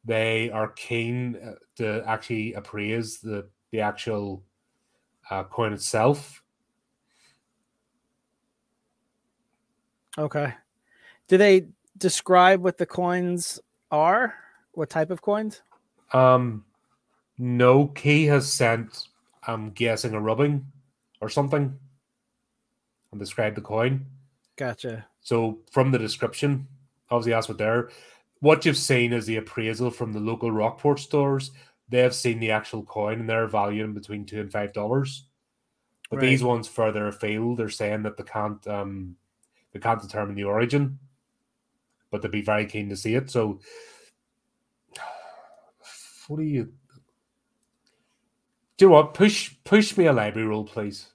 [0.05, 4.43] they are keen uh, to actually appraise the, the actual
[5.31, 6.43] uh, coin itself.
[10.17, 10.53] Okay.
[11.27, 11.67] Do they
[11.97, 13.59] describe what the coins
[13.91, 14.33] are?
[14.73, 15.61] What type of coins?
[16.13, 16.65] Um,
[17.37, 19.07] no, Key has sent,
[19.47, 20.65] I'm guessing, a rubbing
[21.21, 21.77] or something
[23.11, 24.05] and described the coin.
[24.57, 25.05] Gotcha.
[25.21, 26.67] So from the description,
[27.09, 27.89] obviously that's what they're.
[28.39, 31.51] What you've seen is the appraisal from the local Rockport stores.
[31.89, 35.25] They've seen the actual coin and they're valuing between two and five dollars.
[36.09, 36.27] But Right.
[36.27, 39.15] these ones further afield, they're saying that they can't um
[39.71, 40.99] they can't determine the origin,
[42.15, 43.29] but they'd be very keen to see it.
[43.29, 43.59] So
[46.27, 46.71] what do you
[48.77, 49.13] do you know what?
[49.13, 51.07] Push push me a library roll, please.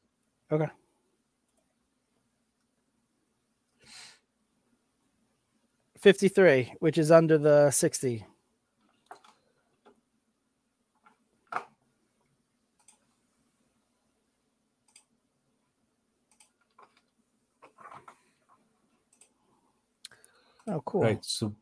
[0.51, 0.68] Okay.
[5.98, 8.24] Fifty-three, which is under the sixty.
[20.70, 21.02] Oh, cool.
[21.02, 21.24] Right.
[21.24, 21.55] So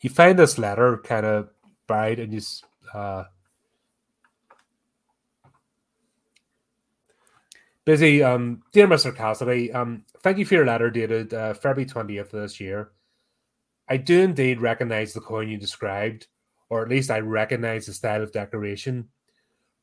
[0.00, 1.50] you find this letter kind of
[1.86, 2.40] buried and you
[2.94, 3.24] uh
[7.84, 12.32] busy um dear mr cassidy um thank you for your letter dated uh, february 20th
[12.32, 12.92] of this year
[13.88, 16.28] i do indeed recognize the coin you described
[16.68, 19.08] or at least i recognize the style of decoration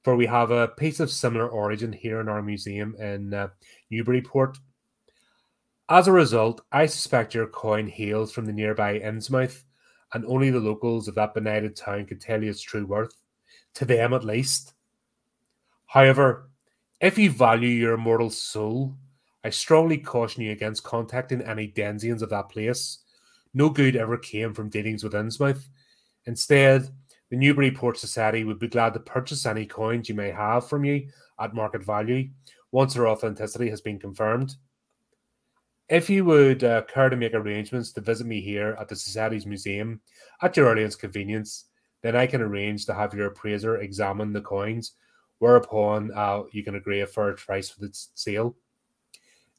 [0.03, 3.47] for we have a piece of similar origin here in our museum in uh,
[3.91, 4.57] newburyport
[5.89, 9.63] as a result, I suspect your coin hails from the nearby Innsmouth,
[10.13, 13.13] and only the locals of that benighted town could tell you its true worth,
[13.75, 14.73] to them at least.
[15.85, 16.49] However,
[16.99, 18.95] if you value your immortal soul,
[19.43, 22.99] I strongly caution you against contacting any Denzians of that place.
[23.53, 25.67] No good ever came from dealings with Innsmouth.
[26.25, 26.89] Instead,
[27.29, 31.07] the Newburyport Society would be glad to purchase any coins you may have from you
[31.39, 32.29] at market value
[32.71, 34.55] once their authenticity has been confirmed.
[35.89, 39.45] If you would uh, care to make arrangements to visit me here at the Society's
[39.45, 40.01] Museum
[40.41, 41.65] at your earliest convenience,
[42.01, 44.93] then I can arrange to have your appraiser examine the coins,
[45.39, 48.55] whereupon uh, you can agree a fair price for the sale.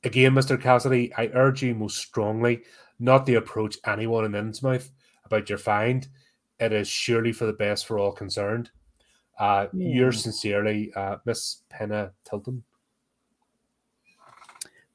[0.04, 0.60] Again, Mr.
[0.60, 2.62] Cassidy, I urge you most strongly
[2.98, 4.90] not to approach anyone in Innsmouth
[5.24, 6.06] about your find.
[6.60, 8.70] It is surely for the best for all concerned.
[9.38, 10.30] Uh, Yours Hmm.
[10.30, 12.64] sincerely, uh, Miss Anna Tilton.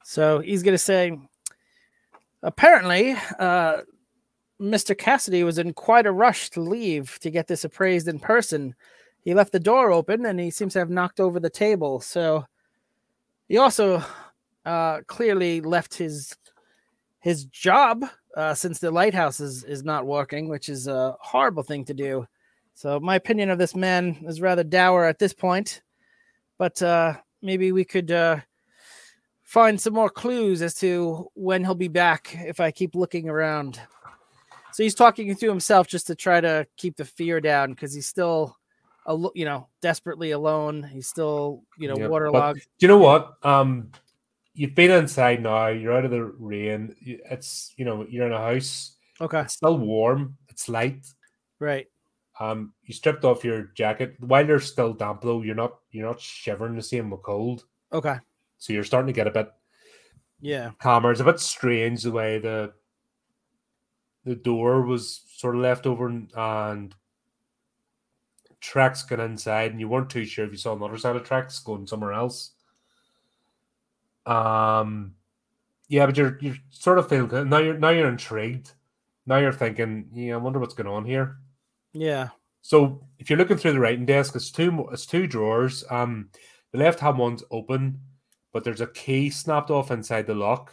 [0.04, 1.18] So he's going to say,
[2.42, 3.78] apparently, uh,
[4.60, 4.96] Mr.
[4.96, 8.74] Cassidy was in quite a rush to leave to get this appraised in person.
[9.22, 12.00] He left the door open and he seems to have knocked over the table.
[12.00, 12.44] So
[13.48, 14.04] he also
[14.64, 16.36] uh, clearly left his
[17.20, 18.04] his job
[18.36, 22.26] uh, since the lighthouse is is not working, which is a horrible thing to do.
[22.74, 25.80] So my opinion of this man is rather dour at this point,
[26.58, 28.40] but uh, maybe we could uh,
[29.54, 33.80] find some more clues as to when he'll be back if I keep looking around.
[34.72, 38.08] So he's talking to himself just to try to keep the fear down because he's
[38.08, 38.56] still,
[39.06, 40.82] al- you know, desperately alone.
[40.82, 42.66] He's still, you know, Yeah, waterlogged.
[42.78, 43.34] Do you know what?
[43.44, 43.92] Um,
[44.54, 45.68] you've been inside now.
[45.68, 46.96] You're out of the rain.
[47.00, 48.96] It's you know you're in a house.
[49.20, 50.36] Okay, It's still warm.
[50.48, 51.06] It's light.
[51.60, 51.86] right.
[52.40, 55.42] Um, you stripped off your jacket while you're still damp though.
[55.42, 57.64] You're not you're not shivering the same with cold.
[57.92, 58.16] Okay,
[58.64, 59.52] So you're starting to get a bit
[60.40, 61.10] yeah, calmer.
[61.12, 62.72] It's a bit strange the way the
[64.24, 66.94] the door was sort of left over and, and
[68.60, 71.58] tracks got inside, and you weren't too sure if you saw another side of tracks
[71.58, 72.52] going somewhere else.
[74.24, 75.14] Um,
[75.88, 77.58] yeah, but you're you're sort of feeling now.
[77.58, 78.72] You're now you're intrigued.
[79.26, 81.36] Now you're thinking, yeah, I wonder what's going on here.
[81.92, 82.30] yeah.
[82.62, 85.84] So if you're looking through the writing desk, it's two it's two drawers.
[85.90, 86.30] Um,
[86.72, 88.00] the left hand one's open,
[88.54, 90.72] but there's a key snapped off inside the lock.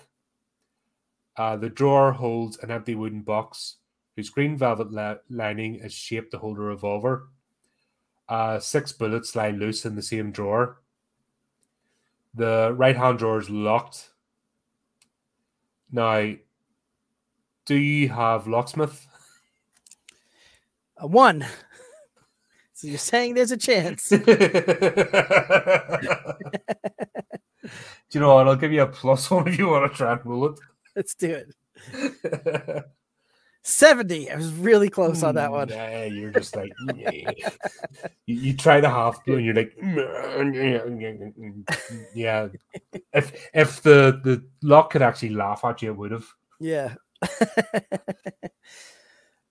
[1.36, 3.78] Uh, the drawer holds an empty wooden box
[4.16, 7.30] whose green velvet li- lining is shaped to hold a revolver.
[8.30, 10.78] Uh, six bullets lie loose in the same drawer.
[12.36, 14.12] The right hand drawer is locked.
[15.92, 16.36] Now,
[17.66, 19.08] do you have locksmith?
[20.98, 21.48] A one.
[22.74, 24.14] so you're saying there's a chance?
[27.64, 27.70] Do
[28.12, 28.48] you know what?
[28.48, 30.58] I'll give you a plus one if you want to try and rule
[30.96, 31.56] Let's do it.
[31.94, 32.86] it.
[33.64, 34.32] 70.
[34.32, 35.70] I was really close on that Hmm, one.
[35.70, 37.12] Yeah, you're just like, yeah.
[38.26, 39.78] you, you try the half blue and you're like,
[42.16, 42.48] yeah.
[43.14, 46.26] If if the the lock could actually laugh at you, it would have.
[46.60, 46.96] Yeah.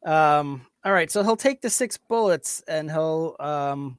[0.04, 0.66] um.
[0.84, 1.10] All right.
[1.10, 3.98] So he'll take the six bullets and he'll um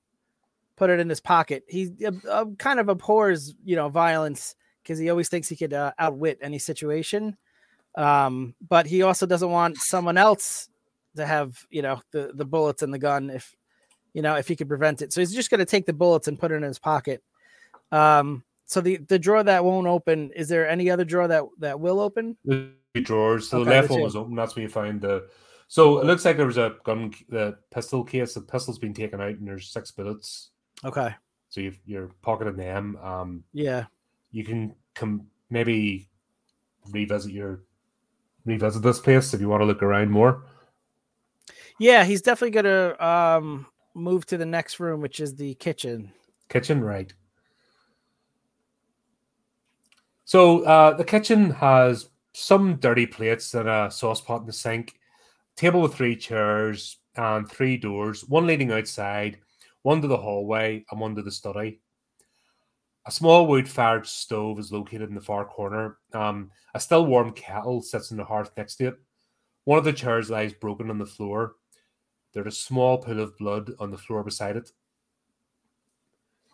[0.82, 1.64] put it in his pocket.
[1.68, 5.74] He uh, uh, kind of abhors, you know, violence because he always thinks he could
[5.74, 7.38] uh, outwit any situation.
[7.94, 10.70] Um, but he also doesn't want someone else
[11.18, 13.56] to have, you know, the the bullets and the gun if
[14.14, 15.14] you know if he could prevent it.
[15.14, 17.22] So he's just going to take the bullets and put it in his pocket.
[17.92, 18.44] Um.
[18.66, 20.32] So the the drawer that won't open.
[20.32, 22.38] Is there any other drawer that that will open?
[22.44, 23.50] The drawers.
[23.50, 24.34] So Okay, the left one was open.
[24.34, 25.28] That's where you find the.
[25.68, 28.34] So it looks like there was a gun, the pistol case.
[28.34, 30.51] The pistol's been taken out, and there's six bullets.
[30.84, 31.14] Okay.
[31.50, 32.98] So you've, you're pocketing them.
[33.04, 33.86] Um, Yeah.
[34.32, 36.10] you can come maybe
[36.90, 37.64] revisit your
[38.46, 40.44] revisit this place if you want to look around more.
[41.80, 46.12] Yeah, he's definitely gonna um move to the next room, which is the kitchen.
[46.50, 47.14] Kitchen, right?
[50.24, 54.94] So uh, the kitchen has some dirty plates and a sauce pot in the sink,
[55.58, 59.40] table with three chairs and three doors, one leading outside,
[59.84, 61.82] one to the hallway, and one to the study.
[63.06, 65.98] A small wood-fired stove is located in the far corner.
[66.14, 69.00] Um, a still warm kettle sits in the hearth next to it.
[69.64, 71.56] One of the chairs lies broken on the floor.
[72.34, 74.72] There's a small pool of blood on the floor beside it.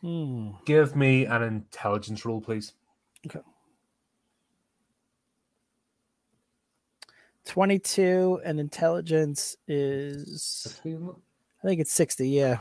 [0.02, 0.52] Hmm.
[0.66, 2.74] Give me an intelligence roll, please.
[3.26, 3.42] Okay.
[7.46, 12.60] 22 and intelligence is I think it's 60, yeah.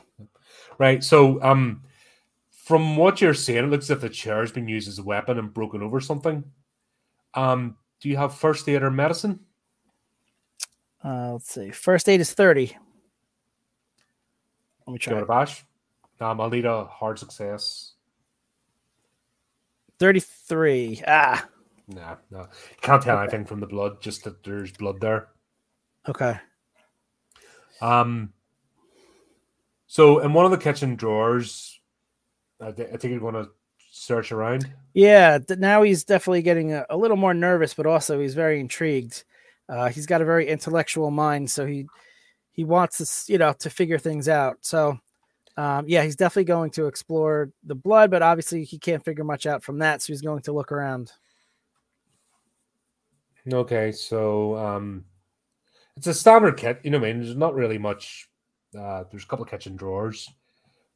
[0.78, 1.02] Right.
[1.02, 1.82] So, um,
[2.50, 5.38] from what you're saying, it looks as if the chair's been used as a weapon
[5.38, 6.42] and broken over something.
[7.34, 9.40] Um, do you have first aid or medicine?
[11.04, 11.70] Uh, let's see.
[11.70, 12.76] First aid is 30.
[14.86, 15.18] Let me Give try.
[15.18, 15.64] it a bash.
[16.20, 17.92] Um, I'll need a hard success.
[19.98, 21.02] 33.
[21.06, 21.46] Ah,
[21.88, 22.48] Nah, no.
[22.80, 25.28] Can't tell anything from the blood, just that there's blood there.
[26.08, 26.36] okay.
[27.80, 28.32] Um,
[29.96, 31.80] so in one of the kitchen drawers,
[32.60, 33.48] I, thi- I think you're going to
[33.90, 34.70] search around.
[34.92, 38.60] Yeah, th- now he's definitely getting a, a little more nervous, but also he's very
[38.60, 39.24] intrigued.
[39.70, 41.86] Uh, he's got a very intellectual mind, so he
[42.52, 44.58] he wants to you know to figure things out.
[44.60, 44.98] So
[45.56, 49.46] um, yeah, he's definitely going to explore the blood, but obviously he can't figure much
[49.46, 51.10] out from that, so he's going to look around.
[53.50, 55.06] Okay, so um,
[55.96, 56.80] it's a standard kit.
[56.82, 58.28] You know, what I mean, there's not really much.
[58.78, 60.28] Uh, there's a couple of kitchen drawers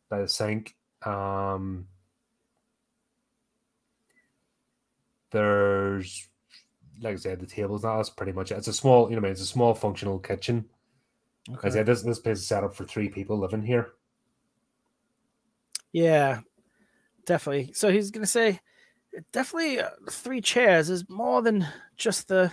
[0.08, 0.76] by the sink.
[1.04, 1.88] Um,
[5.30, 6.28] there's,
[7.00, 7.82] like I said, the tables.
[7.84, 8.58] Now that's pretty much it.
[8.58, 10.68] It's a small, you know, what I mean, it's a small functional kitchen.
[11.62, 11.70] Like I Okay.
[11.70, 13.92] said, this this place is set up for three people living here.
[15.92, 16.40] Yeah,
[17.26, 17.72] definitely.
[17.74, 18.60] So he's gonna say,
[19.32, 21.66] definitely uh, three chairs is more than
[21.96, 22.52] just the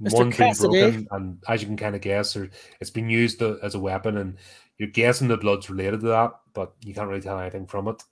[0.00, 0.32] Mr.
[0.32, 0.80] Cassidy.
[0.80, 2.48] broken, and as you can kind of guess, or
[2.80, 4.36] it's been used as a weapon, and
[4.78, 8.02] you're guessing the blood's related to that, but you can't really tell anything from it.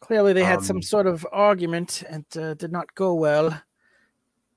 [0.00, 3.58] Clearly, they had some Um, sort of argument and uh, did not go well.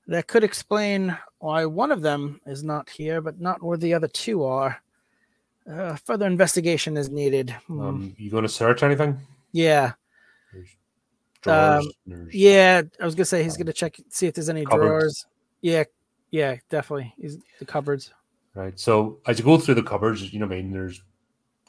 [0.06, 4.08] That could explain why one of them is not here, but not where the other
[4.08, 4.82] two are.
[5.70, 7.50] Uh, further investigation is needed.
[7.66, 7.80] Hmm.
[7.80, 9.18] Um, you going to search anything?
[9.52, 9.92] yeah,
[11.42, 12.82] Drawers, Um, yeah.
[13.00, 14.82] I was gonna say he's Um, gonna check, see if there's any cupboards.
[14.88, 15.26] drawers.
[15.60, 15.84] Yeah,
[16.30, 17.14] yeah, definitely.
[17.18, 18.12] Is the cupboards.
[18.54, 18.78] Right.
[18.78, 21.02] So as you go through the cupboards, you know I mean, there's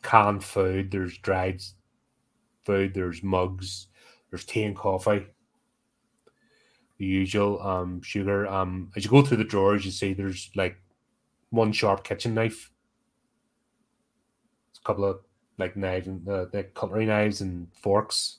[0.02, 1.62] canned food, there's dried
[2.66, 3.88] food, there's mugs,
[4.30, 5.28] there's tea and coffee.
[6.98, 8.48] The usual um sugar.
[8.48, 10.78] Um as you go through the drawers, you see there's like
[11.52, 12.72] one sharp kitchen knife.
[14.72, 15.20] It's a couple of
[15.58, 18.39] like knives and uh, like cutlery knives and forks.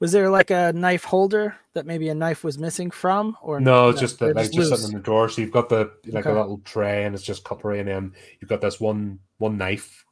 [0.00, 3.88] Was there like a knife holder that maybe a knife was missing from, or No,
[3.88, 4.68] it's just that like just loose?
[4.70, 5.28] sitting in the drawer.
[5.28, 6.30] So you've got the like Okay.
[6.30, 10.04] a little tray and it's just cutlery and then you've got this one one knife.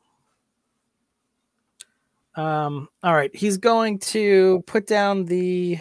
[2.35, 5.79] Um, all right, he's going to put down the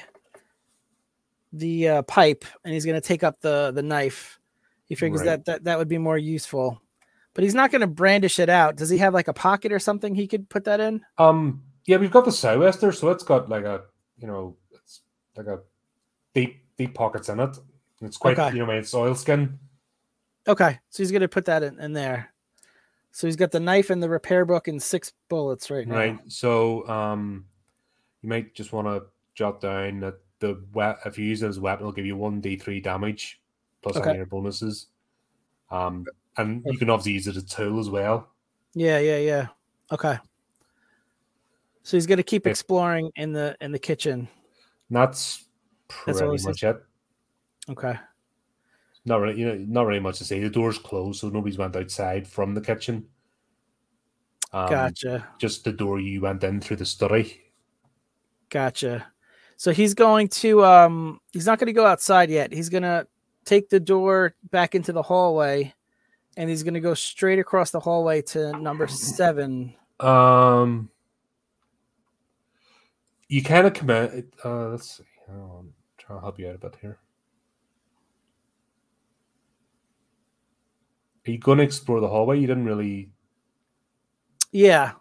[1.51, 4.39] the uh, pipe, and he's going to take up the the knife.
[4.85, 5.25] He figures Right.
[5.25, 6.79] that, that that would be more useful,
[7.33, 8.75] but he's not going to brandish it out.
[8.77, 11.01] Does he have like a pocket or something he could put that in?
[11.17, 13.83] Um, yeah, we've got the sou'wester, so it's got like a
[14.17, 15.01] you know, it's
[15.35, 15.59] like a
[16.33, 17.57] deep deep pockets in it.
[18.01, 18.57] It's quite Okay.
[18.57, 19.57] you know, it's oilskin.
[20.47, 22.31] Okay, so he's going to put that in, in there.
[23.11, 25.95] So he's got the knife and the repair book and six bullets right now.
[25.95, 26.19] Right.
[26.27, 27.45] So um,
[28.21, 31.57] you might just want to jot down that the we- if you use it as
[31.57, 33.41] a weapon, it'll give you one d three damage
[33.81, 34.11] plus Okay.
[34.11, 34.87] any bonuses.
[35.71, 36.05] Um,
[36.37, 38.27] and you can obviously use it as a tool as well.
[38.73, 39.47] Yeah, yeah, yeah.
[39.91, 40.17] Okay.
[41.85, 44.27] So he's going to keep exploring in the in the kitchen.
[44.89, 45.45] That's
[46.07, 46.83] That's pretty it much it.
[47.69, 47.93] Okay.
[49.05, 50.39] Not really, you know, not really much to say.
[50.39, 53.05] The door's closed, so nobody's went outside from the kitchen.
[54.51, 55.27] Um, Gotcha.
[55.37, 57.39] Just the door you went in through the study.
[58.49, 59.05] Gotcha.
[59.57, 62.51] So he's going to um he's not going to go outside yet.
[62.51, 63.05] He's going to
[63.45, 65.71] take the door back into the hallway
[66.35, 69.75] and he's going to go straight across the hallway to number 7.
[69.99, 70.89] Um,
[73.27, 74.33] you kind of commit.
[74.43, 75.03] Uh, let's see.
[75.29, 76.99] On, trying to help you out a bit here.
[81.27, 82.39] Are you going to explore the hallway?
[82.39, 83.09] You didn't really.
[84.51, 84.91] Yeah.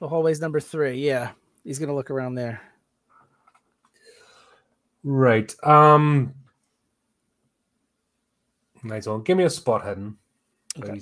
[0.00, 0.96] The hallway's number 3.
[0.96, 1.32] Yeah.
[1.64, 2.60] He's going to look around there.
[5.02, 5.52] Right.
[5.64, 6.34] Um.
[8.82, 9.22] Nice one.
[9.22, 10.16] Give me a spot hidden,
[10.78, 11.00] Okay.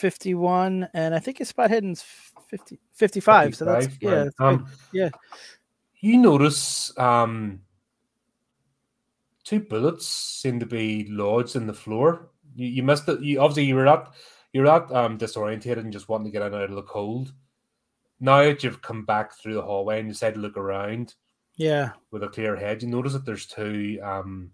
[0.00, 0.06] Please.
[0.12, 2.04] Fifty-one, and I think his spot hidden's
[2.50, 3.56] 50, 55.
[3.56, 4.40] So that's 55, yeah, that's.
[4.40, 5.10] Um, yeah.
[6.00, 7.60] You notice um,
[9.44, 12.30] two bullets seem to be lodged in the floor.
[12.54, 13.20] You, you missed it.
[13.20, 14.08] You obviously you were at
[14.52, 17.32] you're at um, disorientated and just wanting to get in out of the cold.
[18.18, 21.14] Now that you've come back through the hallway and you decide to look around
[21.56, 24.50] yeah, with a clear head, you notice that there's two um,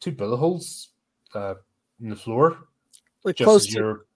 [0.00, 0.90] two bullet holes
[1.34, 1.54] uh,
[2.00, 2.68] in the floor,
[3.24, 4.06] like just close to you're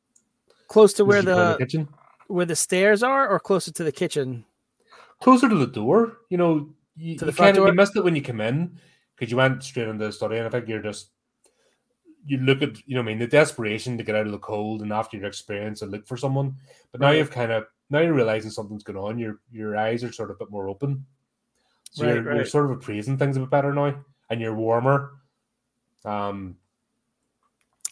[0.73, 1.89] close to where as you go in the kitchen.
[2.29, 4.45] where the stairs are, or closer to the kitchen.
[5.21, 6.19] closer to the door.
[6.31, 7.69] You know, you, To the you front door?
[7.69, 8.79] you missed it when you come in
[9.15, 11.11] because you went straight into the study, and I think you're just
[12.25, 14.83] you look at you know I mean the desperation to get out of the cold,
[14.83, 16.55] and after your experience, and look for someone.
[16.91, 17.19] But now Right.
[17.19, 19.19] you've kind of now you're realizing something's going on.
[19.19, 21.05] Your your eyes are sort of a bit more open,
[21.91, 25.13] so Right, you're, you're sort of appraising things a bit better now, and you're warmer.
[26.05, 26.57] Um,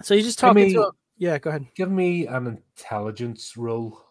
[0.03, 0.93] So you're just talking me- to him.
[1.21, 1.67] Yeah, go ahead.
[1.75, 4.03] give me an intelligence roll.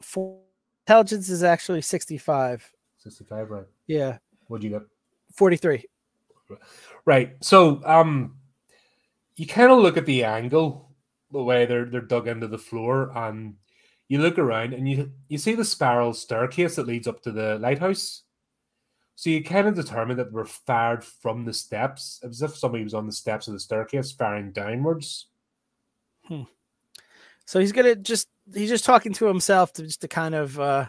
[0.00, 0.38] Four,
[0.86, 2.72] intelligence is actually 65.
[2.96, 3.66] Sixty-five, right?
[3.88, 4.82] Yeah, What'd you get?
[5.34, 5.84] 43.
[7.04, 7.32] Right.
[7.40, 8.36] So um
[9.34, 10.92] you kind of look at the angle,
[11.32, 13.56] the way they're they're dug into the floor, and
[14.06, 17.58] you look around and you you see the spiral staircase that leads up to the
[17.58, 18.22] lighthouse.
[19.20, 22.84] So you kind of determine that they were fired from the steps, as if somebody
[22.84, 25.26] was on the steps of the staircase firing downwards.
[27.44, 30.86] So he's gonna just he's just talking to himself to just to kind of uh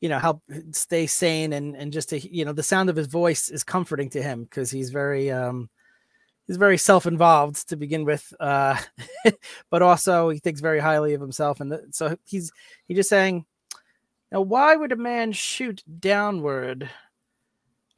[0.00, 0.42] you know help
[0.72, 4.10] stay sane and and just to you know the sound of his voice is comforting
[4.10, 5.70] to him because he's very um
[6.48, 8.76] he's very self-involved to begin with uh
[9.70, 11.60] but also he thinks very highly of himself.
[11.60, 12.50] And th- so he's
[12.88, 13.44] he's just saying
[14.32, 16.90] now why would a man shoot downward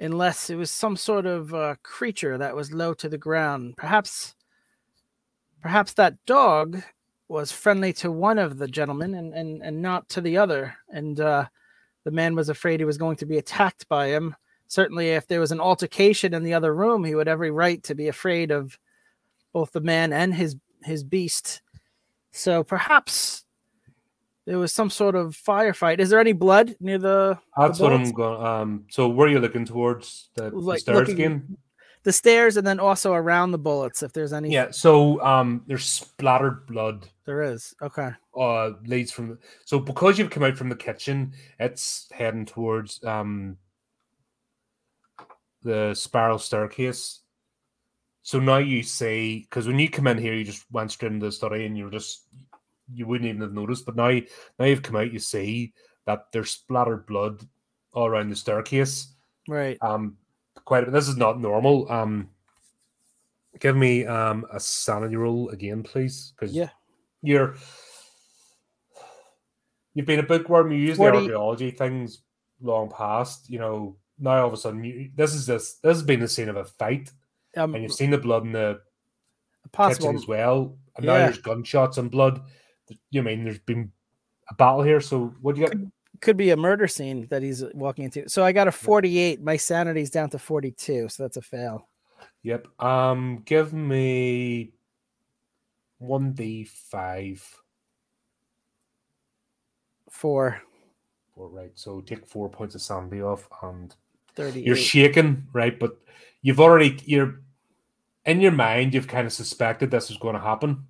[0.02, 3.74] unless it was some sort of uh, creature that was low to the ground.
[3.76, 4.34] Perhaps,
[5.60, 6.82] perhaps that dog
[7.28, 11.20] was friendly to one of the gentlemen and and, and not to the other, and
[11.20, 11.46] uh,
[12.04, 14.34] the man was afraid he was going to be attacked by him.
[14.66, 17.94] Certainly, if there was an altercation in the other room, he would every right to
[17.94, 18.78] be afraid of
[19.52, 21.62] both the man and his his beast.
[22.32, 23.41] So perhaps
[24.46, 25.98] there was some sort of firefight.
[26.00, 27.38] Is there any blood near the?
[27.56, 28.44] That's the what I'm going.
[28.46, 31.56] Um, so where are you looking towards the, Like the stairs looking- again?
[32.04, 34.50] The stairs, and then also around the bullets, if there's any.
[34.50, 34.72] Yeah.
[34.72, 37.06] So um, there's splattered blood.
[37.26, 37.76] there is.
[37.80, 38.10] Okay.
[38.36, 39.38] Uh, leads from.
[39.66, 43.56] So because you've come out from the kitchen, it's heading towards um
[45.62, 47.20] the spiral staircase.
[48.24, 51.26] So now you see, because when you come in here, you just went straight into
[51.26, 52.22] the study, and you're just
[52.94, 53.86] you wouldn't even have noticed.
[53.86, 54.10] But now,
[54.58, 55.72] now you've come out, you see
[56.06, 57.46] that there's splattered blood
[57.92, 59.14] all around the staircase.
[59.48, 59.76] Right.
[59.82, 60.16] um
[60.64, 60.92] quite a bit.
[60.92, 61.90] This is not normal.
[61.90, 62.30] Um
[63.60, 66.32] give me um a sanity roll again, please.
[66.36, 66.70] Because Yeah.
[67.22, 67.54] you're
[69.94, 72.22] you've been a bookworm, you use 40 the archaeology things
[72.60, 73.96] long past, you know.
[74.18, 76.56] Now all of a sudden you this is this this has been the scene of
[76.56, 77.10] a fight
[77.56, 78.80] Um, and you've seen the blood in the
[79.72, 80.06] possible.
[80.08, 80.78] kitchen as well.
[80.96, 82.42] And now there's gunshots and blood.
[83.10, 83.90] You know mean there's been
[84.48, 85.00] a battle here?
[85.00, 85.76] So what do you get?
[86.20, 88.28] Could be a murder scene that he's walking into.
[88.28, 89.42] So I got a 48.
[89.42, 91.88] My sanity's down to 42, so that's a fail.
[92.42, 92.68] Yep.
[92.80, 94.72] Um, give me
[95.98, 97.44] one d five.
[100.10, 100.60] Four.
[101.34, 101.48] Four.
[101.48, 101.72] Right.
[101.74, 103.94] So take four points of sanity off, and
[104.34, 104.66] 38.
[104.66, 105.78] you're shaking, right?
[105.78, 105.96] But
[106.42, 107.40] you've already you're
[108.26, 108.94] in your mind.
[108.94, 110.84] You've kind of suspected this was going to happen.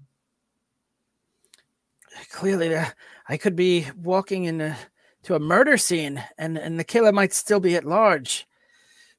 [2.30, 2.86] Clearly, uh,
[3.28, 4.76] I could be walking in a,
[5.24, 8.47] to a murder scene, and and the killer might still be at large.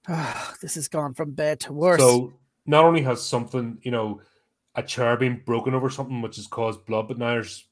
[0.07, 1.99] Ah, this has gone from bad to worse.
[1.99, 2.33] So
[2.65, 4.21] not only has something, you know,
[4.75, 7.65] a chair been broken over something which has caused blood, but now there's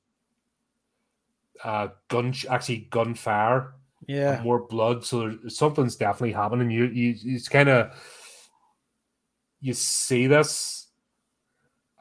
[1.64, 3.74] uh gun actually gunfire
[4.08, 4.42] yeah.
[4.44, 5.06] more blood.
[5.06, 6.72] So there's, something's definitely happening.
[6.72, 7.92] You you it's kind of
[9.60, 10.88] you see this.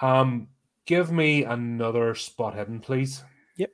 [0.01, 0.49] Um,
[0.91, 3.23] give me another spot hidden, please.
[3.55, 3.71] Yep.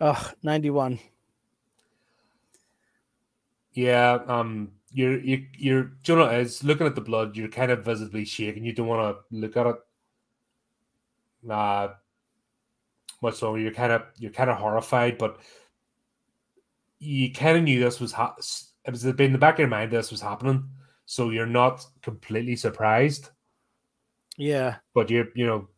[0.00, 0.98] Oh, 91.
[3.74, 4.18] Yeah.
[4.26, 5.92] Um, you're you you're.
[6.06, 7.36] You know is looking at the blood?
[7.36, 8.64] You're kind of visibly shaking.
[8.64, 9.76] You don't want to look at it.
[11.42, 11.88] Nah.
[13.20, 13.60] Much longer.
[13.60, 15.38] You're kind of you're kind of horrified, but
[16.98, 18.36] you kind of knew this was ha-
[18.86, 20.70] it was in the back of your mind this was happening,
[21.06, 23.30] so you're not completely surprised.
[24.36, 24.76] Yeah.
[24.94, 25.68] but you you know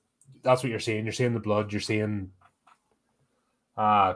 [0.42, 1.04] that's what you're seeing.
[1.04, 1.72] You're seeing the blood.
[1.72, 2.30] You're seeing,
[3.76, 4.14] uh,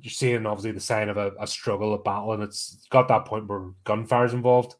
[0.00, 3.24] you're seeing obviously the sign of a, a struggle, a battle, and it's got that
[3.24, 4.74] point where gunfire's involved.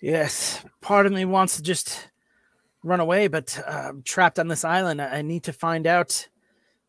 [0.00, 0.64] Yes.
[0.80, 2.08] Part of me wants to just
[2.82, 5.00] run away, but uh, I'm trapped on this island.
[5.00, 6.28] I I need to find out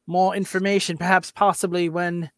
[0.08, 2.32] more information, perhaps possibly when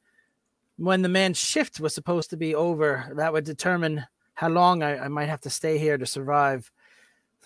[0.78, 3.14] when the man's shift was supposed to be over.
[3.15, 6.69] That would determine how long I, I might have to stay here to survive.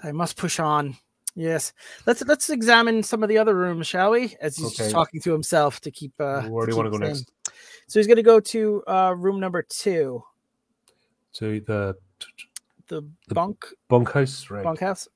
[0.03, 0.95] I must push on.
[1.35, 1.73] Yes.
[2.05, 4.35] Let's let's examine some of the other rooms, shall we?
[4.41, 4.77] As he's Okay.
[4.77, 7.31] just talking to himself to keep uh Where do to you want to go next?
[7.88, 10.23] So he's gonna go to uh room number two,
[11.34, 11.95] To the
[12.88, 14.64] the The- bunk bunkhouse, right?
[14.64, 15.07] bunkhouse.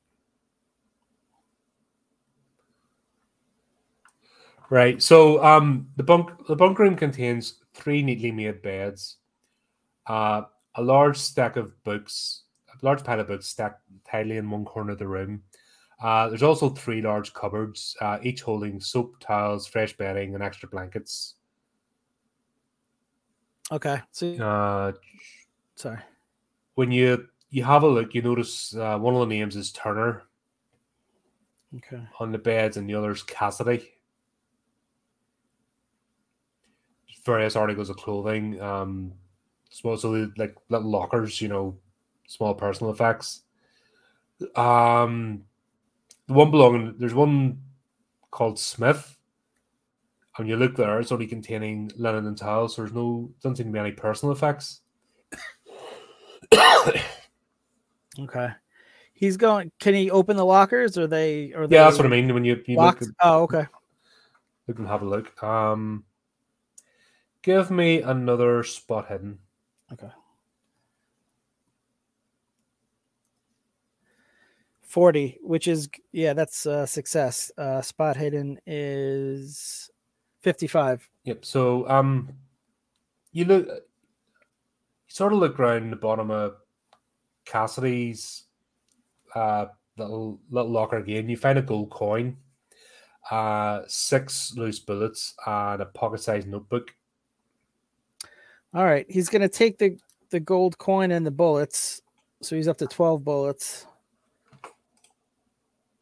[4.69, 5.01] Right.
[5.01, 9.17] So um the bunk the bunk room contains three neatly made beds,
[10.07, 10.43] uh
[10.75, 14.93] a large stack of books, a large pile of books stacked tightly in one corner
[14.93, 15.43] of the room.
[16.01, 20.67] Uh, there's also three large cupboards, uh, each holding soap, towels, fresh bedding, and extra
[20.67, 21.35] blankets.
[23.71, 24.01] Okay.
[24.11, 24.91] So Uh,
[25.75, 25.99] sorry.
[26.75, 30.23] when you you have a look, you notice uh, one of the names is Turner
[31.75, 32.01] Okay.
[32.19, 33.93] on the beds, and the other's Cassidy.
[37.25, 39.13] Various articles of clothing, um,
[39.83, 41.77] they- like little lockers, you know,
[42.27, 43.41] small personal effects.
[44.55, 45.43] Um,
[46.27, 47.61] the one belonging there's one
[48.31, 49.17] called Smith.
[50.37, 52.75] And you look there, it's only containing linen and towels.
[52.75, 54.81] So there's no doesn't seem to be any personal effects.
[58.19, 58.49] Okay.
[59.13, 59.71] He's going.
[59.79, 60.97] Can he open the lockers?
[60.97, 61.53] Or they?
[61.53, 62.33] Or Yeah, that's what I mean.
[62.33, 63.65] When you, you look, at- Oh, okay.
[64.67, 65.41] look and have a look.
[65.43, 66.03] Um,
[67.41, 69.39] give me another spot hidden.
[69.93, 70.09] Okay.
[74.81, 77.51] Forty, which is yeah, that's uh, success.
[77.57, 79.89] Uh, spot hidden is
[80.41, 81.09] fifty-five.
[81.23, 81.45] Yep.
[81.45, 82.29] So um,
[83.31, 83.73] you look, you
[85.07, 86.55] sort of look around the bottom of
[87.45, 88.43] Cassidy's
[89.33, 91.29] uh, little little locker again.
[91.29, 92.35] You find a gold coin,
[93.29, 96.93] uh, six loose bullets, and a pocket-sized notebook.
[98.73, 99.97] All right, he's gonna take the
[100.29, 102.01] the gold coin and the bullets,
[102.41, 103.85] so he's up to twelve bullets.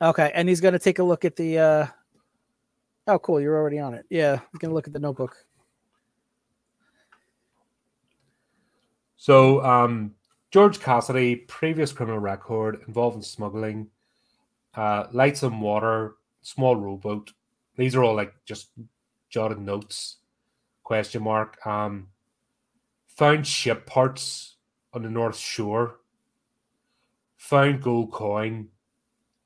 [0.02, 1.58] Okay, and he's gonna take a look at the.
[1.58, 1.88] uh
[3.08, 3.42] Oh, cool!
[3.42, 4.06] You're already on it.
[4.12, 5.36] Yeah, he's gonna look at the notebook.
[9.18, 10.14] So, um,
[10.52, 13.88] George Cassidy, previous criminal record involving smuggling,
[14.76, 17.34] uh, lights and water, small rowboat.
[17.76, 18.70] These are all like just
[19.30, 20.18] jotted notes.
[20.84, 21.66] Question mark.
[21.66, 22.08] Um,
[23.20, 24.56] found ship parts
[24.94, 25.98] on the North Shore.
[27.36, 28.70] Found gold coin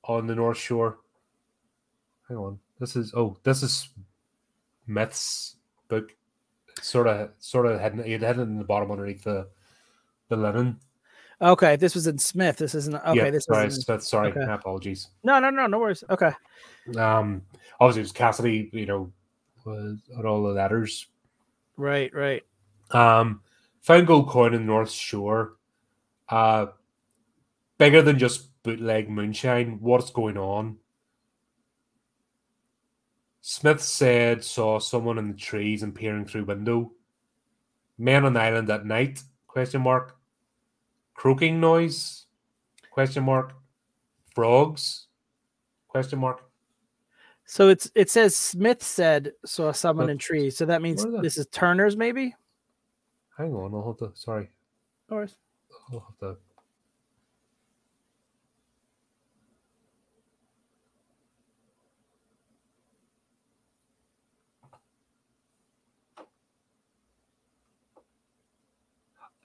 [0.04, 1.00] on the North Shore.
[2.30, 2.60] Hang on.
[2.80, 3.90] This is oh, this is
[4.86, 5.56] Smith's
[5.88, 6.16] book.
[6.82, 9.48] Sort of, sort of had it had it in the bottom underneath the
[10.30, 10.80] the linen.
[11.42, 12.58] Okay, this was in Smith.
[12.58, 13.16] This isn't okay.
[13.16, 14.04] Yeah, this sorry, Smith.
[14.04, 14.46] Sorry, okay.
[14.46, 15.10] my apologies.
[15.24, 16.04] no, no, no, no worries.
[16.10, 16.32] Okay,
[16.98, 17.42] Um,
[17.80, 18.70] obviously, it was Cassidy.
[18.72, 19.14] You know,
[19.66, 21.08] was on all the letters.
[21.78, 22.44] right, right.
[22.92, 23.42] Um,
[23.84, 25.58] found gold coin in the North Shore.
[26.28, 26.68] Uh,
[27.78, 29.78] bigger than just bootleg moonshine.
[29.82, 30.78] What's going on?
[33.42, 36.94] Smith said saw someone in the trees and peering through window.
[37.98, 39.22] Men on island at night?
[39.48, 40.16] Question mark.
[41.14, 42.26] Croaking noise?
[42.90, 43.54] Question mark.
[44.34, 45.08] Frogs?
[45.90, 46.42] Question mark.
[47.46, 50.56] So it's it says Smith said saw someone in trees.
[50.56, 52.34] So that means Where this is Turner's, maybe.
[53.38, 54.16] Hang on, I'll have to.
[54.20, 54.50] Sorry,
[55.10, 55.36] No worries.
[55.92, 56.38] I'll have to.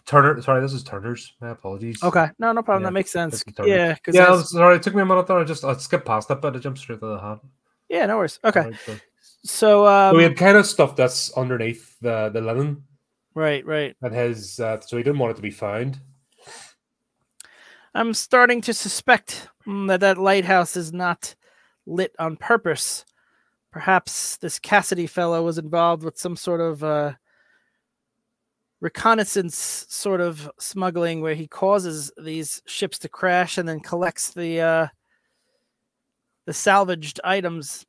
[0.07, 1.35] Turner, sorry, this is Turner's.
[1.41, 2.03] My apologies.
[2.03, 2.83] Okay, no, no problem.
[2.83, 3.33] Yeah, that makes sense.
[3.33, 3.69] this is Turner.
[3.69, 4.77] Yeah, Yeah, sorry.
[4.77, 5.37] It took me a minute there.
[5.39, 7.41] I just I skipped past that, but I jumped straight to the hat.
[7.91, 8.39] yeah, no worries.
[8.45, 8.97] Okay, Right, so-
[9.45, 12.85] so um, we had kind of stuff that's underneath the the linen
[13.39, 13.97] right, right.
[14.01, 16.01] that his, uh, so he didn't want it to be found.
[17.95, 21.35] I'm starting to suspect mm, that that lighthouse is not
[21.87, 23.05] lit on purpose.
[23.73, 27.13] Perhaps this Cassidy fellow was involved with some sort of uh,
[28.81, 34.61] reconnaissance sort of smuggling where he causes these ships to crash and then collects the
[34.61, 34.87] uh,
[36.47, 37.87] the salvaged items.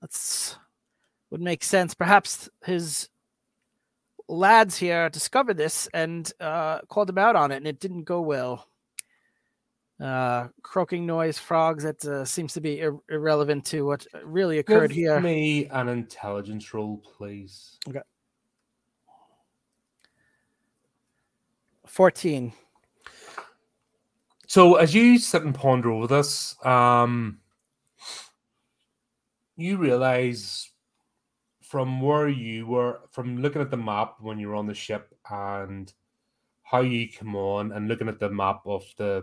[0.00, 0.56] That's
[1.30, 1.94] would make sense.
[1.94, 3.08] Perhaps his
[4.28, 8.20] lads here discovered this and uh, called him out on it, and it didn't go
[8.20, 8.68] well
[10.00, 14.90] uh croaking noise frogs that uh, seems to be ir- irrelevant to what really occurred
[14.90, 15.14] here.
[15.14, 17.78] Give here me an intelligence roll, please.
[17.88, 18.00] Okay.
[21.86, 22.52] 14
[24.46, 27.40] So as you sit and ponder over this, um,
[29.56, 30.71] you realize
[31.72, 35.14] from where you were, from looking at the map when you were on the ship
[35.30, 35.94] and
[36.62, 39.22] how you come on, and looking at the map of the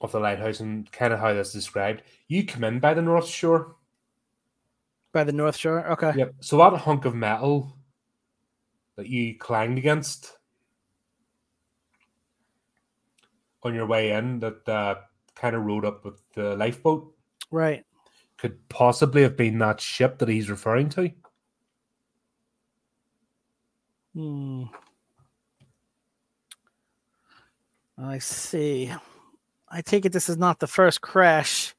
[0.00, 3.28] of the lighthouse and kind of how that's described, you come in by the North
[3.28, 3.76] Shore.
[5.12, 6.34] by the north shore okay Yep.
[6.40, 7.78] So that hunk of metal
[8.96, 10.38] that you clanged against
[13.62, 14.96] on your way in, that uh,
[15.36, 17.14] kind of rode up with the lifeboat,
[17.52, 17.85] right
[18.38, 21.10] could possibly have been that ship that he's referring to.
[24.14, 24.64] Hmm.
[27.98, 28.92] i see.
[29.68, 31.74] I take it this is not the first crash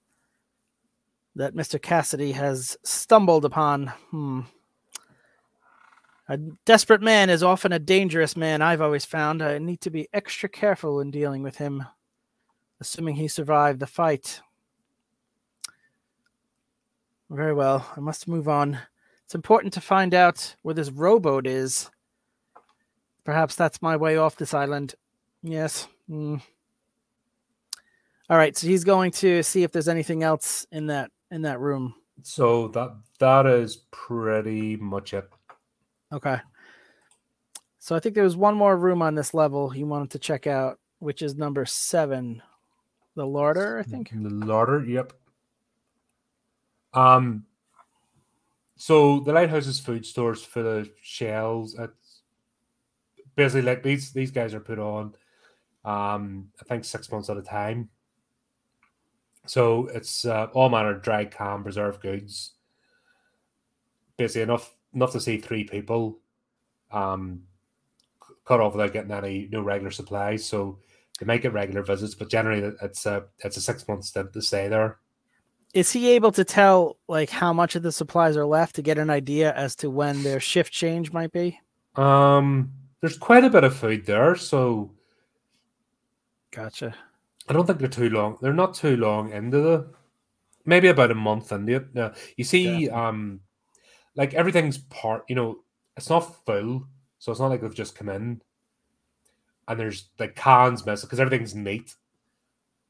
[1.35, 3.87] that mr cassidy has stumbled upon.
[4.11, 4.41] Hmm.
[6.29, 9.41] A desperate man is often a dangerous man i've always found.
[9.41, 11.85] I need to be extra careful when dealing with him
[12.79, 14.41] assuming he survived the fight
[17.29, 17.85] Very well.
[17.95, 18.79] I must move on.
[19.25, 21.89] It's important to find out where this rowboat is.
[23.25, 24.95] Perhaps that's my way off this island.
[25.43, 25.87] Yes.
[26.09, 26.41] Mm.
[28.29, 28.55] All right.
[28.55, 31.95] So he's going to see if there's anything else in that in that room.
[32.23, 35.29] So that that is pretty much it.
[36.13, 36.37] Okay.
[37.79, 40.47] So I think there was one more room on this level he wanted to check
[40.47, 42.41] out, which is number seven,
[43.15, 43.79] the larder.
[43.79, 44.11] I think.
[44.11, 45.13] The larder, yep.
[46.93, 47.45] Um.
[48.75, 51.75] So the lighthouse's food stores full of shells.
[51.79, 52.21] It's
[53.35, 55.15] basically like these these guys are put on.
[55.83, 57.89] Um, I think six months at a time.
[59.45, 62.51] So it's uh, all manner of dry, canned, preserved goods.
[64.17, 66.19] Basically enough enough to see three people
[66.91, 67.43] um,
[68.45, 70.45] cut off without getting any no regular supplies.
[70.45, 70.79] So
[71.19, 74.41] they might get regular visits, but generally it's a it's a six month stint to
[74.41, 74.97] stay there.
[75.73, 78.97] Is he able to tell like how much of the supplies are left to get
[78.97, 81.59] an idea as to when their shift change might be?
[81.95, 82.71] Um,
[83.01, 84.91] there's quite a bit of food there, so
[86.51, 86.95] gotcha.
[87.49, 88.37] I don't think they're too long.
[88.41, 89.93] They're not too long into the
[90.65, 91.93] maybe about a month into it.
[91.93, 93.07] Now you see, yeah.
[93.07, 93.41] um,
[94.15, 95.25] like everything's part.
[95.27, 95.59] You know,
[95.95, 96.87] it's not full,
[97.19, 98.41] so it's not like they've just come in
[99.67, 101.93] and there's like cans missing because everything's neat.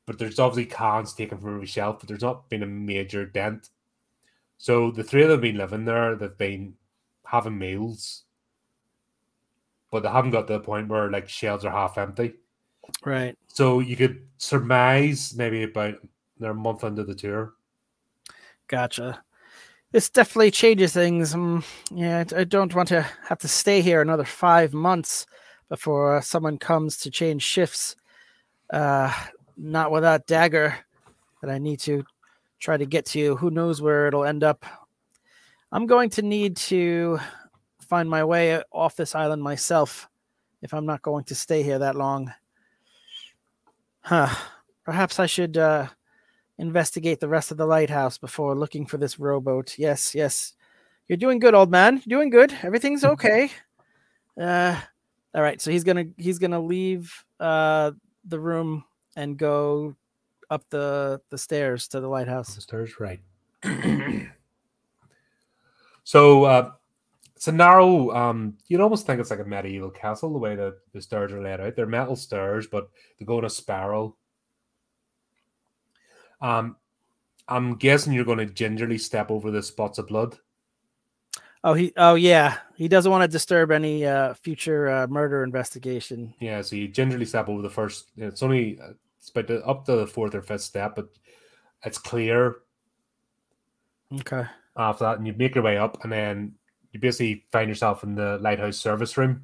[0.08, 3.70] But there's obviously cans taken from every shelf, but there's not been a major dent.
[4.58, 6.16] So the three of them have been living there.
[6.16, 6.74] They've been
[7.26, 8.24] having meals,
[9.92, 12.34] but they haven't got to the point where like shelves are half empty.
[13.06, 13.38] Right.
[13.48, 15.96] So you could surmise maybe about
[16.40, 17.54] they're month into the tour.
[18.68, 19.22] Gotcha.
[19.92, 21.34] This definitely changes things.
[21.34, 25.26] Um, yeah, I don't want to have to stay here another five months
[25.70, 27.96] before someone comes to change shifts.
[28.72, 29.14] Uh,
[29.58, 30.78] not without dagger
[31.42, 32.04] that I need to
[32.60, 33.36] try to get to.
[33.38, 34.66] Who knows where it'll end up?
[35.72, 37.20] I'm going to need to
[37.82, 40.08] find my way off this island myself
[40.62, 42.34] if I'm not going to stay here that long.
[44.02, 44.34] Huh.
[44.86, 45.88] Perhaps I should uh,
[46.58, 49.78] investigate the rest of the lighthouse before looking for this rowboat.
[49.78, 50.54] Yes, yes.
[51.08, 52.02] You're doing good, old man.
[52.06, 52.54] You're doing good.
[52.64, 53.52] Everything's okay.
[54.40, 54.80] Uh,
[55.34, 57.92] all right, so he's gonna he's gonna leave uh,
[58.26, 58.84] the room
[59.18, 59.96] and go
[60.50, 62.56] up the the stairs to the lighthouse.
[62.56, 63.20] The stairs, right.
[66.06, 66.72] so uh,
[67.36, 68.12] it's a narrow.
[68.12, 71.42] Um, you'd almost think it's like a medieval castle the way that the stairs are
[71.42, 71.76] laid out.
[71.76, 72.90] They're metal stairs, but
[73.20, 74.16] they go in a spiral.
[76.40, 76.78] Um,
[77.48, 80.38] I'm guessing you're going to gingerly step over the spots of blood.
[81.64, 81.92] Oh, he.
[81.98, 82.60] Oh, yeah.
[82.76, 86.36] He doesn't want to disturb any uh, future uh, murder investigation.
[86.40, 88.12] Yeah, so you gingerly step over the first.
[88.16, 88.80] It's only
[89.28, 91.10] it's about the, up to the fourth or fifth step, but
[91.84, 92.60] it's clear.
[94.22, 94.44] Okay.
[94.78, 96.54] After that, and you make your way up, and then
[96.94, 99.44] you basically find yourself in the lighthouse service room.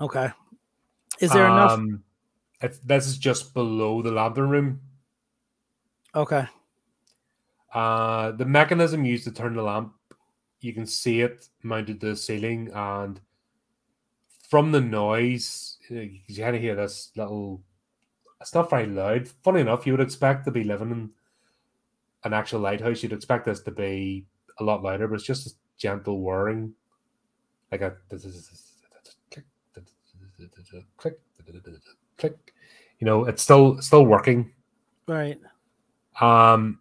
[0.00, 0.30] Okay.
[1.20, 2.00] Is there um, enough?
[2.62, 4.80] It's, this is just below the lantern room.
[6.14, 6.46] Okay.
[7.74, 9.92] Uh, the mechanism used to turn the lamp,
[10.60, 13.20] you can see it mounted to the ceiling, and
[14.54, 17.60] from the noise, you kind of hear this little.
[18.40, 19.26] It's not very loud.
[19.42, 21.10] Funny enough, you would expect to be living in
[22.22, 23.02] an actual lighthouse.
[23.02, 24.26] You'd expect this to be
[24.60, 26.72] a lot louder, but it's just a gentle whirring,
[27.72, 29.44] like a click,
[30.98, 31.18] click.
[32.16, 32.54] Click.
[33.00, 34.52] You know, it's still still working.
[35.08, 35.40] Right.
[36.20, 36.78] Um,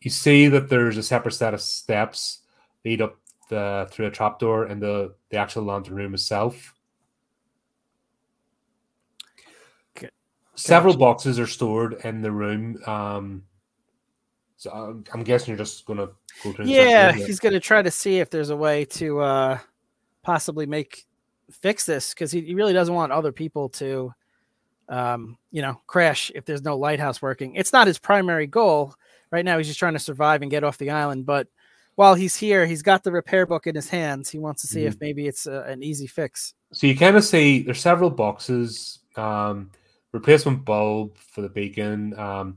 [0.00, 2.38] you see that there's a separate set of steps
[2.82, 3.19] lead up
[3.50, 6.74] the through a trapdoor in the the actual lantern room itself.
[9.96, 10.08] Okay.
[10.54, 12.78] Several boxes are stored in the room.
[12.86, 13.42] Um,
[14.56, 16.08] so I'm, I'm guessing you're just gonna
[16.42, 16.64] go to.
[16.64, 19.58] Yeah, he's gonna try to see if there's a way to uh,
[20.22, 21.04] possibly make
[21.50, 24.14] fix this because he, he really doesn't want other people to,
[24.88, 27.56] um, you know, crash if there's no lighthouse working.
[27.56, 28.94] It's not his primary goal
[29.30, 31.26] right now he's just trying to survive and get off the island.
[31.26, 31.48] But
[32.00, 34.30] while he's here, he's got the repair book in his hands.
[34.30, 34.88] He wants to see mm-hmm.
[34.88, 36.54] if maybe it's a, an easy fix.
[36.72, 39.70] So you kind of see there's several boxes, um,
[40.10, 42.56] replacement bulb for the beacon, um,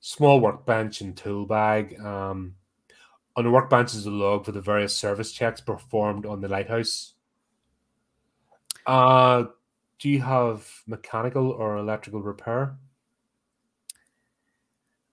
[0.00, 1.98] small workbench and tool bag.
[1.98, 2.56] Um,
[3.36, 7.14] on the workbench is a log for the various service checks performed on the lighthouse.
[8.84, 9.44] Uh,
[9.98, 12.76] do you have mechanical or electrical repair?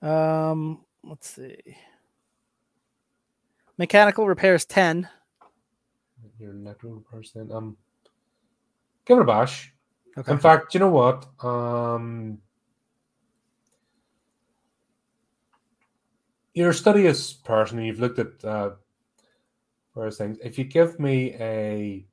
[0.02, 1.56] Um, let's see.
[3.82, 5.10] Mechanical repairs 10.
[6.38, 7.52] Your electrical repairs 10.
[7.52, 7.78] Um,
[9.06, 9.74] give it a bash.
[10.16, 10.32] Okay.
[10.32, 11.26] In fact, you know what?
[11.44, 12.38] Um,
[16.54, 18.70] you're a studious person and you've looked at uh,
[19.96, 20.38] various things.
[20.44, 22.06] If you give me a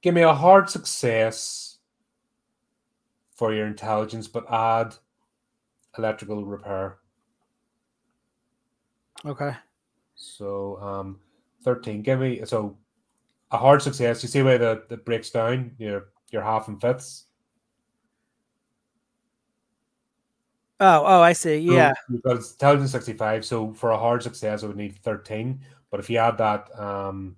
[0.00, 1.78] give me a hard success
[3.34, 4.94] for your intelligence, but add
[5.98, 6.98] electrical repair.
[9.26, 9.52] Okay.
[10.14, 11.18] So um,
[11.62, 12.02] thirteen.
[12.02, 12.76] Give me so
[13.50, 14.22] a hard success.
[14.22, 15.72] You see where the the breaks down.
[15.78, 17.24] Your your half and fifths.
[20.78, 21.56] Oh, oh, I see.
[21.58, 21.94] Yeah.
[22.10, 23.44] because intelligence sixty five.
[23.44, 25.60] So for a hard success, I would need thirteen.
[25.90, 27.36] But if you add that um,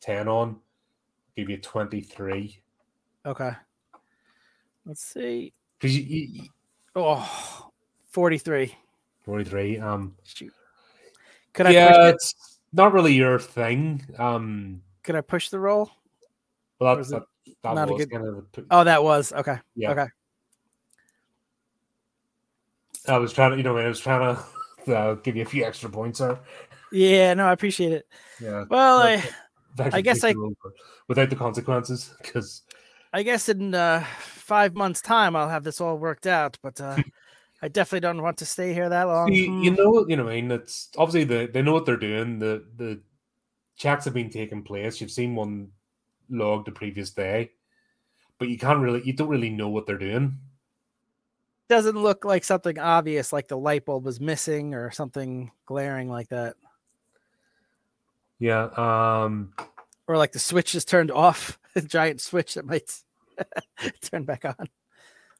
[0.00, 0.60] ten on,
[1.36, 2.62] give you twenty three.
[3.26, 3.50] Okay.
[4.86, 5.52] Let's see.
[5.78, 6.42] Because you, you,
[6.96, 7.70] oh,
[8.10, 8.74] 43.
[9.24, 9.78] 43.
[9.78, 10.52] Um, Shoot.
[11.52, 14.04] Could I yeah, it's not really your thing.
[14.18, 15.90] Um, Could I push the roll?
[16.78, 17.08] well, that,
[17.62, 19.58] that, not a was good- kind of the Oh, that was okay.
[19.74, 19.90] yeah.
[19.90, 20.06] Okay.
[23.08, 24.36] I was trying to, you know, I was trying
[24.86, 26.38] to uh, give you a few extra points there.
[26.92, 28.06] Yeah, no, I appreciate it.
[28.40, 29.22] Yeah, Well, I
[29.78, 30.72] I guess I- the roll for-
[31.08, 32.62] without the consequences, because
[33.12, 36.96] I guess in uh, five months' time I'll have this all worked out, but uh,
[37.62, 39.32] I definitely don't want to stay here that long.
[39.32, 39.76] you, you Hmm.
[39.76, 42.38] know, you know, what I mean, it's obviously the they know what they're doing.
[42.38, 43.02] The the
[43.76, 45.00] checks have been taking place.
[45.00, 45.72] You've seen one
[46.30, 47.50] log the previous day,
[48.38, 50.38] but you can't really, you don't really know what they're doing.
[51.68, 56.28] Doesn't look like something obvious, like the light bulb was missing or something glaring like
[56.30, 56.56] that,
[58.38, 58.64] Yeah.
[58.76, 59.54] Um.
[60.08, 62.90] or like the switch is turned off, a giant switch that might
[64.02, 64.66] turn back on.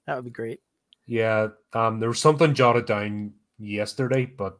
[0.06, 0.60] That would be great.
[1.06, 1.48] Yeah.
[1.72, 2.00] Um.
[2.00, 4.58] There was something jotted down yesterday, but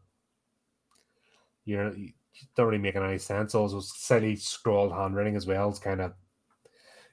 [1.64, 2.12] you know, it
[2.56, 3.54] don't really making any sense.
[3.54, 5.68] Also, slightly scrawled handwriting as well.
[5.68, 6.12] It's kind of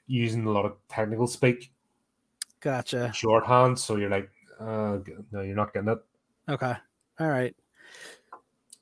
[0.06, 1.70] using a lot of technical speak,
[2.60, 3.12] Gotcha.
[3.14, 3.78] shorthand.
[3.78, 4.98] So you're like, uh,
[5.30, 5.98] no, you're not getting it.
[6.48, 6.74] Okay.
[7.20, 7.54] All right.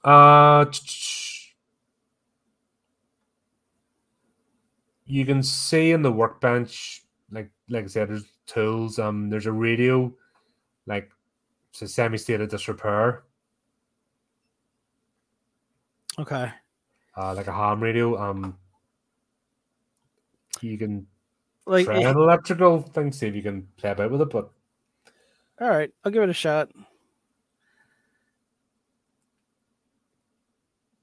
[0.05, 0.65] Uh,
[5.05, 8.99] you can see in the workbench, like like I said, there's tools.
[8.99, 10.15] Um, there's a radio,
[10.87, 11.11] like
[11.71, 13.25] it's a semi-state of disrepair,
[16.19, 16.51] Okay.
[17.17, 18.17] uh, like a ham radio.
[18.19, 18.57] Um,
[20.63, 21.07] you can
[21.67, 24.31] Like, try an electrical thing, see if you can play about with it.
[24.31, 24.51] But
[25.61, 26.71] all right, I'll give it a shot.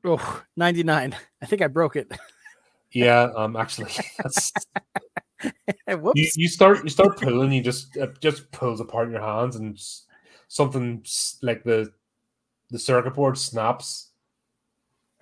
[0.06, 1.16] Oh, 99.
[1.42, 2.12] I think I broke it.
[2.92, 4.52] yeah, um, actually, that's.
[6.16, 9.56] you you start you start pulling, you just it just pulls apart in your hands,
[9.56, 9.80] and
[10.48, 11.04] something
[11.42, 11.92] like the
[12.70, 14.10] the circuit board snaps.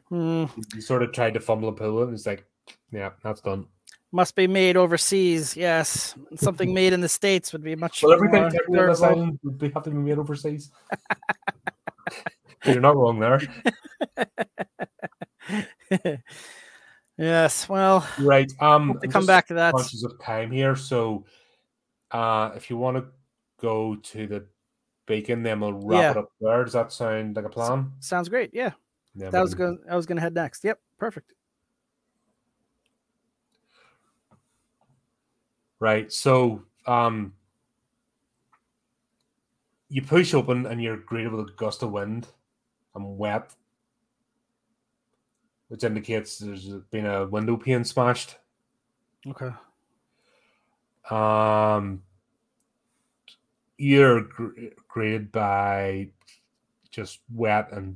[0.10, 0.46] Hmm,
[0.76, 2.46] You sort of tried to fumble and pull it, and it's like,
[2.92, 3.66] yeah, that's done.
[4.12, 5.56] must be made overseas.
[5.56, 6.16] Yes.
[6.36, 9.72] Something made in the States would be much Well, everything more on this island would
[9.74, 10.70] have to be made overseas.
[12.66, 13.40] You're not wrong there.
[17.22, 17.70] Yes.
[17.70, 18.52] Well, Right.
[18.60, 19.76] Um, to come back to that.
[19.76, 21.24] conscious of time here, so
[22.10, 23.06] uh, if you want to
[23.60, 24.46] go to the
[25.06, 26.12] beacon, then we'll wrap Yeah.
[26.12, 26.64] it up there.
[26.64, 27.92] Does that sound like a plan?
[28.00, 28.50] Sounds great.
[28.54, 28.72] Yeah.
[29.16, 30.64] That was going I was gonna head next.
[30.64, 30.80] Yep.
[30.98, 31.34] Perfect.
[35.80, 36.12] Right.
[36.12, 37.34] So, um,
[39.90, 42.28] you push open and you're greeted with a gust of wind
[42.96, 43.54] and wet,
[45.72, 48.36] which indicates there's been a window pane smashed.
[49.26, 49.52] Okay.
[51.10, 52.04] Um,
[53.78, 56.10] you're gr- greeted by
[56.92, 57.96] just wet and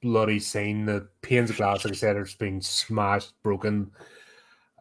[0.00, 0.86] bloody scene.
[0.86, 3.90] The panes of glass, like I said, are just being smashed, broken.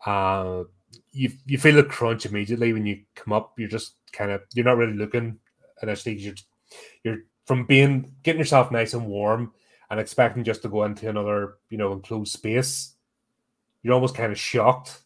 [0.05, 0.65] Uh,
[1.13, 3.57] you you feel the crunch immediately when you come up.
[3.57, 5.39] You're just kind of you're not really looking
[5.81, 6.15] initially.
[6.19, 6.35] You're
[7.03, 7.17] you're
[7.47, 9.51] from being getting yourself nice and warm
[9.89, 12.93] and expecting just to go into another you know enclosed space.
[13.83, 15.01] You're almost kind of shocked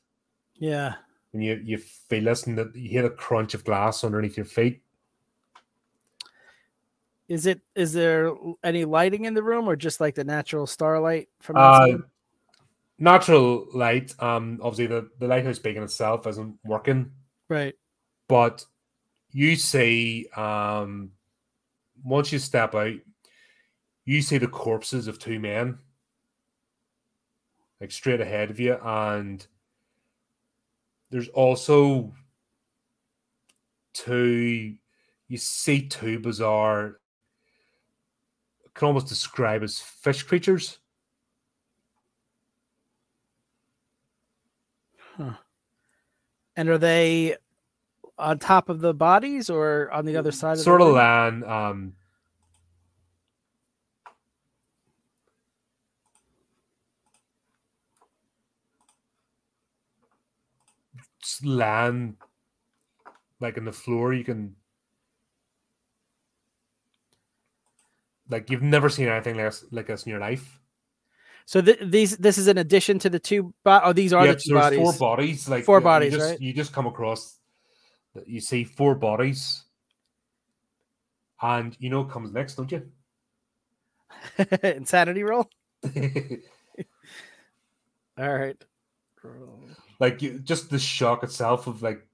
[0.56, 0.96] Yeah.
[1.34, 4.46] and you you feel this and that you hear the crunch of glass underneath your
[4.46, 4.82] feet.
[7.28, 8.34] Is it is there
[8.64, 11.98] any lighting in the room or just like the natural starlight from Uh,
[12.98, 14.16] natural light.
[14.22, 17.12] Um, obviously the the lighthouse beacon itself isn't working,
[17.48, 17.76] right.
[18.28, 18.66] but
[19.32, 21.12] you see, um,
[22.04, 22.96] once you step out,
[24.10, 25.78] you see the corpses of two men,
[27.80, 29.46] like straight ahead of you, and
[31.12, 32.12] there's also
[33.94, 34.74] two.
[35.28, 37.00] You see two bizarre.
[38.74, 40.80] Can almost describe as fish creatures.
[46.56, 47.36] And are they
[48.18, 51.44] on top of the bodies or on the other side of sort the of land
[51.46, 51.94] um
[61.44, 62.16] land
[63.40, 64.56] like in the floor you can
[68.30, 70.60] like you've never seen anything like this, like this in your life
[71.46, 74.34] So th- these this is an addition to the two bo- oh these are yeah,
[74.34, 74.80] the two there's bodies.
[74.80, 76.42] four bodies like Four you- you bodies, just, right?
[76.42, 77.38] you just come across
[78.16, 79.64] that you see four bodies
[81.42, 82.84] and you know what comes next don't you
[84.64, 85.50] Insanity roll.
[88.18, 88.58] All right.
[90.00, 92.06] Like you, just the shock itself of like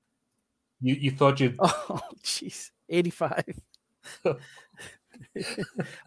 [0.82, 2.70] you, you thought you'd Oh jeez.
[2.90, 3.44] 85.
[4.26, 4.38] oh,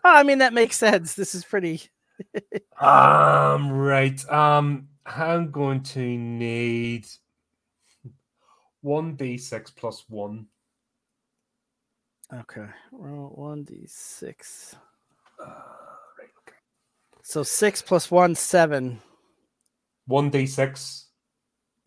[0.04, 1.14] I mean that makes sense.
[1.14, 1.82] This is pretty.
[2.80, 3.70] um.
[3.70, 4.28] Right.
[4.30, 4.88] Um.
[5.06, 7.06] I'm going to need
[8.82, 10.46] one d six plus one.
[12.32, 12.66] Okay.
[12.92, 14.76] Roll one d six.
[15.40, 16.28] Uh, right.
[16.46, 16.58] Okay.
[17.22, 19.00] So six plus one, seven.
[20.06, 21.07] One d six.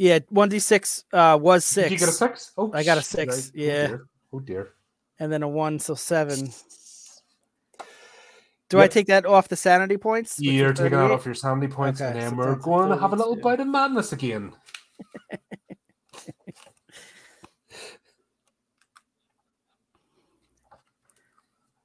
[0.02, 1.90] Yeah, one d six uh was six.
[1.90, 2.54] Did you get a six?
[2.58, 3.52] Oh, I got a six, right.
[3.54, 3.84] yeah.
[3.84, 4.08] Oh dear.
[4.34, 4.74] Oh dear.
[5.20, 6.52] and then a one, so seven.
[8.70, 10.40] Do I take that off the sanity points?
[10.40, 13.16] You're taking that off your sanity points, and then so we're going to have a
[13.16, 13.44] little 32.
[13.44, 14.54] bout of madness again.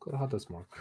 [0.00, 0.74] Could have had this mark.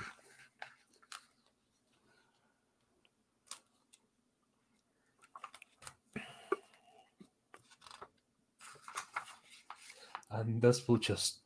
[10.36, 11.38] And this will just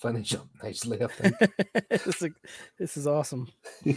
[0.00, 1.34] finish up nicely, I think.
[1.90, 2.30] this, is,
[2.78, 3.48] this is awesome.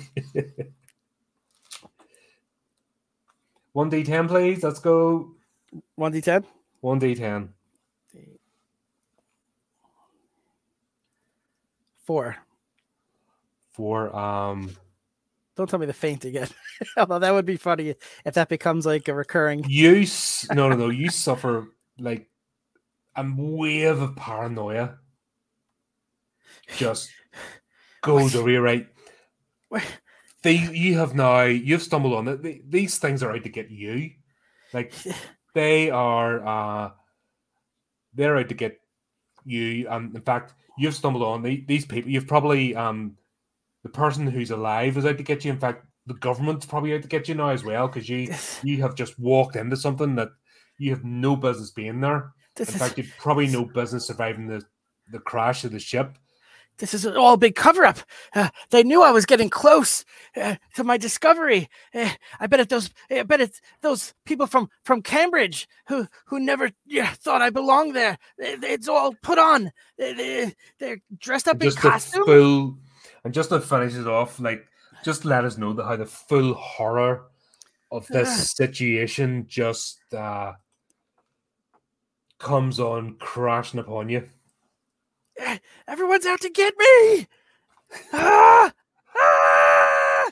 [3.73, 4.63] One D10, please.
[4.63, 5.31] Let's go.
[5.95, 6.43] One d ten.
[6.81, 7.49] One D10.
[12.03, 12.35] Four.
[13.69, 14.71] For um
[15.55, 16.47] Don't tell me the faint again.
[16.97, 17.93] Although that would be funny
[18.25, 19.63] if that becomes like a recurring.
[19.67, 21.67] you s- no no no you suffer
[21.99, 22.27] like
[23.19, 24.97] a wave of paranoia.
[26.77, 27.09] Just
[28.01, 28.87] goes right?
[29.69, 29.83] What?
[30.41, 32.41] they you have now you've stumbled on it.
[32.41, 34.11] They- these things are out to get you.
[34.73, 34.93] Like
[35.53, 36.91] they are uh
[38.13, 38.79] they're out to get
[39.45, 39.87] you.
[39.89, 42.11] And in fact you've stumbled on the, these people.
[42.11, 43.17] You've probably um
[43.83, 45.51] the person who's alive is out to get you.
[45.51, 48.33] In fact the government's probably out to get you now as well because you
[48.63, 50.29] you have just walked into something that
[50.77, 54.47] you have no business being there This in is fact you've probably no business surviving
[54.47, 54.63] the
[55.11, 56.17] the crash of the ship
[56.79, 57.99] this is all a big cover up.
[58.33, 60.03] Uh, they knew I was getting close
[60.35, 61.69] uh, to my discovery.
[61.93, 62.09] Uh,
[62.39, 62.89] I bet it those.
[63.11, 67.95] I bet it's those people from from Cambridge who who never yeah, thought I belonged
[67.95, 68.17] there.
[68.37, 69.71] It's all put on.
[69.97, 72.25] They, they're dressed up And in just costume.
[72.25, 72.77] full
[73.23, 74.65] and just to finish it off like
[75.03, 77.25] just let us know the, how the full horror
[77.91, 80.53] of this situation just uh
[82.39, 84.27] comes on crashing upon you
[85.37, 85.57] Eh,
[85.87, 87.27] Everyone's out to get me.
[88.13, 88.71] Ah!
[89.15, 90.29] Ah!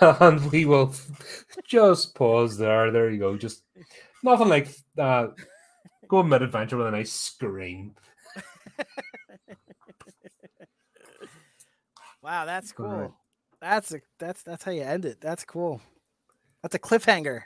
[0.20, 0.94] and we will
[1.66, 3.62] just pause there there you go just
[4.22, 4.68] nothing like
[4.98, 5.26] uh
[6.08, 7.94] go mid adventure with a nice scream
[12.22, 12.86] Wow, that's cool.
[12.86, 13.10] right.
[13.62, 15.20] That's a that's that's how you end it.
[15.22, 15.80] That's cool.
[16.62, 17.42] That's a cliffhanger.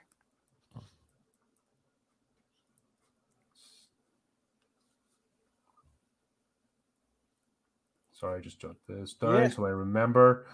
[8.25, 9.49] Sorry just jot this down Yeah.
[9.51, 10.47] so i remember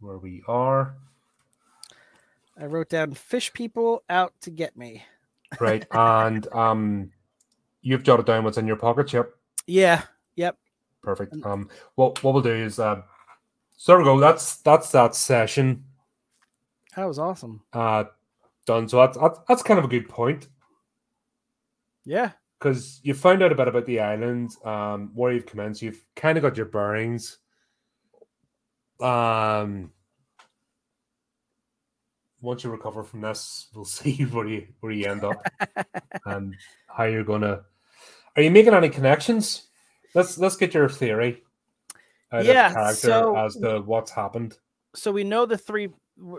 [0.00, 0.96] where we are
[2.58, 5.04] I wrote down fish people out to get me.
[5.60, 7.12] right and um
[7.82, 9.38] you've jotted down what's in your pocket chip
[9.68, 10.02] Yeah.
[10.34, 10.58] Yep.
[11.04, 13.02] perfect um what what we'll do is uh
[13.76, 15.84] so we go that's that's that session
[16.96, 17.62] That was awesome.
[17.72, 18.04] uh
[18.66, 20.48] done so that's that's, that's kind of a good point
[22.04, 22.32] Yeah.
[22.62, 26.38] Because you found out a bit about the island um where you've commenced you've kind
[26.38, 27.38] of got your bearings
[29.00, 29.90] um
[32.40, 35.44] once you recover from this we'll see where you where you end up
[36.26, 36.54] and
[36.86, 37.62] how you're gonna
[38.36, 39.68] are you making any connections
[40.14, 41.42] let's let's get your theory
[42.32, 44.56] out Yeah, of character so- as to what's happened
[44.94, 45.88] So we know the three.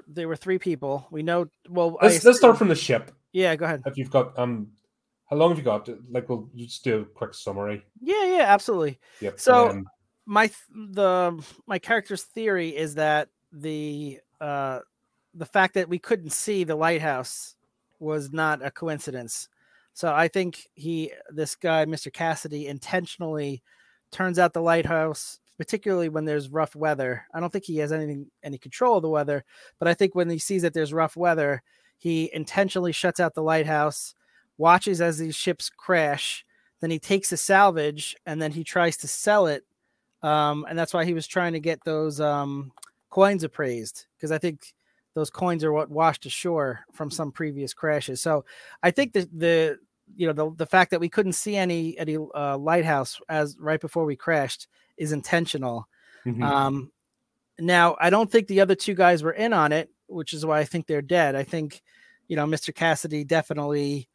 [0.07, 1.07] There were three people.
[1.09, 1.47] We know.
[1.67, 3.55] Well, let's let's start from the ship Yeah.
[3.55, 3.81] Go ahead.
[3.87, 4.67] if you've got um
[5.33, 8.25] how long have you got like we'll just do a quick summary Yeah.
[8.25, 8.45] Yeah.
[8.47, 8.99] Absolutely.
[9.19, 9.83] yep So-
[10.25, 10.57] my th-
[10.91, 14.79] the my character's theory is that the uh
[15.33, 17.55] the fact that we couldn't see the lighthouse
[17.99, 19.49] was not a coincidence.
[19.93, 22.13] So I think he this guy Mr.
[22.13, 23.61] Cassidy intentionally
[24.11, 27.25] turns out the lighthouse particularly when there's rough weather.
[27.33, 29.43] I don't think he has anything any control of the weather,
[29.79, 31.61] but I think when he sees that there's rough weather,
[31.97, 34.15] he intentionally shuts out the lighthouse,
[34.57, 36.45] watches as these ships crash,
[36.81, 39.63] then he takes the salvage and then he tries to sell it
[40.23, 42.71] um, and that's why he was trying to get those um,
[43.09, 44.73] coins appraised because I think
[45.13, 48.21] those coins are what washed ashore from some previous crashes.
[48.21, 48.45] So
[48.81, 49.77] I think that the
[50.15, 53.81] you know the the fact that we couldn't see any any uh, lighthouse as right
[53.81, 54.67] before we crashed
[54.97, 55.87] is intentional.
[56.25, 56.41] Mhm.
[56.41, 56.91] Um,
[57.59, 60.59] now I don't think the other two guys were in on it, which is why
[60.59, 61.35] I think they're dead.
[61.35, 61.81] I think
[62.29, 62.73] you know Mr.
[62.73, 64.07] Cassidy definitely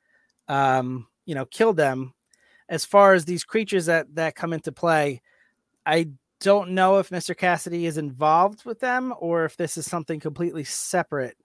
[0.48, 2.14] um, you know killed them.
[2.68, 5.22] as far as these creatures that that come into play,
[5.86, 6.08] I
[6.40, 7.36] don't know if Mr.
[7.36, 11.36] Cassidy is involved with them or if this is something completely separate.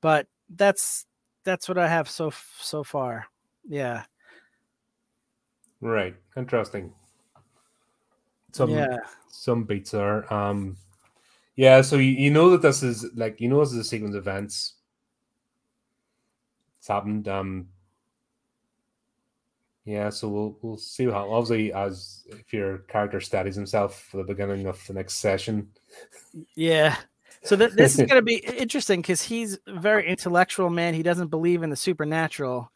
[0.00, 1.06] But that's
[1.44, 3.26] that's what I have so so far.
[3.68, 4.04] Yeah.
[5.80, 6.14] Right.
[6.36, 6.92] Interesting.
[8.52, 8.98] Some yeah.
[9.28, 10.76] some beats are um
[11.56, 14.14] yeah, so you, you know that this is like you know this is a sequence
[14.14, 14.74] of events.
[16.78, 17.28] It's happened.
[17.28, 17.68] Um
[19.84, 24.24] yeah, so we'll we'll see how obviously as if your character studies himself for the
[24.24, 25.68] beginning of the next session.
[26.54, 26.96] Yeah.
[27.42, 30.92] So th- this is going to be interesting because he's a very intellectual man.
[30.92, 32.70] He doesn't believe in the supernatural,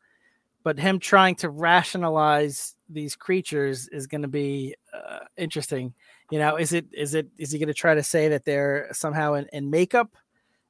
[0.63, 5.93] but him trying to rationalize these creatures is going to be uh, interesting.
[6.31, 8.89] You know, is it is it is he going to try to say that they're
[8.93, 10.17] somehow in, in makeup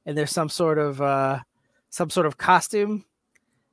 [0.05, 1.39] and there's some sort of uh,
[1.89, 3.05] some sort of costume,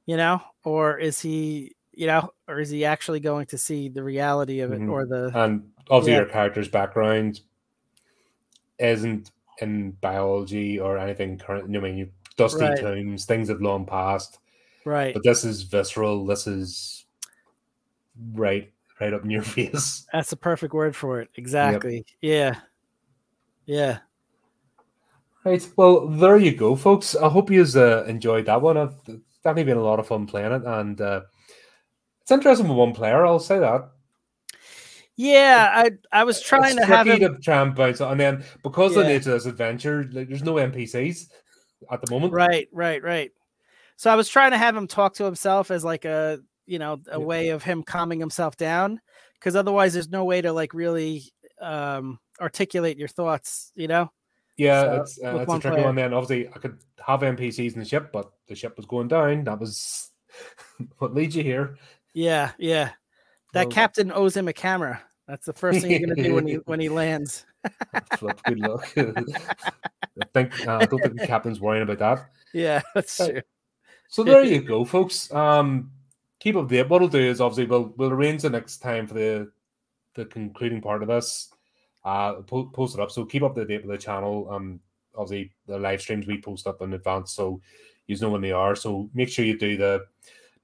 [0.07, 4.03] you know, or is he you know, or is he actually going to see the
[4.03, 4.91] reality of it mm-hmm.
[4.91, 6.19] or the and obviously yeah.
[6.19, 7.41] your character's background
[8.79, 11.65] isn't in biology or anything current.
[11.65, 12.79] I mean, you dusty right.
[12.79, 14.39] tombs, things have long passed,
[14.85, 15.15] right?
[15.15, 16.27] But this is visceral.
[16.27, 17.05] This is
[18.33, 18.71] right,
[19.01, 20.07] right up in your face.
[20.13, 21.29] That's the perfect word for it.
[21.37, 21.97] Exactly.
[21.97, 22.05] Yep.
[22.21, 22.61] Yeah.
[23.65, 23.99] Yeah.
[25.45, 25.69] Right.
[25.77, 27.17] Well, there you go, folks.
[27.17, 28.77] I hope you uh, enjoyed that one.
[28.77, 28.97] I've
[29.43, 31.23] definitely been a lot of fun playing it, and uh,
[32.23, 33.27] it's interesting with one player.
[33.27, 33.91] I'll say that.
[35.17, 38.45] Yeah, I I was trying it's to have him to try and bounce, and then
[38.63, 39.01] because yeah.
[39.01, 41.29] of the nature of this adventure, like, there's no NPCs
[41.91, 42.33] at the moment.
[42.33, 43.31] Right, right, right.
[43.97, 47.01] So I was trying to have him talk to himself as like a you know
[47.09, 47.25] a yeah.
[47.25, 49.01] way of him calming himself down,
[49.39, 51.25] because otherwise there's no way to like really
[51.61, 53.71] um articulate your thoughts.
[53.75, 54.11] You know.
[54.57, 55.87] Yeah, so, it's, uh, it's a tricky player.
[55.87, 55.95] one.
[55.95, 59.45] Then obviously I could have NPCs in the ship, but the ship was going down.
[59.45, 60.11] That was
[60.99, 61.77] what leads you here.
[62.15, 62.91] Yeah, yeah.
[63.53, 65.03] That well, captain owes him a camera.
[65.29, 67.47] That's the first thing he's gonna do when he when he lands.
[68.45, 68.93] Good luck.
[68.97, 72.31] I think uh, I don't think the captain's worrying about that.
[72.53, 73.43] Yeah, that's true.
[74.09, 75.33] So there you go, folks.
[75.33, 75.91] Um,
[76.41, 76.83] keep up the.
[76.83, 79.51] What we'll do is obviously we'll we'll arrange the next time for the
[80.15, 81.49] the concluding part of this.
[82.05, 83.11] Uh, po- post it up.
[83.11, 84.49] So keep up the date with the channel.
[84.51, 84.81] Um,
[85.15, 87.61] obviously the live streams we post up in advance, so
[88.07, 88.75] you know when they are.
[88.75, 90.05] So make sure you do the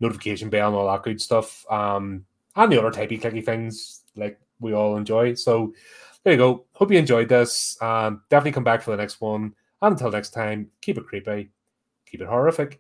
[0.01, 1.65] notification bell and all that good stuff.
[1.71, 2.25] Um,
[2.57, 5.35] and the other typey clicky things like we all enjoy.
[5.35, 5.73] So
[6.25, 6.65] there you go.
[6.73, 7.81] Hope you enjoyed this.
[7.81, 9.55] Um, definitely come back for the next one.
[9.81, 11.51] And until next time, keep it creepy,
[12.07, 12.79] keep it HORRORific.